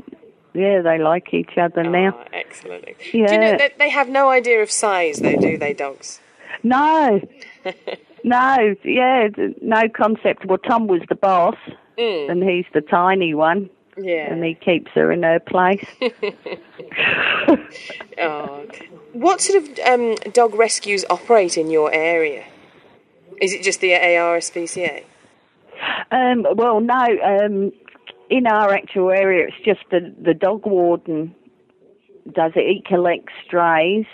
yeah, 0.54 0.82
they 0.82 0.98
like 0.98 1.34
each 1.34 1.58
other 1.58 1.84
now. 1.84 2.16
Oh, 2.20 2.24
excellent. 2.34 2.86
Do 2.86 3.18
you 3.18 3.24
know 3.26 3.32
Yeah. 3.32 3.58
that 3.58 3.78
they 3.80 3.90
have 3.90 4.10
no 4.10 4.30
idea 4.30 4.62
of 4.62 4.70
size, 4.72 5.20
though, 5.20 5.36
do 5.38 5.58
they, 5.58 5.74
dogs? 5.74 6.22
No, 6.64 7.22
no, 8.24 8.76
yeah, 8.84 9.28
no 9.62 9.90
concept. 9.90 10.46
Well, 10.46 10.58
Tom 10.60 10.88
was 10.88 11.02
the 11.10 11.16
boss, 11.16 11.56
Mm. 11.98 12.30
and 12.30 12.44
he's 12.44 12.66
the 12.74 12.82
tiny 12.82 13.34
one, 13.34 13.70
Yeah. 13.98 14.32
and 14.34 14.44
he 14.44 14.56
keeps 14.56 14.92
her 14.94 15.12
in 15.12 15.24
her 15.24 15.40
place. 15.40 15.86
Oh. 18.20 18.66
What 19.14 19.42
sort 19.42 19.64
of 19.64 19.80
um, 19.86 20.16
dog 20.34 20.56
rescues 20.56 21.04
operate 21.10 21.58
in 21.58 21.70
your 21.70 21.92
area? 21.94 22.46
Is 23.42 23.54
it 23.54 23.64
just 23.64 23.82
the 23.82 23.92
RSPCA? 23.92 25.04
Um, 26.12 26.46
well, 26.56 26.80
no. 26.80 26.94
Um, 26.96 27.72
in 28.30 28.48
our 28.48 28.74
actual 28.74 29.12
area, 29.12 29.48
it's 29.48 29.66
just 29.66 29.82
the 29.92 30.14
the 30.22 30.34
dog 30.34 30.66
warden 30.66 31.36
does 32.32 32.54
it. 32.56 32.68
He 32.68 32.84
collects 32.86 33.34
strays, 33.46 34.06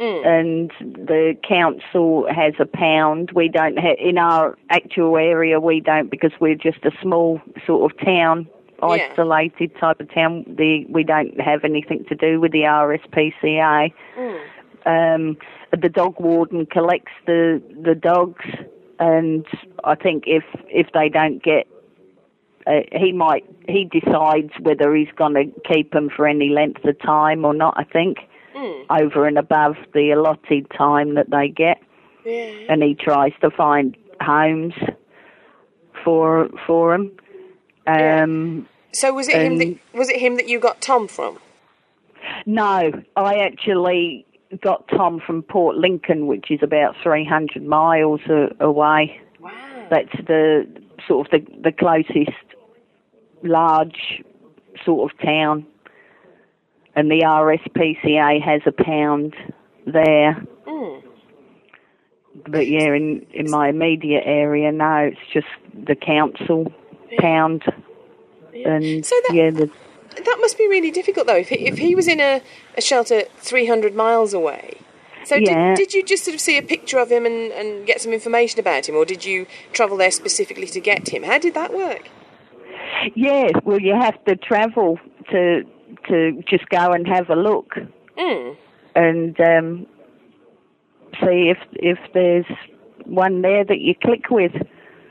and 0.00 0.70
the 0.80 1.36
council 1.46 2.26
has 2.32 2.54
a 2.58 2.66
pound. 2.66 3.32
We 3.34 3.48
don't 3.48 3.76
have 3.76 3.96
in 3.98 4.18
our 4.18 4.56
actual 4.70 5.16
area. 5.16 5.60
We 5.60 5.80
don't 5.80 6.10
because 6.10 6.32
we're 6.40 6.54
just 6.54 6.84
a 6.84 6.90
small 7.02 7.40
sort 7.66 7.92
of 7.92 7.98
town, 8.04 8.48
Yeah. 8.82 9.08
isolated 9.12 9.74
type 9.76 10.00
of 10.00 10.12
town. 10.12 10.44
The 10.46 10.86
we 10.88 11.02
don't 11.04 11.40
have 11.40 11.64
anything 11.64 12.04
to 12.08 12.14
do 12.14 12.40
with 12.40 12.52
the 12.52 12.62
RSPCA. 12.62 13.92
Um, 14.86 15.36
the 15.76 15.88
dog 15.88 16.20
warden 16.20 16.66
collects 16.66 17.12
the 17.26 17.62
the 17.82 17.94
dogs, 17.94 18.44
and 18.98 19.46
I 19.84 19.94
think 19.96 20.24
if 20.26 20.44
if 20.68 20.92
they 20.92 21.08
don't 21.08 21.42
get 21.42 21.66
uh, 22.66 22.80
he 22.92 23.12
might 23.12 23.44
he 23.68 23.84
decides 23.84 24.52
whether 24.60 24.94
he's 24.94 25.12
going 25.16 25.34
to 25.34 25.60
keep 25.72 25.92
them 25.92 26.08
for 26.14 26.26
any 26.26 26.48
length 26.50 26.84
of 26.84 26.98
time 27.00 27.44
or 27.44 27.54
not. 27.54 27.74
I 27.76 27.84
think 27.84 28.18
over 28.90 29.26
and 29.26 29.38
above 29.38 29.76
the 29.94 30.10
allotted 30.10 30.68
time 30.70 31.14
that 31.14 31.30
they 31.30 31.48
get, 31.48 31.80
Yeah. 32.24 32.52
and 32.68 32.82
he 32.82 32.94
tries 32.94 33.32
to 33.40 33.50
find 33.50 33.96
homes 34.20 34.74
for 36.04 36.48
for 36.66 36.92
them. 36.96 37.12
Um, 37.88 38.68
So 38.92 39.12
was 39.12 39.28
it 39.28 39.36
him? 39.36 39.58
That, 39.58 39.78
was 39.94 40.08
it 40.08 40.20
him 40.20 40.36
that 40.36 40.48
you 40.48 40.60
got 40.60 40.80
Tom 40.80 41.08
from? 41.08 41.38
No, 42.46 42.92
I 43.16 43.38
actually 43.38 44.26
got 44.62 44.88
Tom 44.88 45.20
from 45.24 45.42
Port 45.42 45.76
Lincoln, 45.76 46.26
which 46.26 46.50
is 46.50 46.60
about 46.62 46.94
300 47.02 47.64
miles 47.64 48.20
a, 48.28 48.48
away. 48.60 49.20
Wow. 49.40 49.86
That's 49.90 50.12
the 50.26 50.66
sort 51.06 51.26
of 51.26 51.30
the, 51.30 51.60
the 51.62 51.72
closest 51.72 52.30
large 53.42 54.22
sort 54.84 55.10
of 55.10 55.18
town. 55.20 55.66
And 56.94 57.10
the 57.10 57.20
RSPCA 57.20 58.42
has 58.42 58.62
a 58.66 58.72
pound 58.72 59.34
there. 59.86 60.42
Mm. 60.66 61.02
But 62.48 62.66
yeah, 62.66 62.94
in, 62.94 63.26
in 63.32 63.50
my 63.50 63.68
immediate 63.68 64.24
area, 64.24 64.72
no, 64.72 65.10
it's 65.12 65.32
just 65.32 65.46
the 65.74 65.94
council 65.94 66.72
pound. 67.18 67.62
And 68.54 69.04
So 69.06 69.14
that- 69.28 69.34
yeah, 69.34 69.50
the, 69.50 69.70
That 70.24 70.38
must 70.40 70.58
be 70.58 70.66
really 70.68 70.90
difficult, 70.90 71.26
though. 71.26 71.36
If 71.36 71.48
he, 71.48 71.66
if 71.66 71.78
he 71.78 71.94
was 71.94 72.08
in 72.08 72.20
a, 72.20 72.42
a 72.76 72.80
shelter 72.80 73.22
300 73.36 73.94
miles 73.94 74.34
away. 74.34 74.78
So 75.24 75.34
Yeah. 75.36 75.74
did, 75.74 75.76
did 75.76 75.94
you 75.94 76.02
just 76.04 76.24
sort 76.24 76.34
of 76.34 76.40
see 76.40 76.56
a 76.58 76.62
picture 76.62 76.98
of 76.98 77.10
him 77.12 77.26
and, 77.26 77.52
and 77.52 77.86
get 77.86 78.00
some 78.00 78.12
information 78.12 78.58
about 78.60 78.88
him, 78.88 78.96
or 78.96 79.04
did 79.04 79.24
you 79.24 79.46
travel 79.72 79.96
there 79.96 80.10
specifically 80.10 80.66
to 80.68 80.80
get 80.80 81.08
him? 81.10 81.22
How 81.22 81.38
did 81.38 81.54
that 81.54 81.72
work? 81.74 82.08
Yeah, 83.14 83.50
well, 83.64 83.80
you 83.80 83.94
have 83.94 84.22
to 84.24 84.34
travel 84.36 84.98
to 85.30 85.62
to 86.08 86.42
just 86.48 86.68
go 86.68 86.92
and 86.92 87.06
have 87.06 87.28
a 87.30 87.36
look 87.36 87.74
Mm. 88.16 88.56
and 88.94 89.40
um, 89.40 89.86
see 91.20 91.50
if 91.54 91.58
if 91.74 91.98
there's 92.14 92.46
one 93.04 93.42
there 93.42 93.64
that 93.64 93.80
you 93.80 93.94
click 94.02 94.30
with, 94.30 94.52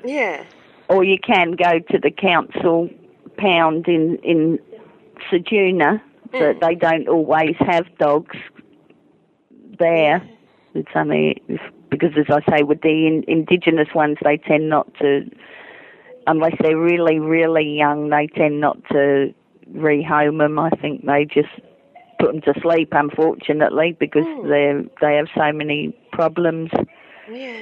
Yeah. 0.04 0.44
Or 0.90 1.04
you 1.04 1.18
can 1.20 1.52
go 1.52 1.80
to 1.80 2.00
the 2.00 2.12
council 2.12 2.90
pound 3.38 3.88
in 3.88 4.18
in 4.24 4.60
Ceduna, 5.30 6.02
but 6.32 6.40
mm. 6.40 6.60
they 6.62 6.76
don't 6.76 7.08
always 7.08 7.56
have 7.60 7.86
dogs 7.98 8.38
there. 9.80 10.28
It's 10.74 10.90
only 10.96 11.42
because, 11.90 12.12
as 12.18 12.26
I 12.30 12.58
say, 12.58 12.64
with 12.64 12.82
the 12.82 13.08
in, 13.08 13.24
indigenous 13.28 13.88
ones, 13.96 14.18
they 14.24 14.38
tend 14.38 14.70
not 14.70 14.94
to, 15.00 15.30
unless 16.28 16.54
they're 16.62 16.78
really, 16.78 17.20
really 17.20 17.78
young, 17.78 18.10
they 18.10 18.28
tend 18.28 18.60
not 18.60 18.78
to 18.92 19.34
rehome 19.74 20.40
them. 20.40 20.60
I 20.60 20.70
think 20.70 21.06
they 21.06 21.26
just 21.26 21.50
put 22.20 22.32
them 22.32 22.42
to 22.42 22.60
sleep, 22.62 22.90
unfortunately, 22.92 23.96
because 24.00 24.26
mm. 24.26 24.50
they 24.50 24.90
they 25.06 25.16
have 25.16 25.28
so 25.36 25.52
many 25.52 25.98
problems. 26.12 26.72
Yeah. 27.30 27.60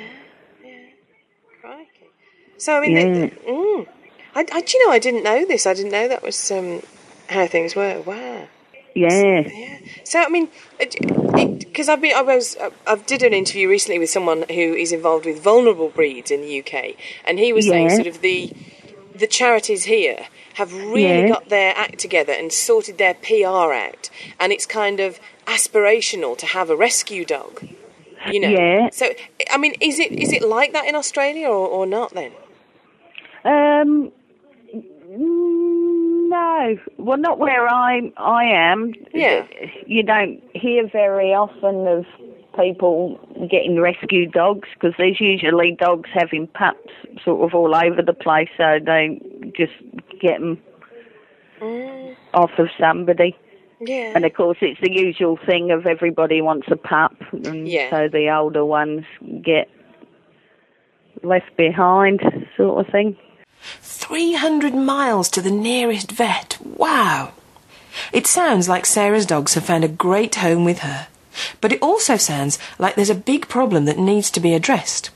So, 2.58 2.74
I 2.78 2.82
mean, 2.82 2.92
Yeah. 2.92 3.04
they- 3.04 3.52
mm. 3.52 3.88
I, 4.36 4.46
I, 4.52 4.62
do 4.62 4.78
you 4.78 4.86
know, 4.86 4.92
I 4.92 5.00
didn't 5.00 5.24
know 5.24 5.46
this. 5.46 5.66
I 5.66 5.74
didn't 5.74 5.92
know 5.92 6.08
that 6.08 6.22
was 6.22 6.52
um, 6.52 6.82
how 7.30 7.48
things 7.48 7.76
were. 7.76 8.02
Wow. 8.02 8.48
Yeah, 8.94 9.10
Yeah. 9.44 9.78
So 10.06 10.22
I 10.22 10.30
mean, 10.30 10.48
because 10.80 11.90
I've 11.90 12.00
been, 12.00 12.16
I 12.16 12.22
was, 12.22 12.56
I 12.88 12.96
did 12.96 13.24
an 13.24 13.34
interview 13.34 13.68
recently 13.68 14.00
with 14.00 14.10
someone 14.10 14.46
who 14.50 14.74
is 14.74 14.94
involved 14.94 15.26
with 15.26 15.42
vulnerable 15.42 15.90
breeds 15.90 16.32
in 16.32 16.42
the 16.42 16.60
UK, 16.60 16.96
and 17.26 17.38
he 17.38 17.52
was 17.52 17.68
saying 17.68 17.90
sort 17.90 18.08
of 18.08 18.22
the 18.22 18.54
the 19.14 19.28
charities 19.28 19.84
here 19.86 20.28
have 20.56 20.74
really 20.74 21.22
Yeah. 21.24 21.28
got 21.28 21.50
their 21.50 21.74
act 21.76 22.00
together 22.00 22.32
and 22.34 22.52
sorted 22.54 22.98
their 22.98 23.14
PR 23.16 23.74
out, 23.74 24.10
and 24.40 24.54
it's 24.54 24.66
kind 24.66 25.00
of 25.02 25.20
aspirational 25.46 26.38
to 26.38 26.46
have 26.46 26.70
a 26.70 26.76
rescue 26.76 27.26
dog. 27.26 27.68
You 28.32 28.40
know. 28.40 28.50
Yeah. 28.50 28.90
So 28.92 29.10
I 29.52 29.58
mean, 29.58 29.76
is 29.82 30.00
it 30.00 30.12
is 30.14 30.32
it 30.32 30.42
like 30.42 30.72
that 30.72 30.86
in 30.88 30.96
Australia 30.96 31.48
or, 31.48 31.68
or 31.68 31.86
not 31.86 32.14
then? 32.14 32.32
Um, 33.46 34.12
mm, 34.76 36.30
no, 36.30 36.78
well, 36.98 37.18
not 37.18 37.40
where 37.40 37.68
I 37.70 38.12
I 38.18 38.44
am. 38.46 38.94
Yeah. 39.14 39.46
you 39.86 40.04
don't 40.04 40.42
hear 40.54 40.88
very 40.88 41.34
often 41.34 41.88
of 41.88 42.06
people 42.60 43.20
getting 43.52 43.80
rescue 43.80 44.28
dogs 44.28 44.68
because 44.74 44.94
there's 44.98 45.20
usually 45.20 45.72
dogs 45.80 46.10
having 46.14 46.48
pups 46.48 46.90
sort 47.24 47.44
of 47.48 47.54
all 47.54 47.76
over 47.76 48.02
the 48.02 48.14
place, 48.14 48.50
so 48.58 48.80
they 48.84 49.20
just 49.56 49.74
get 50.22 50.40
them 50.40 50.60
off 52.34 52.52
of 52.58 52.68
somebody. 52.80 53.36
Yeah. 53.82 54.14
And 54.16 54.26
of 54.26 54.34
course, 54.34 54.58
it's 54.62 54.80
the 54.82 54.92
usual 54.92 55.38
thing 55.46 55.72
of 55.72 55.86
everybody 55.86 56.42
wants 56.42 56.68
a 56.72 56.78
pup, 56.78 57.16
and 57.32 57.68
Yeah. 57.68 57.90
so 57.90 58.08
the 58.08 58.30
older 58.34 58.66
ones 58.66 59.06
get 59.42 59.70
left 61.24 61.56
behind, 61.58 62.22
sort 62.58 62.86
of 62.86 62.92
thing. 62.92 63.18
300 63.82 64.74
miles 64.76 65.30
to 65.30 65.42
the 65.42 65.52
nearest 65.52 66.12
vet. 66.12 66.58
Wow! 66.64 67.34
It 68.12 68.28
sounds 68.28 68.68
like 68.68 68.86
Sarah's 68.86 69.26
dogs 69.26 69.54
have 69.54 69.66
found 69.66 69.84
a 69.84 69.90
great 69.90 70.36
home 70.36 70.66
with 70.66 70.80
her, 70.80 71.08
but 71.62 71.72
it 71.72 71.82
also 71.82 72.18
sounds 72.18 72.60
like 72.78 72.96
there's 72.96 73.10
a 73.10 73.16
big 73.16 73.48
problem 73.48 73.86
that 73.86 73.98
needs 73.98 74.30
to 74.32 74.40
be 74.40 74.54
addressed. 74.54 75.10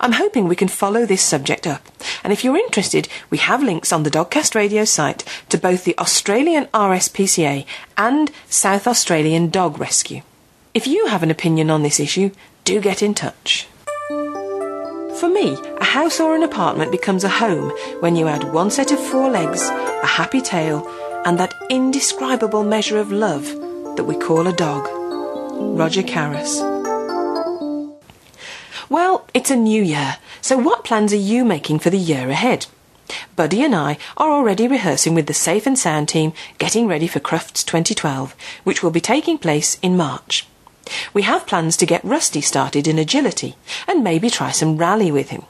I'm 0.00 0.12
hoping 0.12 0.48
we 0.48 0.56
can 0.56 0.68
follow 0.68 1.06
this 1.06 1.22
subject 1.22 1.66
up, 1.66 1.86
and 2.24 2.32
if 2.32 2.42
you're 2.42 2.56
interested, 2.56 3.08
we 3.30 3.38
have 3.38 3.62
links 3.62 3.92
on 3.92 4.02
the 4.02 4.10
Dogcast 4.10 4.54
Radio 4.54 4.84
site 4.84 5.22
to 5.50 5.58
both 5.58 5.84
the 5.84 5.96
Australian 5.98 6.66
RSPCA 6.66 7.66
and 7.96 8.30
South 8.48 8.86
Australian 8.86 9.50
Dog 9.50 9.78
Rescue. 9.78 10.22
If 10.74 10.86
you 10.86 11.06
have 11.06 11.22
an 11.22 11.30
opinion 11.30 11.70
on 11.70 11.82
this 11.82 12.00
issue, 12.00 12.30
do 12.64 12.80
get 12.80 13.02
in 13.02 13.14
touch. 13.14 13.68
For 15.20 15.30
me, 15.30 15.56
a 15.78 15.84
house 15.84 16.20
or 16.20 16.34
an 16.34 16.42
apartment 16.42 16.92
becomes 16.92 17.24
a 17.24 17.30
home 17.30 17.70
when 18.00 18.16
you 18.16 18.28
add 18.28 18.52
one 18.52 18.70
set 18.70 18.92
of 18.92 19.00
four 19.00 19.30
legs, 19.30 19.62
a 19.62 20.06
happy 20.06 20.42
tail, 20.42 20.86
and 21.24 21.38
that 21.38 21.54
indescribable 21.70 22.62
measure 22.62 22.98
of 22.98 23.10
love 23.10 23.46
that 23.96 24.04
we 24.04 24.14
call 24.14 24.46
a 24.46 24.52
dog. 24.52 24.86
Roger 25.78 26.02
Caras. 26.02 26.60
Well, 28.90 29.26
it's 29.32 29.50
a 29.50 29.56
new 29.56 29.82
year, 29.82 30.18
so 30.42 30.58
what 30.58 30.84
plans 30.84 31.14
are 31.14 31.16
you 31.32 31.46
making 31.46 31.78
for 31.78 31.88
the 31.88 31.98
year 31.98 32.28
ahead? 32.28 32.66
Buddy 33.36 33.64
and 33.64 33.74
I 33.74 33.96
are 34.18 34.30
already 34.30 34.68
rehearsing 34.68 35.14
with 35.14 35.28
the 35.28 35.34
Safe 35.34 35.66
and 35.66 35.78
Sound 35.78 36.10
team, 36.10 36.34
getting 36.58 36.86
ready 36.86 37.06
for 37.06 37.20
Crufts 37.20 37.64
2012, 37.64 38.36
which 38.64 38.82
will 38.82 38.90
be 38.90 39.00
taking 39.00 39.38
place 39.38 39.78
in 39.80 39.96
March. 39.96 40.46
We 41.12 41.22
have 41.22 41.46
plans 41.46 41.76
to 41.78 41.86
get 41.86 42.04
Rusty 42.04 42.40
started 42.40 42.86
in 42.86 42.98
agility 42.98 43.56
and 43.88 44.04
maybe 44.04 44.30
try 44.30 44.50
some 44.50 44.76
rally 44.76 45.10
with 45.10 45.30
him. 45.30 45.44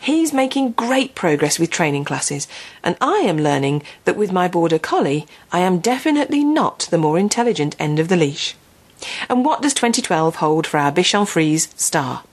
He's 0.00 0.32
making 0.32 0.72
great 0.72 1.14
progress 1.14 1.58
with 1.58 1.70
training 1.70 2.04
classes, 2.04 2.48
and 2.82 2.96
I 3.00 3.18
am 3.18 3.38
learning 3.38 3.84
that 4.04 4.16
with 4.16 4.32
my 4.32 4.48
border 4.48 4.78
collie, 4.78 5.26
I 5.52 5.60
am 5.60 5.78
definitely 5.78 6.42
not 6.42 6.88
the 6.90 6.98
more 6.98 7.18
intelligent 7.18 7.76
end 7.78 7.98
of 7.98 8.08
the 8.08 8.16
leash. 8.16 8.56
And 9.28 9.44
what 9.44 9.62
does 9.62 9.74
2012 9.74 10.36
hold 10.36 10.66
for 10.66 10.78
our 10.78 10.90
Bichon 10.90 11.26
Frise 11.26 11.68
star? 11.76 12.24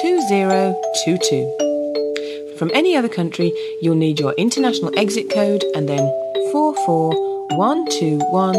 2022. 0.02 2.56
From 2.58 2.72
any 2.74 2.96
other 2.96 3.10
country, 3.10 3.54
you'll 3.84 3.94
need 3.94 4.20
your 4.20 4.34
international 4.34 4.98
exit 4.98 5.30
code 5.30 5.64
and 5.76 5.88
then 5.88 6.10
44121 6.52 8.56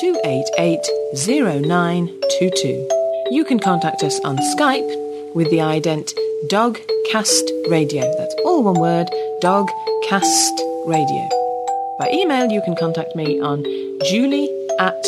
288 0.00 0.80
0922. 1.14 2.95
You 3.30 3.44
can 3.44 3.58
contact 3.58 4.02
us 4.04 4.20
on 4.20 4.36
Skype 4.54 5.34
with 5.34 5.50
the 5.50 5.58
ident 5.58 6.14
Dogcast 6.46 7.50
Radio. 7.68 8.02
That's 8.16 8.36
all 8.44 8.62
one 8.62 8.78
word, 8.78 9.08
Dogcast 9.42 10.56
Radio. 10.86 11.28
By 11.98 12.08
email, 12.12 12.52
you 12.52 12.62
can 12.62 12.76
contact 12.76 13.16
me 13.16 13.40
on 13.40 13.64
julie 14.04 14.48
at 14.78 15.04